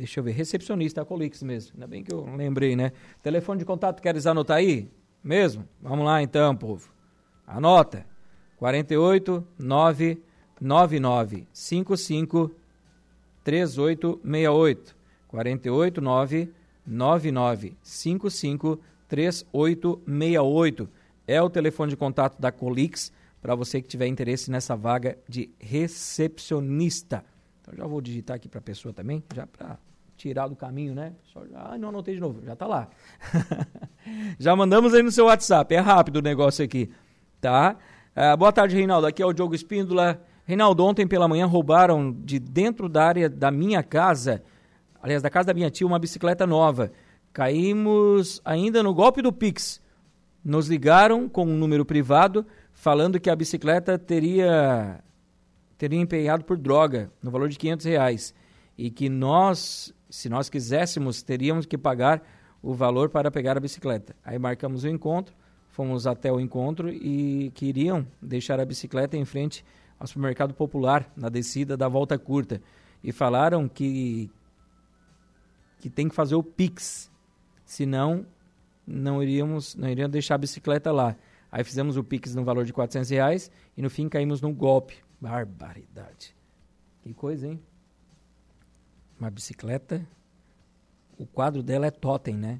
Deixa 0.00 0.18
eu 0.18 0.24
ver, 0.24 0.32
recepcionista, 0.32 1.02
a 1.02 1.04
Colix 1.04 1.42
mesmo. 1.42 1.72
Ainda 1.74 1.86
bem 1.86 2.02
que 2.02 2.10
eu 2.10 2.24
lembrei, 2.34 2.74
né? 2.74 2.90
Telefone 3.22 3.58
de 3.58 3.66
contato, 3.66 4.00
queres 4.00 4.26
anotar 4.26 4.56
aí? 4.56 4.90
Mesmo? 5.22 5.68
Vamos 5.78 6.06
lá 6.06 6.22
então, 6.22 6.56
povo. 6.56 6.90
Anota. 7.46 8.06
48 8.56 9.46
999 9.58 11.46
55 11.52 12.50
3868. 13.44 14.96
48 15.28 16.00
999 16.00 17.76
55 17.82 18.80
3868. 19.06 20.88
É 21.26 21.42
o 21.42 21.50
telefone 21.50 21.90
de 21.90 21.96
contato 21.98 22.40
da 22.40 22.50
Colix 22.50 23.12
para 23.42 23.54
você 23.54 23.82
que 23.82 23.88
tiver 23.88 24.06
interesse 24.06 24.50
nessa 24.50 24.74
vaga 24.74 25.18
de 25.28 25.50
recepcionista. 25.58 27.22
Então 27.60 27.74
já 27.76 27.86
vou 27.86 28.00
digitar 28.00 28.36
aqui 28.36 28.48
para 28.48 28.60
a 28.60 28.62
pessoa 28.62 28.94
também, 28.94 29.22
já 29.34 29.46
para 29.46 29.78
tirar 30.20 30.48
do 30.48 30.54
caminho, 30.54 30.94
né? 30.94 31.14
Ah, 31.54 31.78
não 31.78 31.88
anotei 31.88 32.14
de 32.14 32.20
novo, 32.20 32.42
já 32.44 32.52
está 32.52 32.66
lá. 32.66 32.88
já 34.38 34.54
mandamos 34.54 34.92
aí 34.92 35.02
no 35.02 35.10
seu 35.10 35.24
WhatsApp, 35.24 35.74
é 35.74 35.78
rápido 35.78 36.16
o 36.16 36.22
negócio 36.22 36.62
aqui, 36.62 36.90
tá? 37.40 37.76
Uh, 38.14 38.36
boa 38.36 38.52
tarde, 38.52 38.76
Reinaldo. 38.76 39.06
Aqui 39.06 39.22
é 39.22 39.26
o 39.26 39.32
Diogo 39.32 39.54
Espíndola. 39.54 40.22
Reinaldo, 40.44 40.84
ontem 40.84 41.06
pela 41.06 41.26
manhã 41.26 41.46
roubaram 41.46 42.12
de 42.12 42.38
dentro 42.38 42.86
da 42.86 43.04
área 43.04 43.30
da 43.30 43.50
minha 43.50 43.82
casa, 43.82 44.42
aliás, 45.02 45.22
da 45.22 45.30
casa 45.30 45.46
da 45.46 45.54
minha 45.54 45.70
tia, 45.70 45.86
uma 45.86 45.98
bicicleta 45.98 46.46
nova. 46.46 46.92
Caímos 47.32 48.42
ainda 48.44 48.82
no 48.82 48.92
golpe 48.92 49.22
do 49.22 49.32
Pix. 49.32 49.80
Nos 50.44 50.68
ligaram 50.68 51.30
com 51.30 51.44
um 51.44 51.56
número 51.56 51.84
privado 51.84 52.46
falando 52.74 53.18
que 53.18 53.30
a 53.30 53.36
bicicleta 53.36 53.98
teria 53.98 55.02
teria 55.78 55.98
empenhado 55.98 56.44
por 56.44 56.58
droga 56.58 57.10
no 57.22 57.30
valor 57.30 57.48
de 57.48 57.56
500 57.56 57.86
reais 57.86 58.34
e 58.76 58.90
que 58.90 59.10
nós, 59.10 59.94
se 60.10 60.28
nós 60.28 60.48
quiséssemos, 60.48 61.22
teríamos 61.22 61.64
que 61.64 61.78
pagar 61.78 62.22
o 62.62 62.74
valor 62.74 63.08
para 63.08 63.30
pegar 63.30 63.56
a 63.56 63.60
bicicleta. 63.60 64.14
Aí 64.24 64.38
marcamos 64.38 64.84
o 64.84 64.88
encontro, 64.88 65.34
fomos 65.68 66.06
até 66.06 66.30
o 66.30 66.40
encontro 66.40 66.90
e 66.90 67.50
queriam 67.54 68.06
deixar 68.20 68.60
a 68.60 68.64
bicicleta 68.64 69.16
em 69.16 69.24
frente 69.24 69.64
ao 69.98 70.06
supermercado 70.06 70.52
popular 70.52 71.10
na 71.16 71.28
descida 71.28 71.76
da 71.76 71.88
volta 71.88 72.18
curta 72.18 72.60
e 73.02 73.12
falaram 73.12 73.68
que 73.68 74.30
que 75.78 75.88
tem 75.88 76.10
que 76.10 76.14
fazer 76.14 76.34
o 76.34 76.42
Pix, 76.42 77.10
senão 77.64 78.26
não 78.86 79.22
iríamos 79.22 79.74
não 79.74 79.88
iriam 79.88 80.10
deixar 80.10 80.34
a 80.34 80.38
bicicleta 80.38 80.92
lá. 80.92 81.16
Aí 81.50 81.64
fizemos 81.64 81.96
o 81.96 82.04
Pix 82.04 82.34
no 82.34 82.44
valor 82.44 82.64
de 82.64 82.72
400 82.72 83.08
reais 83.10 83.50
e 83.76 83.82
no 83.82 83.88
fim 83.88 84.08
caímos 84.08 84.40
num 84.40 84.54
golpe. 84.54 84.96
Barbaridade. 85.20 86.34
Que 87.02 87.12
coisa, 87.14 87.48
hein? 87.48 87.60
Uma 89.20 89.30
bicicleta. 89.30 90.04
O 91.18 91.26
quadro 91.26 91.62
dela 91.62 91.86
é 91.86 91.90
totem, 91.90 92.34
né? 92.34 92.58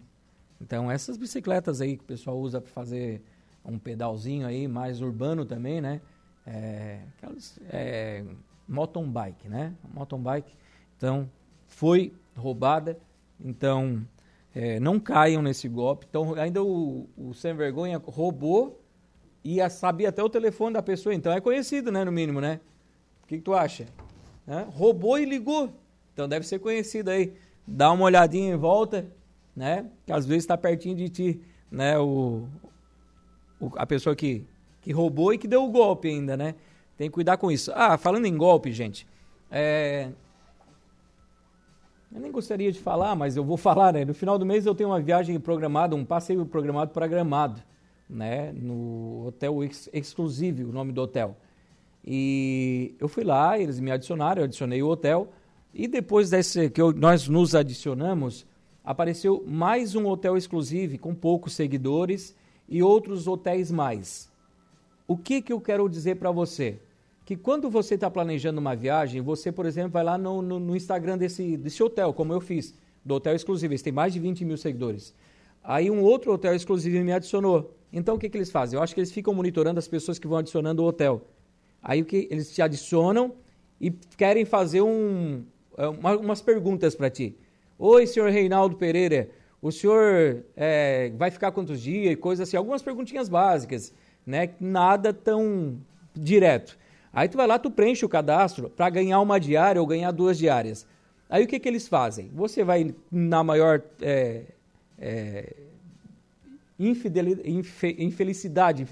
Então 0.60 0.90
essas 0.90 1.16
bicicletas 1.16 1.80
aí 1.80 1.96
que 1.96 2.04
o 2.04 2.06
pessoal 2.06 2.38
usa 2.38 2.60
para 2.60 2.70
fazer 2.70 3.22
um 3.64 3.78
pedalzinho 3.78 4.46
aí 4.46 4.68
mais 4.68 5.00
urbano 5.00 5.46
também, 5.46 5.80
né? 5.80 6.02
É, 6.46 7.00
aquelas 7.16 7.58
é, 7.70 8.26
mountain 8.68 9.10
bike, 9.10 9.48
né? 9.48 9.74
Mountain 9.94 10.20
bike. 10.20 10.54
Então 10.98 11.30
foi 11.66 12.12
roubada. 12.36 12.98
Então 13.42 14.06
é, 14.54 14.78
não 14.78 15.00
caiam 15.00 15.40
nesse 15.40 15.66
golpe. 15.66 16.06
Então, 16.10 16.34
ainda 16.34 16.62
o, 16.62 17.08
o 17.16 17.32
sem 17.32 17.54
vergonha 17.54 17.98
roubou 18.04 18.84
e 19.42 19.66
sabia 19.70 20.10
até 20.10 20.22
o 20.22 20.28
telefone 20.28 20.74
da 20.74 20.82
pessoa. 20.82 21.14
Então, 21.14 21.32
é 21.32 21.40
conhecido, 21.40 21.90
né? 21.90 22.04
No 22.04 22.12
mínimo, 22.12 22.38
né? 22.38 22.60
O 23.22 23.26
que, 23.26 23.38
que 23.38 23.42
tu 23.42 23.54
acha? 23.54 23.86
Roubou 24.74 25.18
e 25.18 25.24
ligou. 25.24 25.72
Então, 26.12 26.28
deve 26.28 26.46
ser 26.46 26.58
conhecido 26.58 27.10
aí. 27.10 27.32
Dá 27.66 27.92
uma 27.92 28.04
olhadinha 28.04 28.52
em 28.52 28.56
volta, 28.56 29.06
né? 29.54 29.86
Que 30.06 30.12
às 30.12 30.26
vezes 30.26 30.44
está 30.44 30.56
pertinho 30.56 30.96
de 30.96 31.08
ti, 31.08 31.40
né? 31.70 31.98
O, 31.98 32.46
o, 33.60 33.70
a 33.76 33.86
pessoa 33.86 34.16
que, 34.16 34.44
que 34.80 34.92
roubou 34.92 35.32
e 35.32 35.38
que 35.38 35.46
deu 35.46 35.64
o 35.64 35.70
golpe 35.70 36.08
ainda, 36.08 36.36
né? 36.36 36.54
Tem 36.96 37.08
que 37.08 37.14
cuidar 37.14 37.36
com 37.36 37.50
isso. 37.50 37.72
Ah, 37.74 37.96
falando 37.96 38.26
em 38.26 38.36
golpe, 38.36 38.72
gente. 38.72 39.06
É, 39.50 40.10
eu 42.12 42.20
nem 42.20 42.32
gostaria 42.32 42.72
de 42.72 42.80
falar, 42.80 43.14
mas 43.14 43.36
eu 43.36 43.44
vou 43.44 43.56
falar, 43.58 43.92
né? 43.92 44.04
No 44.04 44.14
final 44.14 44.36
do 44.36 44.44
mês 44.44 44.66
eu 44.66 44.74
tenho 44.74 44.88
uma 44.88 45.00
viagem 45.00 45.38
programada, 45.38 45.94
um 45.94 46.04
passeio 46.04 46.44
programado 46.44 46.90
para 46.90 47.06
Gramado, 47.06 47.62
né? 48.08 48.52
No 48.52 49.26
Hotel 49.28 49.62
Ex 49.62 49.88
Exclusive, 49.92 50.64
o 50.64 50.72
nome 50.72 50.92
do 50.92 51.00
hotel. 51.00 51.36
E 52.04 52.94
eu 52.98 53.08
fui 53.08 53.22
lá, 53.22 53.58
eles 53.58 53.78
me 53.78 53.90
adicionaram, 53.90 54.42
eu 54.42 54.46
adicionei 54.46 54.82
o 54.82 54.88
hotel. 54.88 55.28
E 55.72 55.86
depois 55.86 56.30
desse 56.30 56.68
que 56.70 56.80
eu, 56.80 56.92
nós 56.92 57.28
nos 57.28 57.54
adicionamos, 57.54 58.46
apareceu 58.84 59.44
mais 59.46 59.94
um 59.94 60.06
hotel 60.06 60.36
exclusivo 60.36 60.98
com 60.98 61.14
poucos 61.14 61.52
seguidores 61.52 62.34
e 62.68 62.82
outros 62.82 63.26
hotéis 63.26 63.70
mais. 63.70 64.30
O 65.06 65.16
que, 65.16 65.40
que 65.42 65.52
eu 65.52 65.60
quero 65.60 65.88
dizer 65.88 66.16
para 66.16 66.30
você? 66.30 66.78
que 67.30 67.36
quando 67.36 67.70
você 67.70 67.94
está 67.94 68.10
planejando 68.10 68.58
uma 68.58 68.74
viagem, 68.74 69.20
você, 69.20 69.52
por 69.52 69.64
exemplo, 69.64 69.92
vai 69.92 70.02
lá 70.02 70.18
no, 70.18 70.42
no, 70.42 70.58
no, 70.58 70.74
Instagram 70.74 71.16
desse, 71.16 71.56
desse 71.56 71.80
hotel, 71.80 72.12
como 72.12 72.32
eu 72.32 72.40
fiz, 72.40 72.74
do 73.04 73.14
hotel 73.14 73.36
exclusivo, 73.36 73.72
eles 73.72 73.82
têm 73.82 73.92
mais 73.92 74.12
de 74.12 74.18
20 74.18 74.44
mil 74.44 74.56
seguidores. 74.56 75.14
Aí 75.62 75.88
um 75.92 76.02
outro 76.02 76.32
hotel 76.32 76.56
exclusivo 76.56 77.04
me 77.04 77.12
adicionou. 77.12 77.72
Então 77.92 78.16
o 78.16 78.18
que, 78.18 78.28
que 78.28 78.36
eles 78.36 78.50
fazem? 78.50 78.76
Eu 78.76 78.82
acho 78.82 78.92
que 78.92 79.00
eles 79.00 79.12
ficam 79.12 79.32
monitorando 79.32 79.78
as 79.78 79.86
pessoas 79.86 80.18
que 80.18 80.26
vão 80.26 80.38
adicionando 80.38 80.82
o 80.82 80.86
hotel. 80.86 81.22
Aí 81.80 82.02
o 82.02 82.04
que 82.04 82.26
eles 82.32 82.52
te 82.52 82.60
adicionam 82.60 83.32
e 83.80 83.92
querem 83.92 84.44
fazer 84.44 84.82
um, 84.82 85.44
uma, 85.88 86.16
umas 86.16 86.40
perguntas 86.40 86.94
para 86.94 87.10
ti. 87.10 87.36
Oi, 87.78 88.06
senhor 88.06 88.30
Reinaldo 88.30 88.76
Pereira, 88.76 89.28
o 89.62 89.70
senhor 89.70 90.44
é, 90.56 91.12
vai 91.16 91.30
ficar 91.30 91.52
quantos 91.52 91.80
dias, 91.80 92.16
coisas 92.16 92.48
assim, 92.48 92.56
algumas 92.56 92.82
perguntinhas 92.82 93.28
básicas, 93.28 93.92
né? 94.26 94.50
Nada 94.60 95.12
tão 95.12 95.76
direto. 96.14 96.78
Aí 97.12 97.28
tu 97.28 97.36
vai 97.36 97.46
lá, 97.46 97.58
tu 97.58 97.70
preenche 97.70 98.04
o 98.04 98.08
cadastro 98.08 98.70
para 98.70 98.88
ganhar 98.88 99.20
uma 99.20 99.38
diária 99.38 99.80
ou 99.80 99.86
ganhar 99.86 100.10
duas 100.12 100.38
diárias. 100.38 100.86
Aí 101.28 101.44
o 101.44 101.46
que, 101.46 101.58
que 101.58 101.68
eles 101.68 101.88
fazem? 101.88 102.30
Você 102.34 102.64
vai 102.64 102.94
na 103.10 103.42
maior 103.42 103.82
é, 104.00 104.42
é, 104.98 105.54
infelicidade, 107.98 108.86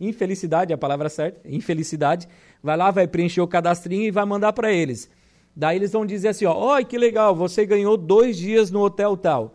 infelicidade 0.00 0.72
é 0.72 0.74
a 0.74 0.78
palavra 0.78 1.08
certa, 1.08 1.40
infelicidade, 1.48 2.28
vai 2.62 2.76
lá, 2.76 2.90
vai 2.90 3.06
preencher 3.06 3.40
o 3.40 3.46
cadastrinho 3.46 4.04
e 4.04 4.10
vai 4.10 4.24
mandar 4.24 4.52
para 4.52 4.72
eles. 4.72 5.10
Daí 5.54 5.76
eles 5.76 5.92
vão 5.92 6.06
dizer 6.06 6.28
assim, 6.28 6.44
ó, 6.46 6.54
olha 6.54 6.84
que 6.84 6.96
legal, 6.96 7.34
você 7.34 7.66
ganhou 7.66 7.96
dois 7.96 8.36
dias 8.36 8.70
no 8.70 8.80
hotel 8.80 9.16
tal. 9.16 9.54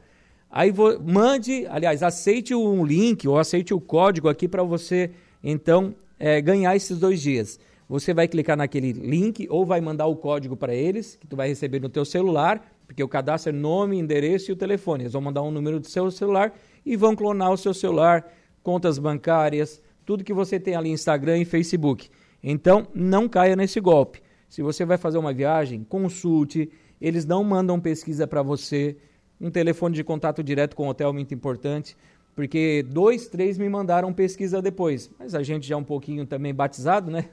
Aí 0.49 0.73
mande, 1.03 1.65
aliás, 1.67 2.03
aceite 2.03 2.55
um 2.55 2.85
link 2.85 3.27
ou 3.27 3.37
aceite 3.37 3.73
o 3.73 3.81
código 3.81 4.29
aqui 4.29 4.47
para 4.47 4.63
você, 4.63 5.11
então, 5.43 5.93
é, 6.19 6.39
ganhar 6.41 6.75
esses 6.75 6.99
dois 6.99 7.21
dias. 7.21 7.59
Você 7.89 8.13
vai 8.13 8.27
clicar 8.27 8.57
naquele 8.57 8.91
link 8.91 9.47
ou 9.49 9.65
vai 9.65 9.79
mandar 9.79 10.07
o 10.07 10.15
código 10.15 10.55
para 10.55 10.73
eles, 10.73 11.15
que 11.15 11.25
tu 11.25 11.35
vai 11.35 11.47
receber 11.47 11.79
no 11.79 11.89
teu 11.89 12.03
celular, 12.03 12.61
porque 12.85 13.03
o 13.03 13.07
cadastro 13.07 13.51
é 13.51 13.53
nome, 13.53 13.97
endereço 13.97 14.51
e 14.51 14.53
o 14.53 14.57
telefone. 14.57 15.03
Eles 15.03 15.13
vão 15.13 15.21
mandar 15.21 15.41
um 15.41 15.51
número 15.51 15.79
do 15.79 15.87
seu 15.87 16.09
celular 16.11 16.53
e 16.85 16.95
vão 16.95 17.15
clonar 17.15 17.51
o 17.51 17.57
seu 17.57 17.73
celular, 17.73 18.29
contas 18.61 18.99
bancárias, 18.99 19.81
tudo 20.05 20.23
que 20.23 20.33
você 20.33 20.59
tem 20.59 20.75
ali 20.75 20.89
Instagram 20.89 21.39
e 21.39 21.45
Facebook. 21.45 22.09
Então, 22.43 22.87
não 22.93 23.27
caia 23.27 23.55
nesse 23.55 23.79
golpe. 23.79 24.21
Se 24.49 24.61
você 24.61 24.85
vai 24.85 24.97
fazer 24.97 25.17
uma 25.17 25.33
viagem, 25.33 25.83
consulte. 25.83 26.69
Eles 26.99 27.25
não 27.25 27.43
mandam 27.43 27.79
pesquisa 27.79 28.25
para 28.25 28.41
você. 28.41 28.97
Um 29.39 29.51
telefone 29.51 29.95
de 29.95 30.03
contato 30.03 30.43
direto 30.43 30.75
com 30.75 30.87
o 30.87 30.89
hotel 30.89 31.09
é 31.09 31.13
muito 31.13 31.33
importante, 31.33 31.95
porque 32.35 32.83
dois, 32.89 33.27
três 33.27 33.57
me 33.57 33.69
mandaram 33.69 34.11
pesquisa 34.11 34.61
depois. 34.61 35.11
Mas 35.19 35.35
a 35.35 35.43
gente 35.43 35.67
já 35.67 35.75
é 35.75 35.77
um 35.77 35.83
pouquinho 35.83 36.25
também 36.25 36.53
batizado, 36.53 37.11
né? 37.11 37.29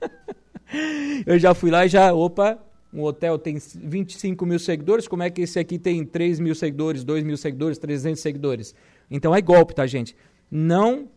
Eu 1.26 1.38
já 1.38 1.54
fui 1.54 1.70
lá 1.70 1.86
e 1.86 1.88
já, 1.88 2.12
opa, 2.12 2.58
um 2.92 3.02
hotel 3.02 3.38
tem 3.38 3.56
25 3.56 4.44
mil 4.44 4.58
seguidores, 4.58 5.06
como 5.06 5.22
é 5.22 5.30
que 5.30 5.42
esse 5.42 5.58
aqui 5.58 5.78
tem 5.78 6.04
3 6.04 6.40
mil 6.40 6.54
seguidores, 6.54 7.04
2 7.04 7.24
mil 7.24 7.36
seguidores, 7.36 7.78
300 7.78 8.20
seguidores? 8.20 8.74
Então 9.10 9.34
é 9.34 9.40
golpe, 9.40 9.74
tá, 9.74 9.86
gente? 9.86 10.16
Não 10.50 11.08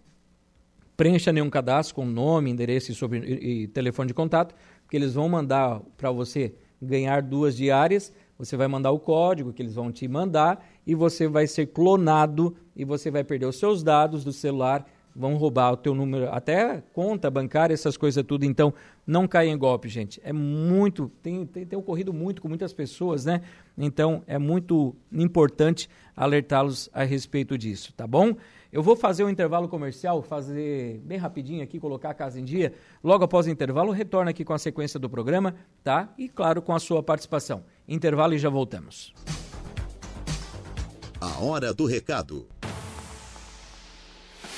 preencha 1.00 1.32
nenhum 1.32 1.50
cadastro 1.50 1.96
com 1.96 2.06
nome, 2.06 2.52
endereço 2.52 2.92
e, 2.92 2.96
sobre, 2.96 3.20
e, 3.20 3.64
e 3.64 3.68
telefone 3.70 4.10
de 4.10 4.14
contato, 4.14 4.54
porque 4.90 4.98
eles 4.98 5.14
vão 5.14 5.30
mandar 5.30 5.82
para 5.96 6.10
você 6.10 6.52
ganhar 6.82 7.22
duas 7.22 7.56
diárias, 7.56 8.12
você 8.40 8.58
vai 8.58 8.68
mandar 8.68 8.90
o 8.90 8.98
código 8.98 9.54
que 9.54 9.62
eles 9.62 9.76
vão 9.76 9.92
te 9.92 10.08
mandar 10.08 10.68
e 10.84 10.96
você 10.96 11.28
vai 11.28 11.46
ser 11.46 11.68
clonado 11.68 12.56
e 12.76 12.84
você 12.84 13.12
vai 13.12 13.24
perder 13.24 13.46
os 13.46 13.60
seus 13.60 13.84
dados 13.84 14.24
do 14.24 14.34
celular, 14.34 14.84
vão 15.16 15.36
roubar 15.36 15.74
o 15.74 15.78
teu 15.78 15.94
número, 15.94 16.28
até 16.32 16.82
conta 16.92 17.30
bancária, 17.30 17.72
essas 17.72 17.98
coisas 17.98 18.26
tudo. 18.26 18.46
Então, 18.46 18.74
não 19.06 19.28
caia 19.28 19.52
em 19.52 19.58
golpe, 19.60 19.88
gente. 19.88 20.20
É 20.24 20.34
muito, 20.34 21.12
tem, 21.22 21.46
tem, 21.46 21.68
tem 21.68 21.78
ocorrido 21.78 22.12
muito 22.12 22.42
com 22.42 22.48
muitas 22.48 22.74
pessoas, 22.74 23.26
né? 23.26 23.42
Então, 23.78 24.24
é 24.26 24.40
muito 24.40 24.96
importante 25.12 25.88
alertá-los 26.16 26.90
a 26.92 27.04
respeito 27.04 27.56
disso, 27.60 27.94
tá 27.94 28.08
bom? 28.08 28.36
Eu 28.72 28.84
vou 28.84 28.96
fazer 28.96 29.24
um 29.24 29.30
intervalo 29.30 29.68
comercial, 29.68 30.22
fazer 30.22 31.00
bem 31.00 31.18
rapidinho 31.18 31.64
aqui, 31.64 31.80
colocar 31.80 32.12
a 32.12 32.14
casa 32.14 32.40
em 32.40 32.44
dia. 32.44 32.74
Logo 33.04 33.24
após 33.24 33.48
o 33.48 33.50
intervalo, 33.50 33.92
retorno 33.92 34.30
aqui 34.30 34.46
com 34.46 34.54
a 34.54 34.60
sequência 34.60 35.00
do 35.00 35.10
programa, 35.10 35.56
tá? 35.84 36.14
E 36.18 36.30
claro, 36.30 36.62
com 36.62 36.76
a 36.76 36.80
sua 36.80 37.02
participação. 37.02 37.64
Intervalo 37.88 38.36
e 38.36 38.38
já 38.38 38.50
voltamos. 38.50 39.12
A 41.20 41.44
hora 41.44 41.74
do 41.74 41.86
recado. 41.86 42.48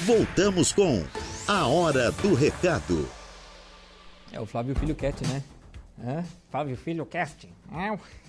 Voltamos 0.02 0.74
com 0.74 1.04
a 1.48 1.68
hora 1.68 2.12
do 2.12 2.34
recado. 2.34 3.08
É 4.32 4.42
o 4.42 4.46
Flávio 4.46 4.76
Filho 4.76 4.96
Cat, 4.96 5.26
né? 5.26 5.42
É? 6.04 6.24
Flávio 6.50 6.76
Filho 6.76 7.06
Cast. 7.06 7.48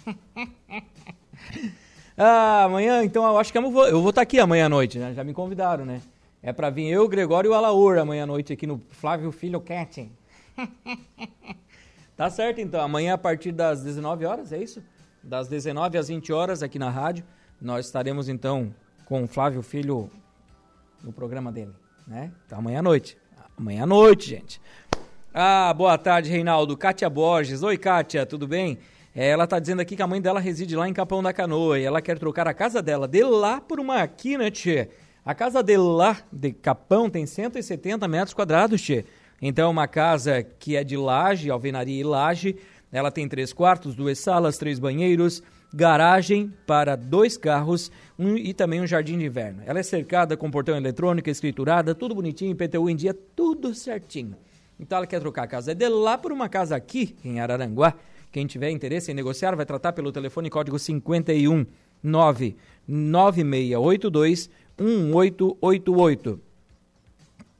Ah, 2.16 2.64
amanhã, 2.64 3.02
então 3.02 3.24
eu 3.24 3.38
acho 3.38 3.50
que 3.50 3.58
eu 3.58 3.70
vou, 3.70 3.86
eu 3.86 4.00
vou 4.00 4.10
estar 4.10 4.22
aqui 4.22 4.38
amanhã 4.38 4.66
à 4.66 4.68
noite, 4.68 4.98
né? 4.98 5.14
Já 5.14 5.24
me 5.24 5.32
convidaram, 5.32 5.84
né? 5.84 6.02
É 6.42 6.52
para 6.52 6.70
vir 6.70 6.88
eu, 6.88 7.08
Gregório 7.08 7.48
e 7.48 7.52
o 7.52 7.54
Alaor 7.54 7.98
amanhã 7.98 8.24
à 8.24 8.26
noite 8.26 8.52
aqui 8.52 8.66
no 8.66 8.82
Flávio 8.90 9.30
Filho 9.32 9.60
Cat. 9.60 10.10
tá 12.16 12.28
certo, 12.28 12.60
então. 12.60 12.80
Amanhã 12.80 13.14
a 13.14 13.18
partir 13.18 13.52
das 13.52 13.82
19 13.82 14.26
horas, 14.26 14.52
é 14.52 14.58
isso? 14.58 14.82
Das 15.22 15.48
19 15.48 15.96
às 15.96 16.08
20 16.08 16.32
horas 16.32 16.62
aqui 16.62 16.78
na 16.78 16.90
rádio, 16.90 17.24
nós 17.60 17.86
estaremos 17.86 18.28
então 18.28 18.74
com 19.06 19.22
o 19.22 19.26
Flávio 19.26 19.62
Filho 19.62 20.10
no 21.02 21.12
programa 21.12 21.50
dele, 21.50 21.72
né? 22.06 22.32
Então 22.44 22.58
amanhã 22.58 22.80
à 22.80 22.82
noite. 22.82 23.16
Amanhã 23.56 23.84
à 23.84 23.86
noite, 23.86 24.30
gente. 24.30 24.60
Ah, 25.32 25.72
boa 25.72 25.96
tarde, 25.96 26.28
Reinaldo. 26.28 26.76
Kátia 26.76 27.08
Borges. 27.08 27.62
Oi, 27.62 27.78
Kátia, 27.78 28.26
tudo 28.26 28.46
bem? 28.46 28.78
É, 29.14 29.28
ela 29.28 29.44
está 29.44 29.58
dizendo 29.58 29.80
aqui 29.80 29.94
que 29.94 30.02
a 30.02 30.06
mãe 30.06 30.20
dela 30.20 30.40
reside 30.40 30.74
lá 30.74 30.88
em 30.88 30.92
Capão 30.92 31.22
da 31.22 31.32
Canoa 31.32 31.78
e 31.78 31.84
ela 31.84 32.00
quer 32.00 32.18
trocar 32.18 32.48
a 32.48 32.54
casa 32.54 32.80
dela 32.80 33.06
de 33.06 33.22
lá 33.22 33.60
por 33.60 33.78
uma 33.78 33.98
aqui, 34.02 34.38
né, 34.38 34.50
tchê? 34.50 34.88
A 35.24 35.34
casa 35.34 35.62
de 35.62 35.76
lá, 35.76 36.18
de 36.32 36.52
Capão, 36.52 37.10
tem 37.10 37.26
170 37.26 38.08
metros 38.08 38.34
quadrados, 38.34 38.80
tchê. 38.80 39.04
Então, 39.40 39.70
uma 39.70 39.86
casa 39.86 40.42
que 40.42 40.76
é 40.76 40.82
de 40.82 40.96
laje, 40.96 41.50
alvenaria 41.50 42.00
e 42.00 42.02
laje. 42.02 42.56
Ela 42.90 43.10
tem 43.10 43.28
três 43.28 43.52
quartos, 43.52 43.94
duas 43.94 44.18
salas, 44.18 44.56
três 44.56 44.78
banheiros, 44.78 45.42
garagem 45.72 46.52
para 46.66 46.96
dois 46.96 47.36
carros 47.36 47.90
um, 48.18 48.36
e 48.36 48.52
também 48.52 48.80
um 48.80 48.86
jardim 48.86 49.18
de 49.18 49.26
inverno. 49.26 49.62
Ela 49.66 49.80
é 49.80 49.82
cercada 49.82 50.36
com 50.36 50.50
portão 50.50 50.76
eletrônico, 50.76 51.30
escriturada, 51.30 51.94
tudo 51.94 52.14
bonitinho, 52.14 52.56
PTU 52.56 52.88
em 52.88 52.96
dia, 52.96 53.14
tudo 53.14 53.74
certinho. 53.74 54.36
Então 54.78 54.98
ela 54.98 55.06
quer 55.06 55.20
trocar 55.20 55.44
a 55.44 55.46
casa 55.46 55.74
de 55.74 55.88
lá 55.88 56.18
por 56.18 56.32
uma 56.32 56.48
casa 56.48 56.74
aqui, 56.74 57.16
em 57.24 57.40
Araranguá. 57.40 57.94
Quem 58.32 58.46
tiver 58.46 58.70
interesse 58.70 59.12
em 59.12 59.14
negociar 59.14 59.54
vai 59.54 59.66
tratar 59.66 59.92
pelo 59.92 60.10
telefone 60.10 60.48
código 60.48 60.78
51 60.78 61.66
99682 62.02 64.48
1888. 64.78 66.40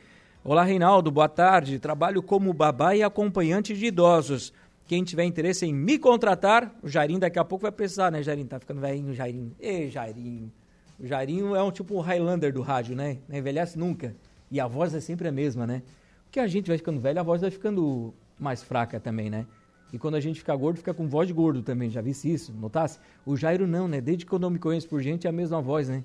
Olá, 0.49 0.63
Reinaldo, 0.63 1.11
boa 1.11 1.29
tarde. 1.29 1.81
Trabalho 1.81 2.23
como 2.23 2.53
babá 2.53 2.95
e 2.95 3.03
acompanhante 3.03 3.75
de 3.77 3.87
idosos. 3.87 4.53
Quem 4.87 5.03
tiver 5.03 5.25
interesse 5.25 5.67
em 5.67 5.75
me 5.75 5.99
contratar, 5.99 6.73
o 6.85 6.89
Jairinho 6.89 7.19
daqui 7.19 7.37
a 7.37 7.45
pouco 7.45 7.63
vai 7.63 7.73
precisar, 7.73 8.13
né, 8.13 8.23
Jairinho? 8.23 8.47
Tá 8.47 8.61
ficando 8.61 8.81
velhinho, 8.81 9.13
Jairinho. 9.13 9.57
Ê, 9.59 9.91
Jairinho. 9.91 10.53
O 11.01 11.05
Jairinho 11.05 11.57
é 11.57 11.61
um 11.65 11.73
tipo 11.73 11.97
um 11.97 12.01
Highlander 12.01 12.53
do 12.53 12.63
rádio, 12.63 12.95
né? 12.95 13.19
Não 13.29 13.37
envelhece 13.37 13.77
nunca. 13.77 14.15
E 14.49 14.61
a 14.61 14.69
voz 14.69 14.95
é 14.95 15.01
sempre 15.01 15.27
a 15.27 15.33
mesma, 15.33 15.67
né? 15.67 15.83
Porque 16.27 16.39
a 16.39 16.47
gente 16.47 16.69
vai 16.69 16.79
ficando 16.79 17.01
velho, 17.01 17.19
a 17.19 17.25
voz 17.25 17.41
vai 17.41 17.51
ficando 17.51 18.15
mais 18.39 18.63
fraca 18.63 19.01
também, 19.01 19.29
né? 19.29 19.47
E 19.93 19.99
quando 19.99 20.15
a 20.15 20.21
gente 20.21 20.39
fica 20.39 20.55
gordo, 20.55 20.77
fica 20.77 20.95
com 20.95 21.09
voz 21.09 21.27
de 21.27 21.35
gordo 21.35 21.61
também. 21.61 21.91
Já 21.91 22.01
visse 22.01 22.33
isso? 22.33 22.53
Notasse? 22.53 23.01
O 23.27 23.37
Jairo 23.37 23.67
não, 23.67 23.89
né? 23.89 24.01
Desde 24.01 24.25
quando 24.25 24.45
eu 24.45 24.51
me 24.51 24.61
conheço 24.61 24.89
por 24.89 25.03
gente, 25.03 25.27
é 25.27 25.31
a 25.31 25.33
mesma 25.33 25.61
voz, 25.61 25.89
né? 25.89 26.05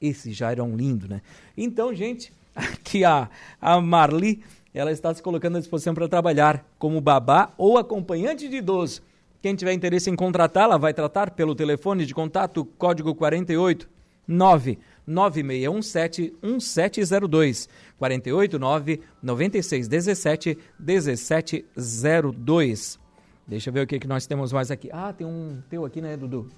Esse 0.00 0.32
Jairo 0.32 0.60
é 0.60 0.64
um 0.64 0.74
lindo, 0.74 1.08
né? 1.08 1.22
Então, 1.56 1.94
gente, 1.94 2.32
aqui 2.56 3.04
a, 3.04 3.28
a 3.60 3.80
Marli, 3.80 4.42
ela 4.72 4.90
está 4.90 5.14
se 5.14 5.22
colocando 5.22 5.56
à 5.56 5.60
disposição 5.60 5.94
para 5.94 6.08
trabalhar 6.08 6.66
como 6.78 7.00
babá 7.00 7.52
ou 7.56 7.78
acompanhante 7.78 8.48
de 8.48 8.56
idoso. 8.56 9.02
Quem 9.40 9.54
tiver 9.54 9.72
interesse 9.72 10.10
em 10.10 10.16
contratá-la, 10.16 10.76
vai 10.76 10.92
tratar 10.92 11.30
pelo 11.30 11.54
telefone 11.54 12.04
de 12.04 12.14
contato 12.14 12.64
código 12.64 13.14
48 13.14 13.88
9 14.26 14.78
9617 15.06 16.34
1702 16.42 17.68
489 17.96 19.00
9617 19.22 20.58
1702. 20.80 22.98
Deixa 23.46 23.70
eu 23.70 23.74
ver 23.74 23.82
o 23.82 23.86
que, 23.86 24.00
que 24.00 24.08
nós 24.08 24.26
temos 24.26 24.52
mais 24.52 24.72
aqui. 24.72 24.90
Ah, 24.92 25.12
tem 25.12 25.26
um 25.26 25.62
teu 25.70 25.84
aqui, 25.84 26.00
né, 26.00 26.16
Dudu? 26.16 26.50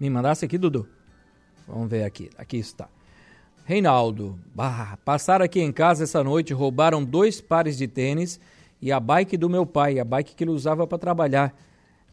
Me 0.00 0.10
mandasse 0.10 0.44
aqui, 0.44 0.58
Dudu? 0.58 0.88
Vamos 1.68 1.88
ver 1.88 2.02
aqui. 2.02 2.28
Aqui 2.36 2.56
está. 2.56 2.88
Reinaldo, 3.64 4.38
bah, 4.54 4.98
passaram 5.04 5.44
aqui 5.44 5.60
em 5.60 5.72
casa 5.72 6.04
essa 6.04 6.22
noite, 6.22 6.52
roubaram 6.52 7.02
dois 7.02 7.40
pares 7.40 7.78
de 7.78 7.88
tênis 7.88 8.38
e 8.80 8.92
a 8.92 9.00
bike 9.00 9.38
do 9.38 9.48
meu 9.48 9.64
pai, 9.64 9.98
a 9.98 10.04
bike 10.04 10.34
que 10.34 10.44
ele 10.44 10.50
usava 10.50 10.86
para 10.86 10.98
trabalhar. 10.98 11.54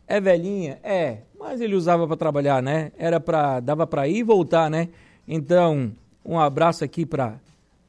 É 0.08 0.22
velhinha? 0.22 0.80
É, 0.82 1.20
mas 1.38 1.60
ele 1.60 1.76
usava 1.76 2.08
para 2.08 2.16
trabalhar, 2.16 2.64
né? 2.64 2.92
Era 2.98 3.20
para 3.20 3.60
dava 3.60 3.86
para 3.86 4.08
ir 4.08 4.18
e 4.18 4.24
voltar, 4.24 4.70
né? 4.70 4.88
Então, 5.28 5.92
um 6.24 6.40
abraço 6.40 6.84
aqui 6.84 7.06
para 7.06 7.38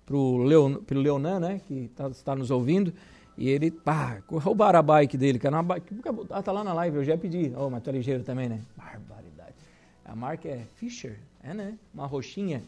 pro, 0.04 0.38
Leon, 0.38 0.74
pro 0.74 0.98
Leonan, 0.98 1.40
né, 1.40 1.60
que 1.66 1.88
tá, 1.96 2.08
está 2.08 2.34
nos 2.34 2.50
ouvindo, 2.50 2.92
E 3.38 3.48
ele, 3.48 3.70
pá, 3.70 4.18
roubaram 4.28 4.78
a 4.78 4.82
bike 4.82 5.16
dele, 5.16 5.40
era 5.42 5.56
uma 5.56 5.62
bike. 5.62 5.94
Ah, 6.30 6.42
tá 6.42 6.52
lá 6.52 6.62
na 6.62 6.74
live, 6.74 6.96
eu 6.96 7.04
já 7.04 7.16
pedi. 7.16 7.52
Oh, 7.56 7.70
mas 7.70 7.82
tu 7.82 7.90
é 7.90 7.92
ligeiro 7.92 8.22
também, 8.22 8.48
né? 8.48 8.60
Barbaridade. 8.76 9.54
A 10.04 10.14
marca 10.14 10.48
é 10.48 10.64
Fischer, 10.76 11.18
é, 11.42 11.54
né? 11.54 11.74
Uma 11.94 12.06
roxinha. 12.06 12.62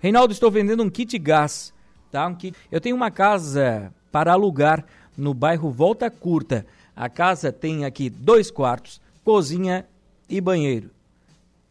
Reinaldo, 0.00 0.32
estou 0.32 0.50
vendendo 0.50 0.82
um 0.82 0.90
kit 0.90 1.16
gás, 1.18 1.72
tá? 2.12 2.32
Eu 2.70 2.80
tenho 2.80 2.94
uma 2.94 3.10
casa 3.10 3.92
para 4.12 4.32
alugar 4.32 4.84
no 5.16 5.34
bairro 5.34 5.70
Volta 5.70 6.10
Curta. 6.10 6.66
A 6.94 7.08
casa 7.08 7.50
tem 7.50 7.86
aqui 7.86 8.10
dois 8.10 8.50
quartos, 8.50 9.00
cozinha 9.24 9.86
e 10.28 10.38
banheiro. 10.40 10.90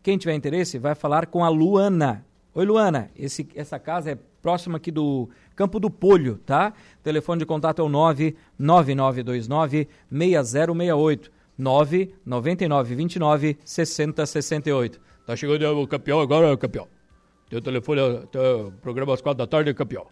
Quem 0.02 0.18
tiver 0.18 0.34
interesse 0.34 0.80
vai 0.80 0.96
falar 0.96 1.28
com 1.28 1.46
a 1.46 1.50
Luana. 1.50 2.26
Oi, 2.56 2.66
Luana. 2.66 3.12
Esse, 3.16 3.48
essa 3.56 3.78
casa 3.78 4.12
é 4.12 4.18
próxima 4.42 4.78
aqui 4.78 4.92
do 4.92 5.30
Campo 5.56 5.80
do 5.80 5.92
Polho, 5.92 6.40
tá? 6.44 6.74
O 7.00 7.04
telefone 7.04 7.38
de 7.40 7.46
contato 7.46 7.80
é 7.80 7.86
o 7.86 7.90
99929 7.90 9.88
6068. 10.10 11.32
99929 11.58 13.58
6068. 13.64 15.00
Tá 15.28 15.36
chegando 15.36 15.80
o 15.80 15.88
campeão 15.88 16.20
agora, 16.20 16.58
campeão. 16.58 16.88
Teu 17.48 17.62
telefone, 17.62 18.02
teu 18.32 18.74
programa 18.82 19.14
às 19.14 19.22
quatro 19.22 19.38
da 19.38 19.46
tarde, 19.46 19.72
campeão. 19.74 20.08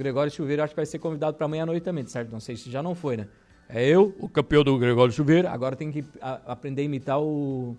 Gregório 0.00 0.32
Silveira 0.32 0.64
acho 0.64 0.72
que 0.72 0.76
vai 0.76 0.86
ser 0.86 0.98
convidado 0.98 1.36
para 1.36 1.44
amanhã 1.44 1.64
à 1.64 1.66
noite 1.66 1.82
também, 1.82 2.06
certo? 2.06 2.32
Não 2.32 2.40
sei 2.40 2.56
se 2.56 2.70
já 2.70 2.82
não 2.82 2.94
foi, 2.94 3.18
né? 3.18 3.28
É 3.68 3.86
eu, 3.86 4.16
o 4.18 4.30
campeão 4.30 4.64
do 4.64 4.78
Gregório 4.78 5.12
Silveira. 5.12 5.50
Agora 5.50 5.76
tem 5.76 5.92
que 5.92 6.02
a, 6.22 6.52
aprender 6.52 6.80
a 6.80 6.84
imitar 6.86 7.20
o, 7.20 7.76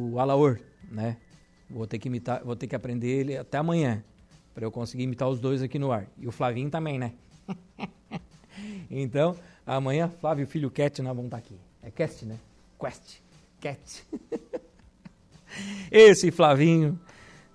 o 0.00 0.18
Alaor, 0.18 0.58
né? 0.90 1.16
Vou 1.70 1.86
ter 1.86 2.00
que 2.00 2.08
imitar, 2.08 2.42
vou 2.44 2.56
ter 2.56 2.66
que 2.66 2.74
aprender 2.74 3.06
ele 3.06 3.36
até 3.36 3.58
amanhã 3.58 4.02
para 4.52 4.64
eu 4.64 4.72
conseguir 4.72 5.04
imitar 5.04 5.28
os 5.28 5.38
dois 5.38 5.62
aqui 5.62 5.78
no 5.78 5.92
ar. 5.92 6.06
E 6.18 6.26
o 6.26 6.32
Flavinho 6.32 6.68
também, 6.68 6.98
né? 6.98 7.12
então, 8.90 9.36
amanhã 9.64 10.10
Flávio 10.20 10.48
Filho 10.48 10.68
Cat 10.68 11.00
nós 11.00 11.14
vamos 11.14 11.26
estar 11.26 11.38
tá 11.38 11.44
aqui. 11.44 11.56
É 11.80 11.92
Cast, 11.92 12.26
né? 12.26 12.38
Quest. 12.78 13.20
Cat. 13.60 14.04
Esse 15.92 16.32
Flavinho 16.32 16.98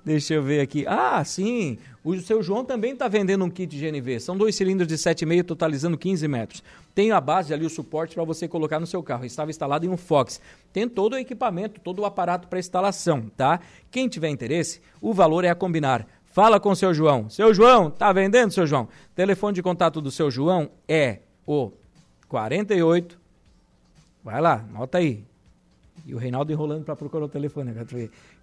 Deixa 0.05 0.35
eu 0.35 0.43
ver 0.43 0.61
aqui. 0.61 0.85
Ah, 0.87 1.23
sim. 1.25 1.79
O 2.05 2.15
seu 2.19 2.43
João 2.43 2.63
também 2.63 2.93
está 2.93 3.07
vendendo 3.07 3.43
um 3.43 3.49
kit 3.49 3.75
GNV. 3.75 4.19
São 4.19 4.37
dois 4.37 4.55
cilindros 4.55 4.87
de 4.87 4.93
7,5 4.93 5.43
totalizando 5.43 5.97
15 5.97 6.27
metros. 6.27 6.63
Tem 6.93 7.11
a 7.11 7.19
base 7.19 7.51
ali, 7.51 7.65
o 7.65 7.69
suporte 7.69 8.13
para 8.13 8.23
você 8.23 8.47
colocar 8.47 8.79
no 8.79 8.85
seu 8.85 9.01
carro. 9.01 9.25
Estava 9.25 9.49
instalado 9.49 9.87
em 9.87 9.89
um 9.89 9.97
Fox. 9.97 10.39
Tem 10.71 10.87
todo 10.87 11.13
o 11.13 11.17
equipamento, 11.17 11.81
todo 11.81 12.03
o 12.03 12.05
aparato 12.05 12.47
para 12.47 12.59
instalação, 12.59 13.23
tá? 13.35 13.59
Quem 13.89 14.07
tiver 14.07 14.29
interesse, 14.29 14.81
o 15.01 15.15
valor 15.15 15.43
é 15.45 15.49
a 15.49 15.55
combinar. 15.55 16.07
Fala 16.25 16.59
com 16.59 16.69
o 16.69 16.75
seu 16.75 16.93
João. 16.93 17.27
Seu 17.27 17.51
João, 17.55 17.89
tá 17.89 18.13
vendendo, 18.13 18.51
seu 18.51 18.67
João? 18.67 18.87
Telefone 19.15 19.55
de 19.55 19.63
contato 19.63 19.99
do 19.99 20.11
seu 20.11 20.29
João 20.29 20.69
é 20.87 21.21
o 21.43 21.71
48. 22.29 23.19
Vai 24.23 24.39
lá, 24.39 24.63
nota 24.71 24.99
aí. 24.99 25.23
E 26.05 26.13
o 26.13 26.19
Reinaldo 26.19 26.51
enrolando 26.51 26.85
para 26.85 26.95
procurar 26.95 27.25
o 27.25 27.29
telefone. 27.29 27.73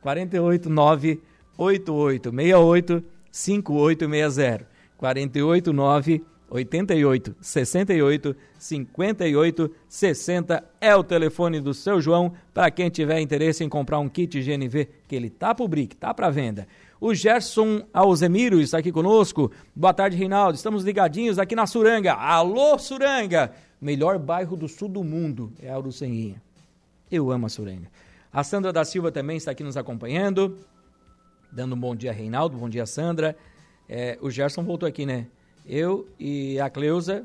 489 0.00 1.22
8868 1.56 3.21
5860 3.32 4.66
489 4.96 6.24
88 6.48 7.34
68 7.40 8.36
58 8.58 9.70
60 9.88 10.64
é 10.78 10.94
o 10.94 11.02
telefone 11.02 11.60
do 11.60 11.72
seu 11.72 11.98
João 12.00 12.34
para 12.52 12.70
quem 12.70 12.90
tiver 12.90 13.20
interesse 13.20 13.64
em 13.64 13.70
comprar 13.70 13.98
um 13.98 14.08
kit 14.08 14.38
GNV 14.38 14.86
que 15.08 15.16
ele 15.16 15.30
tá 15.30 15.54
pro 15.54 15.66
brick, 15.66 15.96
tá 15.96 16.12
para 16.12 16.28
venda. 16.28 16.68
O 17.00 17.14
Gerson 17.14 17.82
Alzemiro 17.92 18.60
está 18.60 18.78
aqui 18.78 18.92
conosco. 18.92 19.50
Boa 19.74 19.94
tarde, 19.94 20.16
Reinaldo. 20.16 20.54
Estamos 20.54 20.84
ligadinhos 20.84 21.38
aqui 21.38 21.56
na 21.56 21.66
Suranga. 21.66 22.12
Alô, 22.12 22.78
Suranga! 22.78 23.50
Melhor 23.80 24.18
bairro 24.18 24.56
do 24.56 24.68
sul 24.68 24.88
do 24.88 25.02
mundo 25.02 25.52
é 25.60 25.70
a 25.70 25.78
Uruçanguinha. 25.78 26.40
Eu 27.10 27.32
amo 27.32 27.46
a 27.46 27.48
Suranga. 27.48 27.88
A 28.32 28.44
Sandra 28.44 28.72
da 28.72 28.84
Silva 28.84 29.10
também 29.10 29.36
está 29.36 29.50
aqui 29.50 29.64
nos 29.64 29.76
acompanhando 29.76 30.56
dando 31.52 31.74
um 31.74 31.78
bom 31.78 31.94
dia, 31.94 32.12
Reinaldo, 32.12 32.56
bom 32.56 32.68
dia, 32.68 32.86
Sandra. 32.86 33.36
É, 33.88 34.18
o 34.22 34.30
Gerson 34.30 34.64
voltou 34.64 34.88
aqui, 34.88 35.04
né? 35.04 35.26
Eu 35.66 36.08
e 36.18 36.58
a 36.58 36.70
Cleusa 36.70 37.24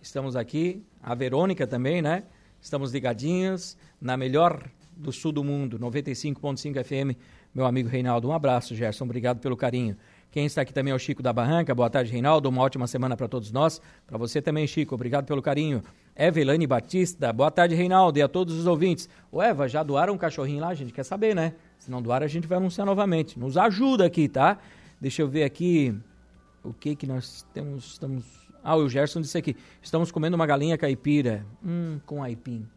estamos 0.00 0.34
aqui, 0.34 0.82
a 1.02 1.14
Verônica 1.14 1.66
também, 1.66 2.00
né? 2.00 2.24
Estamos 2.60 2.92
ligadinhos 2.92 3.76
na 4.00 4.16
melhor 4.16 4.66
do 4.96 5.12
sul 5.12 5.30
do 5.30 5.44
mundo, 5.44 5.78
95.5 5.78 6.82
FM. 6.82 7.18
Meu 7.54 7.66
amigo 7.66 7.88
Reinaldo, 7.88 8.28
um 8.28 8.32
abraço, 8.32 8.74
Gerson, 8.74 9.04
obrigado 9.04 9.40
pelo 9.40 9.56
carinho. 9.56 9.96
Quem 10.30 10.46
está 10.46 10.62
aqui 10.62 10.72
também 10.72 10.92
é 10.92 10.94
o 10.94 10.98
Chico 10.98 11.22
da 11.22 11.32
Barranca. 11.32 11.74
Boa 11.74 11.90
tarde, 11.90 12.12
Reinaldo. 12.12 12.48
Uma 12.48 12.62
ótima 12.62 12.86
semana 12.86 13.16
para 13.16 13.26
todos 13.26 13.50
nós. 13.50 13.80
Para 14.06 14.16
você 14.16 14.40
também, 14.40 14.64
Chico. 14.64 14.94
Obrigado 14.94 15.26
pelo 15.26 15.42
carinho. 15.42 15.82
Evelane 16.14 16.68
Batista. 16.68 17.32
Boa 17.32 17.50
tarde, 17.50 17.74
Reinaldo. 17.74 18.16
E 18.16 18.22
a 18.22 18.28
todos 18.28 18.54
os 18.56 18.64
ouvintes. 18.64 19.08
Ô, 19.32 19.42
Eva, 19.42 19.68
já 19.68 19.82
doaram 19.82 20.14
um 20.14 20.16
cachorrinho 20.16 20.60
lá? 20.60 20.68
A 20.68 20.74
gente 20.74 20.92
quer 20.92 21.02
saber, 21.02 21.34
né? 21.34 21.54
Se 21.80 21.90
não 21.90 22.02
doar, 22.02 22.22
a 22.22 22.26
gente 22.26 22.46
vai 22.46 22.58
anunciar 22.58 22.86
novamente. 22.86 23.38
Nos 23.38 23.56
ajuda 23.56 24.04
aqui, 24.04 24.28
tá? 24.28 24.58
Deixa 25.00 25.22
eu 25.22 25.28
ver 25.28 25.44
aqui 25.44 25.98
o 26.62 26.74
que 26.74 26.94
que 26.94 27.06
nós 27.06 27.44
temos. 27.54 27.92
Estamos. 27.92 28.24
Ah, 28.62 28.76
o 28.76 28.86
Gerson 28.86 29.22
disse 29.22 29.38
aqui. 29.38 29.56
Estamos 29.80 30.12
comendo 30.12 30.36
uma 30.36 30.46
galinha 30.46 30.76
caipira. 30.76 31.44
Hum, 31.64 31.98
com 32.04 32.22
aipim. 32.22 32.68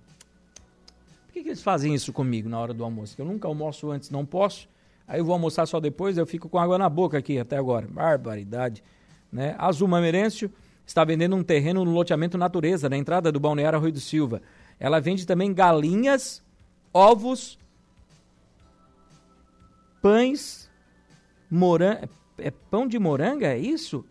Por 1.28 1.34
que, 1.34 1.44
que 1.44 1.50
eles 1.50 1.62
fazem 1.62 1.94
isso 1.94 2.14
comigo 2.14 2.48
na 2.48 2.58
hora 2.58 2.74
do 2.74 2.82
almoço? 2.82 3.16
Eu 3.20 3.26
nunca 3.26 3.46
almoço 3.46 3.92
antes, 3.92 4.10
não 4.10 4.26
posso. 4.26 4.70
Aí 5.06 5.20
eu 5.20 5.26
vou 5.26 5.34
almoçar 5.34 5.66
só 5.66 5.82
depois, 5.82 6.18
eu 6.18 6.26
fico 6.26 6.48
com 6.48 6.58
água 6.58 6.78
na 6.78 6.88
boca 6.88 7.18
aqui 7.18 7.38
até 7.38 7.58
agora. 7.58 7.86
Barbaridade. 7.86 8.82
Né? 9.30 9.54
Azul 9.58 9.88
Mamerêncio 9.88 10.50
está 10.86 11.04
vendendo 11.04 11.36
um 11.36 11.44
terreno 11.44 11.84
no 11.84 11.92
loteamento 11.92 12.38
Natureza, 12.38 12.88
na 12.88 12.96
entrada 12.96 13.34
do 13.34 13.40
Balneário 13.40 13.80
Rui 13.80 13.92
do 13.92 14.00
Silva. 14.00 14.42
Ela 14.80 15.02
vende 15.02 15.26
também 15.26 15.54
galinhas, 15.54 16.42
ovos 16.94 17.60
pães, 20.04 20.70
moranga, 21.50 22.08
é 22.38 22.52
pão 22.52 22.86
de 22.86 23.00
moranga, 23.00 23.48
é 23.48 23.58
isso? 23.58 24.06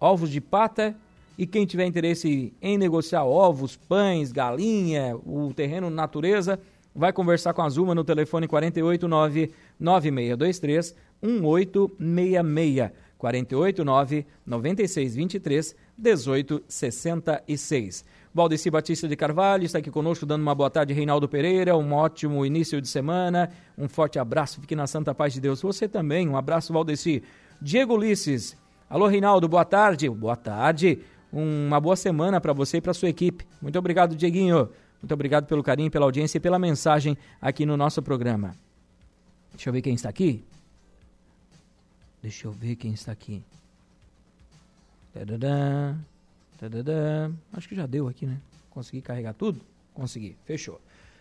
Ovos 0.00 0.28
de 0.28 0.40
pata. 0.40 0.96
E 1.38 1.46
quem 1.46 1.64
tiver 1.64 1.86
interesse 1.86 2.52
em 2.60 2.76
negociar 2.76 3.24
ovos, 3.24 3.76
pães, 3.76 4.32
galinha, 4.32 5.16
o 5.24 5.54
terreno 5.54 5.88
natureza, 5.88 6.58
vai 6.94 7.10
conversar 7.12 7.54
com 7.54 7.62
a 7.62 7.68
Zuma 7.68 7.94
no 7.94 8.04
telefone 8.04 8.48
489 8.48 9.52
9623 9.78 10.96
1866. 11.22 12.90
489 13.16 14.26
9623 14.44 15.76
1866. 15.96 18.04
Valdeci 18.34 18.70
Batista 18.70 19.06
de 19.06 19.14
Carvalho 19.14 19.64
está 19.64 19.78
aqui 19.78 19.90
conosco, 19.90 20.24
dando 20.24 20.40
uma 20.40 20.54
boa 20.54 20.70
tarde, 20.70 20.94
Reinaldo 20.94 21.28
Pereira, 21.28 21.76
um 21.76 21.92
ótimo 21.92 22.46
início 22.46 22.80
de 22.80 22.88
semana, 22.88 23.50
um 23.76 23.88
forte 23.88 24.18
abraço, 24.18 24.60
fique 24.60 24.74
na 24.74 24.86
santa 24.86 25.14
paz 25.14 25.34
de 25.34 25.40
Deus. 25.40 25.60
Você 25.60 25.86
também, 25.86 26.26
um 26.26 26.36
abraço, 26.36 26.72
Valdeci. 26.72 27.22
Diego 27.60 27.94
Ulisses, 27.94 28.56
alô, 28.88 29.06
Reinaldo, 29.06 29.46
boa 29.48 29.66
tarde. 29.66 30.08
Boa 30.08 30.34
tarde, 30.34 31.00
uma 31.30 31.78
boa 31.78 31.94
semana 31.94 32.40
para 32.40 32.54
você 32.54 32.78
e 32.78 32.80
para 32.80 32.94
sua 32.94 33.10
equipe. 33.10 33.46
Muito 33.60 33.78
obrigado, 33.78 34.16
Dieguinho. 34.16 34.70
Muito 35.02 35.12
obrigado 35.12 35.46
pelo 35.46 35.62
carinho, 35.62 35.90
pela 35.90 36.06
audiência 36.06 36.38
e 36.38 36.40
pela 36.40 36.58
mensagem 36.58 37.18
aqui 37.40 37.66
no 37.66 37.76
nosso 37.76 38.00
programa. 38.00 38.54
Deixa 39.52 39.68
eu 39.68 39.74
ver 39.74 39.82
quem 39.82 39.94
está 39.94 40.08
aqui. 40.08 40.42
Deixa 42.22 42.46
eu 42.46 42.52
ver 42.52 42.76
quem 42.76 42.92
está 42.94 43.12
aqui. 43.12 43.42
Tadadã. 45.12 45.96
Acho 47.52 47.68
que 47.68 47.74
já 47.74 47.86
deu 47.86 48.08
aqui, 48.08 48.26
né? 48.26 48.40
Consegui 48.70 49.02
carregar 49.02 49.34
tudo? 49.34 49.60
Consegui. 49.92 50.36
Fechou. 50.44 50.80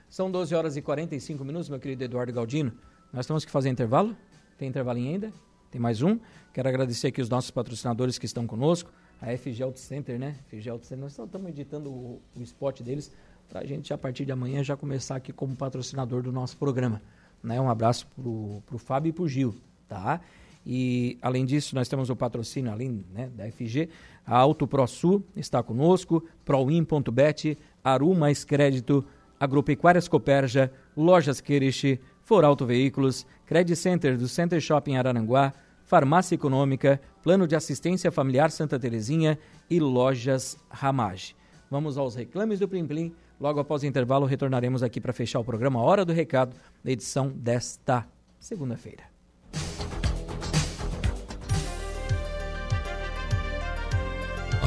São 0.10 0.30
12 0.30 0.54
horas 0.54 0.78
e 0.78 0.82
45 0.82 1.44
minutos, 1.44 1.70
meu 1.70 1.80
querido 1.80 2.04
Eduardo 2.04 2.34
Galdino. 2.34 2.72
Nós 3.14 3.26
temos 3.26 3.46
que 3.46 3.52
fazer 3.52 3.70
intervalo? 3.70 4.16
Tem 4.58 4.68
intervalinho 4.68 5.12
ainda? 5.12 5.34
Tem 5.72 5.80
mais 5.80 6.02
um? 6.02 6.20
Quero 6.54 6.68
agradecer 6.68 7.08
aqui 7.08 7.22
os 7.22 7.30
nossos 7.30 7.50
patrocinadores 7.50 8.18
que 8.18 8.26
estão 8.26 8.46
conosco. 8.46 8.92
A 9.22 9.36
FG 9.38 9.64
Auto 9.64 9.80
Center, 9.80 10.20
né? 10.20 10.36
FG 10.50 10.70
Auto 10.70 10.86
Center. 10.86 11.04
Nós 11.04 11.18
estamos 11.18 11.50
editando 11.50 11.90
o, 11.90 12.22
o 12.36 12.42
spot 12.42 12.82
deles 12.82 13.12
para 13.48 13.62
a 13.62 13.66
gente, 13.66 13.94
a 13.94 13.98
partir 13.98 14.26
de 14.26 14.32
amanhã, 14.32 14.64
já 14.64 14.78
começar 14.78 15.16
aqui 15.16 15.34
como 15.34 15.56
patrocinador 15.56 16.22
do 16.24 16.32
nosso 16.32 16.58
programa. 16.58 17.02
Né? 17.44 17.60
Um 17.60 17.70
abraço 17.70 18.08
pro, 18.16 18.62
pro 18.66 18.78
Fábio 18.78 19.10
e 19.10 19.14
pro 19.14 19.28
Gil, 19.28 19.56
tá? 19.88 20.22
E, 20.66 21.18
além 21.22 21.46
disso, 21.46 21.76
nós 21.76 21.88
temos 21.88 22.10
o 22.10 22.16
patrocínio, 22.16 22.72
além 22.72 23.04
né, 23.14 23.30
da 23.36 23.50
FG, 23.52 23.90
a 24.26 24.38
Auto 24.38 24.68
ProSul 24.68 25.24
está 25.36 25.64
conosco, 25.64 26.24
Proin.bet, 26.46 27.58
Aru 27.84 28.14
Mais 28.14 28.44
Crédito 28.44 29.04
Agropecuárias 29.40 30.08
Coperja, 30.08 30.72
Lojas 30.96 31.42
Queriche, 31.42 32.00
For 32.22 32.46
Auto 32.46 32.64
Veículos, 32.64 33.26
Credit 33.48 33.76
Center 33.76 34.16
do 34.16 34.28
Center 34.28 34.62
Shopping 34.62 34.98
Araranguá, 34.98 35.52
Farmácia 35.84 36.36
Econômica, 36.36 37.02
Plano 37.24 37.48
de 37.48 37.56
Assistência 37.56 38.12
Familiar 38.12 38.52
Santa 38.52 38.80
Terezinha 38.80 39.40
e 39.68 39.80
Lojas 39.80 40.58
Ramage. 40.70 41.36
Vamos 41.72 41.98
aos 41.98 42.16
reclames 42.16 42.60
do 42.60 42.68
Plim 42.68 42.86
Plim. 42.86 43.14
Logo 43.40 43.60
após 43.60 43.82
o 43.82 43.88
intervalo, 43.88 44.28
retornaremos 44.28 44.84
aqui 44.84 45.02
para 45.02 45.12
fechar 45.12 45.40
o 45.40 45.44
programa 45.44 45.82
Hora 45.82 46.06
do 46.06 46.14
Recado, 46.14 46.56
edição 46.86 47.30
desta 47.30 48.08
segunda-feira. 48.40 49.11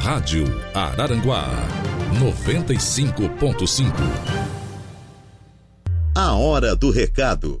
Rádio 0.05 0.45
Araranguá 0.71 1.49
95.5. 2.21 3.89
A 6.13 6.35
Hora 6.35 6.75
do 6.75 6.91
Recado. 6.91 7.59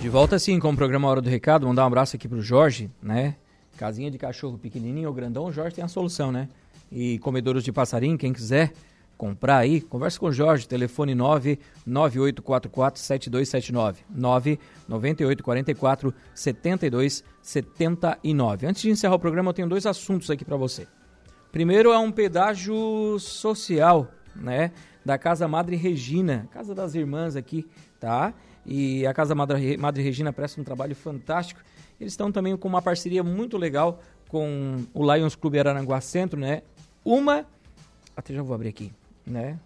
De 0.00 0.08
volta 0.08 0.38
sim 0.38 0.58
com 0.58 0.70
o 0.70 0.74
programa 0.74 1.06
Hora 1.06 1.20
do 1.20 1.28
Recado, 1.28 1.66
mandar 1.66 1.84
um 1.84 1.88
abraço 1.88 2.16
aqui 2.16 2.26
pro 2.26 2.40
Jorge, 2.40 2.90
né? 3.02 3.36
Casinha 3.76 4.10
de 4.10 4.16
cachorro 4.16 4.56
pequenininho 4.56 5.08
ou 5.08 5.14
grandão, 5.14 5.44
o 5.44 5.52
Jorge 5.52 5.76
tem 5.76 5.84
a 5.84 5.88
solução, 5.88 6.32
né? 6.32 6.48
E 6.90 7.18
comedouros 7.18 7.62
de 7.62 7.70
passarinho, 7.70 8.16
quem 8.16 8.32
quiser 8.32 8.72
comprar 9.16 9.58
aí, 9.58 9.80
converse 9.80 10.20
com 10.20 10.26
o 10.26 10.32
Jorge, 10.32 10.68
telefone 10.68 11.14
99844 11.14 13.00
7279 13.00 14.04
99844 14.10 16.14
7279. 16.34 18.66
Antes 18.66 18.82
de 18.82 18.90
encerrar 18.90 19.14
o 19.14 19.18
programa, 19.18 19.50
eu 19.50 19.54
tenho 19.54 19.68
dois 19.68 19.86
assuntos 19.86 20.30
aqui 20.30 20.44
para 20.44 20.56
você. 20.56 20.86
Primeiro 21.50 21.92
é 21.92 21.98
um 21.98 22.12
pedágio 22.12 23.18
social, 23.18 24.08
né, 24.34 24.72
da 25.04 25.16
Casa 25.16 25.48
Madre 25.48 25.76
Regina, 25.76 26.48
Casa 26.52 26.74
das 26.74 26.94
Irmãs 26.94 27.36
aqui, 27.36 27.66
tá? 27.98 28.34
E 28.66 29.06
a 29.06 29.14
Casa 29.14 29.34
Madre, 29.34 29.76
Madre 29.76 30.02
Regina 30.02 30.32
presta 30.32 30.60
um 30.60 30.64
trabalho 30.64 30.94
fantástico. 30.94 31.60
Eles 31.98 32.12
estão 32.12 32.30
também 32.30 32.56
com 32.56 32.68
uma 32.68 32.82
parceria 32.82 33.22
muito 33.22 33.56
legal 33.56 34.00
com 34.28 34.84
o 34.92 35.14
Lions 35.14 35.36
Clube 35.36 35.58
Araranguá 35.58 36.00
Centro, 36.00 36.38
né? 36.38 36.62
Uma, 37.04 37.46
até 38.16 38.34
já 38.34 38.42
vou 38.42 38.54
abrir 38.54 38.68
aqui, 38.68 38.92
né? 39.26 39.58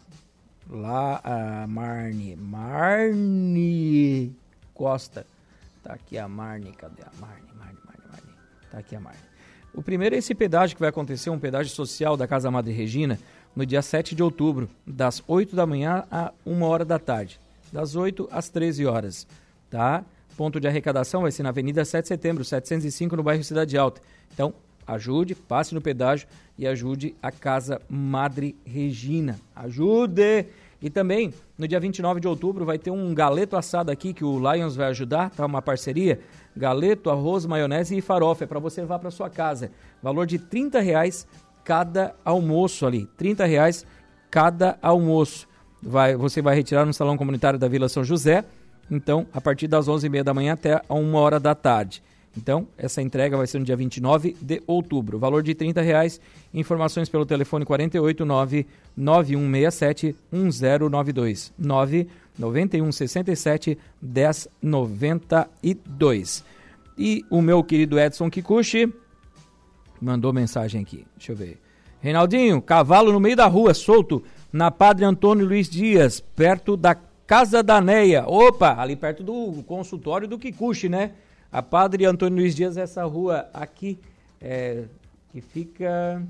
Lá 0.69 1.21
a 1.25 1.67
Marne, 1.67 2.37
Marne 2.37 4.33
Costa. 4.73 5.27
Tá 5.83 5.95
aqui 5.95 6.17
a 6.17 6.29
Marne, 6.29 6.73
cadê 6.73 7.03
a 7.03 7.11
Marne? 7.21 7.47
Marne, 7.57 7.79
Marne, 7.85 8.03
Marne. 8.09 8.29
Tá 8.71 8.79
aqui 8.79 8.95
a 8.95 9.01
Marne. 9.01 9.21
O 9.75 9.83
primeiro 9.83 10.15
é 10.15 10.19
esse 10.19 10.35
pedágio 10.35 10.77
que 10.77 10.81
vai 10.81 10.89
acontecer, 10.89 11.31
um 11.31 11.39
pedágio 11.39 11.73
social 11.73 12.17
da 12.17 12.27
Casa 12.27 12.51
Madre 12.51 12.73
Regina, 12.73 13.19
no 13.55 13.67
dia 13.67 13.83
7 13.83 14.15
de 14.15 14.23
outubro, 14.23 14.69
das 14.87 15.23
8 15.27 15.55
da 15.55 15.67
manhã 15.67 16.05
a 16.11 16.33
1 16.47 16.63
hora 16.63 16.85
da 16.85 16.99
tarde. 16.99 17.41
Das 17.73 17.95
8 17.95 18.29
às 18.33 18.49
13 18.49 18.87
horas, 18.87 19.27
tá? 19.69 20.05
Ponto 20.37 20.59
de 20.61 20.67
arrecadação 20.67 21.23
vai 21.23 21.31
ser 21.31 21.43
na 21.43 21.51
Avenida 21.51 21.85
7 21.85 22.05
de 22.05 22.09
Setembro, 22.09 22.45
705, 22.45 23.17
no 23.17 23.23
bairro 23.23 23.45
Cidade 23.45 23.77
Alta. 23.77 24.01
Então, 24.33 24.55
ajude, 24.87 25.35
passe 25.35 25.75
no 25.75 25.81
pedágio 25.81 26.27
e 26.61 26.67
ajude 26.67 27.17
a 27.23 27.33
Casa 27.33 27.81
Madre 27.89 28.55
Regina. 28.67 29.41
Ajude! 29.57 30.45
E 30.83 30.91
também, 30.91 31.33
no 31.57 31.67
dia 31.67 31.81
29 31.81 32.21
de 32.21 32.29
outubro, 32.29 32.67
vai 32.67 32.79
ter 32.79 32.91
um 32.91 33.15
galeto 33.15 33.57
assado 33.57 33.91
aqui 33.91 34.13
que 34.13 34.23
o 34.23 34.39
Lions 34.39 34.77
vai 34.77 34.89
ajudar, 34.89 35.31
tá? 35.31 35.47
Uma 35.47 35.63
parceria. 35.63 36.21
Galeto, 36.55 37.09
arroz, 37.09 37.47
maionese 37.47 37.97
e 37.97 38.03
farofa. 38.03 38.45
É 38.45 38.47
para 38.47 38.59
você 38.59 38.83
levar 38.83 38.99
para 38.99 39.11
sua 39.11 39.31
casa. 39.31 39.73
Valor 40.03 40.27
de 40.27 40.39
30 40.39 40.81
reais 40.81 41.27
cada 41.65 42.15
almoço 42.23 42.85
ali. 42.87 43.09
30 43.17 43.47
reais 43.47 43.87
cada 44.31 44.79
almoço. 44.83 45.49
Vai, 45.83 46.15
você 46.15 46.43
vai 46.43 46.55
retirar 46.55 46.85
no 46.85 46.93
Salão 46.93 47.17
Comunitário 47.17 47.59
da 47.59 47.69
Vila 47.69 47.89
São 47.89 48.05
José. 48.05 48.45
Então, 48.91 49.27
a 49.33 49.41
partir 49.41 49.67
das 49.67 49.89
11h30 49.89 50.23
da 50.25 50.35
manhã 50.35 50.53
até 50.53 50.83
a 50.87 50.95
1 50.95 51.15
hora 51.15 51.41
da 51.41 51.55
tarde. 51.55 52.03
Então, 52.37 52.69
essa 52.79 53.03
entrega 53.03 53.37
vai 53.37 53.45
ser 53.47 53.59
no 53.59 53.65
dia 53.65 53.77
29 53.77 54.37
de 54.41 54.63
outubro. 54.67 55.19
Valor 55.19 55.43
de 55.43 55.53
R$ 55.53 55.73
reais. 55.83 56.21
Informações 56.55 57.09
pelo 57.09 57.27
telefone 57.27 57.65
489 57.65 58.67
9167 58.97 60.15
1092 60.31 61.53
991 61.59 62.93
67 62.93 63.77
1092. 64.01 66.45
E 66.97 67.25
o 67.31 67.43
meu 67.43 67.65
querido 67.65 67.99
Edson 67.99 68.31
Kikuchi 68.31 68.93
mandou 70.01 70.33
mensagem 70.33 70.83
aqui. 70.83 71.05
Deixa 71.17 71.33
eu 71.33 71.37
ver. 71.37 71.59
Reinaldinho, 72.01 72.63
cavalo 72.63 73.13
no 73.13 73.21
meio 73.21 73.37
da 73.37 73.47
rua, 73.47 73.75
solto, 73.75 74.25
na 74.53 74.71
Padre 74.71 75.05
Antônio 75.05 75.47
Luiz 75.47 75.69
Dias, 75.69 76.21
perto 76.21 76.77
da 76.77 76.97
Casa 77.27 77.63
da 77.63 77.81
Neia. 77.81 78.25
Opa, 78.27 78.81
ali 78.81 78.97
perto 78.97 79.23
do 79.23 79.63
consultório 79.67 80.27
do 80.27 80.39
Kikuchi, 80.39 80.89
né? 80.89 81.13
A 81.53 81.61
Padre 81.61 82.05
Antônio 82.05 82.39
Luiz 82.39 82.55
Dias, 82.55 82.77
essa 82.77 83.05
rua 83.05 83.49
aqui, 83.53 83.99
é, 84.41 84.85
que 85.33 85.41
fica 85.41 86.23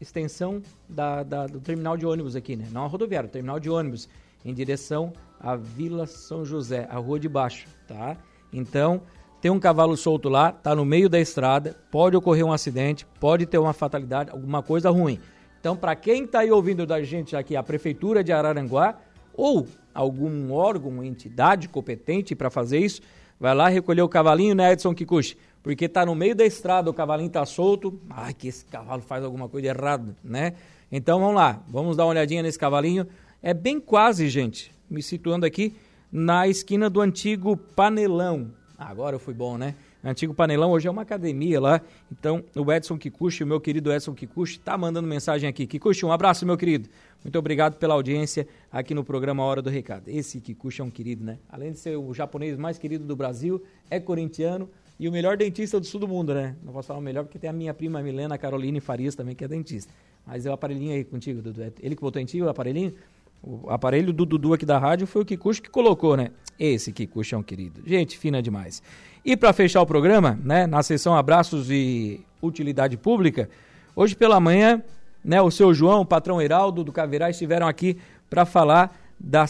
extensão 0.00 0.62
da, 0.88 1.22
da, 1.22 1.46
do 1.46 1.60
terminal 1.60 1.94
de 1.94 2.06
ônibus 2.06 2.34
aqui, 2.34 2.56
né? 2.56 2.66
Não 2.72 2.84
a 2.84 2.86
rodoviária, 2.86 3.28
o 3.28 3.30
terminal 3.30 3.60
de 3.60 3.68
ônibus, 3.68 4.08
em 4.46 4.54
direção 4.54 5.12
à 5.38 5.56
Vila 5.56 6.06
São 6.06 6.42
José, 6.42 6.88
a 6.90 6.96
rua 6.96 7.20
de 7.20 7.28
baixo, 7.28 7.66
tá? 7.86 8.16
Então, 8.50 9.02
tem 9.42 9.50
um 9.50 9.60
cavalo 9.60 9.94
solto 9.94 10.30
lá, 10.30 10.52
tá 10.52 10.74
no 10.74 10.86
meio 10.86 11.10
da 11.10 11.20
estrada, 11.20 11.76
pode 11.90 12.16
ocorrer 12.16 12.46
um 12.46 12.52
acidente, 12.52 13.06
pode 13.20 13.44
ter 13.44 13.58
uma 13.58 13.74
fatalidade, 13.74 14.30
alguma 14.30 14.62
coisa 14.62 14.88
ruim. 14.88 15.20
Então, 15.60 15.76
para 15.76 15.94
quem 15.94 16.24
está 16.24 16.40
aí 16.40 16.50
ouvindo 16.50 16.86
da 16.86 17.02
gente 17.02 17.36
aqui, 17.36 17.54
a 17.54 17.62
Prefeitura 17.62 18.24
de 18.24 18.32
Araranguá, 18.32 18.98
ou 19.34 19.68
algum 19.92 20.50
órgão, 20.50 21.04
entidade 21.04 21.68
competente 21.68 22.34
para 22.34 22.48
fazer 22.48 22.78
isso, 22.78 23.02
Vai 23.40 23.54
lá 23.54 23.68
recolher 23.70 24.02
o 24.02 24.08
cavalinho, 24.08 24.54
né, 24.54 24.72
Edson 24.72 24.94
Kikuchi? 24.94 25.34
Porque 25.62 25.88
tá 25.88 26.04
no 26.04 26.14
meio 26.14 26.36
da 26.36 26.44
estrada, 26.44 26.90
o 26.90 26.94
cavalinho 26.94 27.30
tá 27.30 27.46
solto. 27.46 27.98
Ai, 28.10 28.34
que 28.34 28.48
esse 28.48 28.66
cavalo 28.66 29.00
faz 29.00 29.24
alguma 29.24 29.48
coisa 29.48 29.68
errada, 29.68 30.14
né? 30.22 30.52
Então 30.92 31.18
vamos 31.18 31.36
lá, 31.36 31.62
vamos 31.66 31.96
dar 31.96 32.04
uma 32.04 32.10
olhadinha 32.10 32.42
nesse 32.42 32.58
cavalinho. 32.58 33.06
É 33.42 33.54
bem 33.54 33.80
quase, 33.80 34.28
gente, 34.28 34.70
me 34.90 35.02
situando 35.02 35.46
aqui 35.46 35.74
na 36.12 36.46
esquina 36.46 36.90
do 36.90 37.00
antigo 37.00 37.56
Panelão. 37.56 38.50
Ah, 38.80 38.88
agora 38.88 39.14
eu 39.14 39.20
fui 39.20 39.34
bom, 39.34 39.58
né? 39.58 39.74
Antigo 40.02 40.32
Panelão, 40.32 40.70
hoje 40.70 40.88
é 40.88 40.90
uma 40.90 41.02
academia 41.02 41.60
lá. 41.60 41.82
Então, 42.10 42.42
o 42.56 42.72
Edson 42.72 42.96
Kikuchi, 42.96 43.44
o 43.44 43.46
meu 43.46 43.60
querido 43.60 43.92
Edson 43.92 44.14
Kikuchi, 44.14 44.58
tá 44.58 44.78
mandando 44.78 45.06
mensagem 45.06 45.46
aqui. 45.46 45.66
Kikuchi, 45.66 46.06
um 46.06 46.10
abraço, 46.10 46.46
meu 46.46 46.56
querido. 46.56 46.88
Muito 47.22 47.38
obrigado 47.38 47.76
pela 47.76 47.92
audiência 47.92 48.48
aqui 48.72 48.94
no 48.94 49.04
programa 49.04 49.44
Hora 49.44 49.60
do 49.60 49.68
Recado. 49.68 50.08
Esse 50.08 50.40
Kikuchi 50.40 50.80
é 50.80 50.84
um 50.84 50.88
querido, 50.88 51.22
né? 51.22 51.36
Além 51.50 51.72
de 51.72 51.78
ser 51.78 51.94
o 51.98 52.14
japonês 52.14 52.56
mais 52.56 52.78
querido 52.78 53.04
do 53.04 53.14
Brasil, 53.14 53.62
é 53.90 54.00
corintiano 54.00 54.66
e 54.98 55.06
o 55.06 55.12
melhor 55.12 55.36
dentista 55.36 55.78
do 55.78 55.84
sul 55.84 56.00
do 56.00 56.08
mundo, 56.08 56.32
né? 56.32 56.56
Não 56.62 56.72
posso 56.72 56.88
falar 56.88 57.00
o 57.00 57.02
melhor 57.02 57.24
porque 57.24 57.38
tem 57.38 57.50
a 57.50 57.52
minha 57.52 57.74
prima 57.74 58.02
Milena 58.02 58.38
Caroline 58.38 58.80
Farias 58.80 59.14
também, 59.14 59.34
que 59.34 59.44
é 59.44 59.48
dentista. 59.48 59.92
Mas 60.26 60.46
é 60.46 60.50
o 60.50 60.54
aparelhinho 60.54 60.94
aí 60.94 61.04
contigo, 61.04 61.42
Dudu. 61.42 61.64
É 61.64 61.72
ele 61.82 61.94
que 61.94 62.00
botou 62.00 62.22
em 62.22 62.24
ti 62.24 62.40
o 62.40 62.48
aparelhinho? 62.48 62.94
O 63.42 63.70
aparelho 63.70 64.12
do 64.12 64.26
Dudu 64.26 64.52
aqui 64.52 64.66
da 64.66 64.78
rádio 64.78 65.06
foi 65.06 65.22
o 65.22 65.24
Kikuchi 65.24 65.62
que 65.62 65.70
colocou, 65.70 66.16
né? 66.16 66.30
Esse 66.58 66.92
Kikuchi 66.92 67.34
é 67.34 67.38
um 67.38 67.42
querido. 67.42 67.80
Gente 67.86 68.18
fina 68.18 68.42
demais. 68.42 68.82
E 69.24 69.36
para 69.36 69.52
fechar 69.52 69.80
o 69.80 69.86
programa, 69.86 70.38
né, 70.42 70.66
na 70.66 70.82
sessão 70.82 71.16
Abraços 71.16 71.70
e 71.70 72.20
Utilidade 72.42 72.96
Pública, 72.96 73.48
hoje 73.96 74.14
pela 74.14 74.38
manhã, 74.38 74.82
né, 75.24 75.40
o 75.40 75.50
seu 75.50 75.72
João, 75.72 76.02
o 76.02 76.06
patrão 76.06 76.40
Heraldo 76.40 76.84
do 76.84 76.92
Caverá 76.92 77.30
estiveram 77.30 77.66
aqui 77.66 77.96
para 78.28 78.44
falar 78.44 78.94
da, 79.18 79.46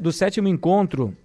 do 0.00 0.12
sétimo 0.12 0.48
encontro, 0.48 1.16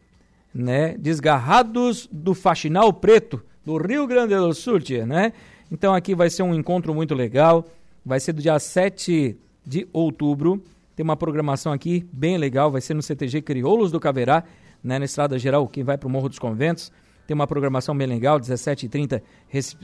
né, 0.53 0.95
Desgarrados 0.97 2.07
do 2.11 2.33
Faxinal 2.33 2.91
Preto, 2.93 3.41
do 3.65 3.77
Rio 3.77 4.07
Grande 4.07 4.35
do 4.35 4.53
Sul, 4.53 4.79
né? 5.05 5.33
Então 5.71 5.93
aqui 5.93 6.13
vai 6.13 6.29
ser 6.29 6.43
um 6.43 6.53
encontro 6.53 6.93
muito 6.93 7.15
legal, 7.15 7.65
vai 8.05 8.19
ser 8.19 8.31
do 8.33 8.41
dia 8.41 8.59
7 8.59 9.35
de 9.65 9.87
outubro, 9.91 10.61
tem 10.95 11.03
uma 11.03 11.17
programação 11.17 11.73
aqui 11.73 12.07
bem 12.11 12.37
legal, 12.37 12.71
vai 12.71 12.81
ser 12.81 12.93
no 12.93 13.01
CTG 13.01 13.41
Crioulos 13.41 13.91
do 13.91 13.99
Caverá, 13.99 14.43
né, 14.83 14.99
na 14.99 15.05
Estrada 15.05 15.37
Geral, 15.37 15.67
quem 15.67 15.83
vai 15.83 15.97
para 15.97 16.07
o 16.07 16.09
Morro 16.09 16.29
dos 16.29 16.39
Conventos, 16.39 16.91
tem 17.27 17.33
uma 17.33 17.47
programação 17.47 17.97
bem 17.97 18.05
legal, 18.05 18.39
17h30, 18.39 19.21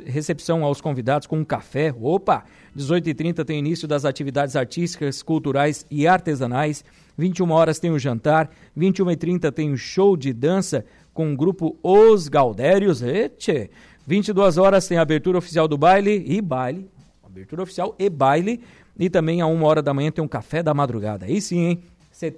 recepção 0.05 0.63
aos 0.63 0.79
convidados 0.79 1.25
com 1.25 1.39
um 1.39 1.43
café. 1.43 1.93
Opa! 1.99 2.43
18h30 2.77 3.43
tem 3.43 3.57
início 3.57 3.87
das 3.87 4.05
atividades 4.05 4.55
artísticas, 4.55 5.23
culturais 5.23 5.83
e 5.89 6.07
artesanais. 6.07 6.85
21 7.17 7.49
horas 7.49 7.79
tem 7.79 7.89
o 7.89 7.97
jantar. 7.97 8.51
21h30 8.77 9.51
tem 9.51 9.71
o 9.71 9.77
show 9.77 10.15
de 10.15 10.31
dança 10.31 10.85
com 11.15 11.33
o 11.33 11.35
grupo 11.35 11.75
Os 11.81 12.27
Galdérios. 12.27 13.01
Eche! 13.01 13.71
22 14.05 14.59
horas 14.59 14.87
tem 14.87 14.99
a 14.99 15.01
abertura 15.01 15.39
oficial 15.39 15.67
do 15.67 15.79
baile 15.79 16.23
e 16.27 16.41
baile. 16.41 16.87
Abertura 17.23 17.63
oficial 17.63 17.95
e 17.97 18.07
baile. 18.07 18.61
E 19.01 19.09
também 19.09 19.41
a 19.41 19.47
uma 19.47 19.65
hora 19.65 19.81
da 19.81 19.95
manhã 19.95 20.11
tem 20.11 20.23
um 20.23 20.27
café 20.27 20.61
da 20.61 20.75
madrugada. 20.75 21.25
Aí 21.25 21.41
sim, 21.41 21.61
hein? 21.61 21.83
R$ 22.21 22.35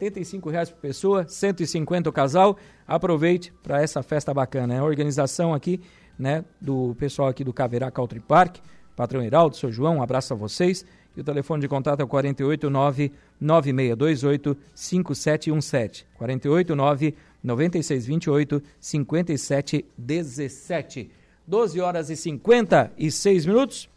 reais 0.50 0.70
por 0.70 0.80
pessoa, 0.80 1.28
150 1.28 2.10
o 2.10 2.14
casal. 2.14 2.58
Aproveite 2.88 3.52
para 3.62 3.82
essa 3.82 4.02
festa 4.02 4.34
bacana. 4.34 4.74
É 4.74 4.78
a 4.78 4.84
organização 4.86 5.54
aqui, 5.54 5.82
né, 6.18 6.46
do 6.62 6.96
pessoal 6.98 7.28
aqui 7.28 7.44
do 7.44 7.52
Caverá 7.52 7.92
Country 7.92 8.22
Park, 8.22 8.60
patrão 8.96 9.22
Heraldo, 9.22 9.58
seu 9.58 9.74
João, 9.74 9.98
um 9.98 10.02
abraço 10.02 10.32
a 10.32 10.38
vocês. 10.38 10.86
E 11.18 11.20
o 11.20 11.24
telefone 11.24 11.60
de 11.60 11.68
contato 11.68 12.00
é 12.00 12.04
o 12.06 12.08
489 12.08 13.12
9628 13.42 14.58
5717. 14.74 16.08
489 16.18 17.14
9628 17.44 18.64
5717. 18.80 21.12
12 21.46 21.82
horas 21.82 22.10
e 22.10 22.16
56 22.16 23.46
minutos. 23.48 23.92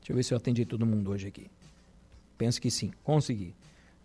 Deixa 0.00 0.12
eu 0.12 0.16
ver 0.16 0.22
se 0.22 0.34
eu 0.34 0.36
atendi 0.36 0.64
todo 0.64 0.84
mundo 0.84 1.10
hoje 1.10 1.28
aqui. 1.28 1.50
Penso 2.36 2.60
que 2.60 2.70
sim, 2.70 2.90
consegui, 3.04 3.54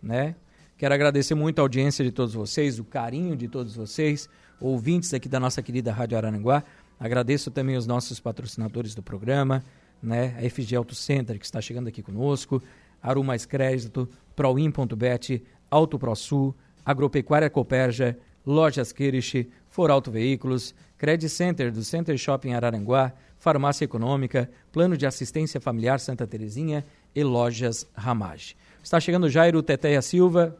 né? 0.02 0.36
Quero 0.78 0.92
agradecer 0.94 1.34
muito 1.34 1.58
a 1.58 1.62
audiência 1.62 2.04
de 2.04 2.12
todos 2.12 2.34
vocês, 2.34 2.78
o 2.78 2.84
carinho 2.84 3.34
de 3.34 3.48
todos 3.48 3.74
vocês, 3.74 4.28
ouvintes 4.60 5.14
aqui 5.14 5.26
da 5.26 5.40
nossa 5.40 5.62
querida 5.62 5.90
Rádio 5.90 6.18
Araranguá. 6.18 6.62
Agradeço 7.00 7.50
também 7.50 7.76
os 7.76 7.86
nossos 7.86 8.20
patrocinadores 8.20 8.94
do 8.94 9.02
programa, 9.02 9.64
né? 10.02 10.36
A 10.38 10.50
FG 10.50 10.76
Auto 10.76 10.94
Center, 10.94 11.38
que 11.38 11.46
está 11.46 11.62
chegando 11.62 11.88
aqui 11.88 12.02
conosco, 12.02 12.62
Aru 13.02 13.24
Mais 13.24 13.46
Crédito, 13.46 14.06
Proin.bet, 14.34 15.42
Auto 15.70 15.98
ProSul, 15.98 16.54
Agropecuária 16.84 17.48
Coperja, 17.48 18.18
Lojas 18.44 18.92
Kirish, 18.92 19.46
For 19.70 19.90
Auto 19.90 20.10
Veículos, 20.10 20.74
Credit 20.98 21.28
Center 21.28 21.72
do 21.72 21.82
Center 21.82 22.16
Shopping 22.16 22.52
Araranguá, 22.52 23.12
Farmácia 23.46 23.84
Econômica, 23.84 24.50
Plano 24.72 24.96
de 24.96 25.06
Assistência 25.06 25.60
Familiar 25.60 26.00
Santa 26.00 26.26
Terezinha 26.26 26.84
e 27.14 27.22
Lojas 27.22 27.88
Ramage. 27.94 28.56
Está 28.82 28.98
chegando 28.98 29.30
Jairo 29.30 29.62
Teteia 29.62 30.02
Silva 30.02 30.56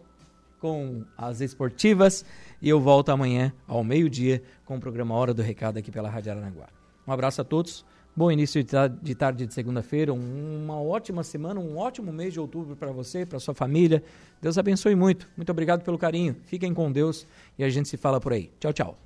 com 0.60 1.04
as 1.18 1.40
esportivas 1.40 2.24
e 2.62 2.68
eu 2.68 2.80
volto 2.80 3.08
amanhã 3.08 3.52
ao 3.66 3.82
meio-dia 3.82 4.40
com 4.64 4.76
o 4.76 4.80
programa 4.80 5.16
Hora 5.16 5.34
do 5.34 5.42
Recado 5.42 5.80
aqui 5.80 5.90
pela 5.90 6.08
Rádio 6.08 6.30
Araranguá. 6.30 6.68
Um 7.04 7.10
abraço 7.10 7.40
a 7.40 7.44
todos. 7.44 7.84
Bom 8.14 8.30
início 8.30 8.62
de 9.02 9.14
tarde 9.16 9.46
de 9.46 9.52
segunda-feira, 9.52 10.14
uma 10.14 10.80
ótima 10.80 11.24
semana, 11.24 11.58
um 11.58 11.76
ótimo 11.78 12.12
mês 12.12 12.32
de 12.34 12.38
outubro 12.38 12.76
para 12.76 12.92
você, 12.92 13.26
para 13.26 13.40
sua 13.40 13.52
família. 13.52 14.00
Deus 14.40 14.56
abençoe 14.56 14.94
muito. 14.94 15.28
Muito 15.36 15.50
obrigado 15.50 15.82
pelo 15.82 15.98
carinho. 15.98 16.36
Fiquem 16.44 16.72
com 16.72 16.92
Deus 16.92 17.26
e 17.58 17.64
a 17.64 17.68
gente 17.68 17.88
se 17.88 17.96
fala 17.96 18.20
por 18.20 18.32
aí. 18.32 18.48
Tchau, 18.60 18.72
tchau. 18.72 18.98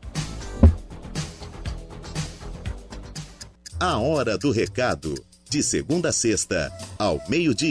A 3.83 3.97
Hora 3.97 4.37
do 4.37 4.51
Recado, 4.51 5.15
de 5.49 5.63
segunda 5.63 6.11
a 6.11 6.13
sexta, 6.13 6.71
ao 6.99 7.19
meio-dia. 7.31 7.69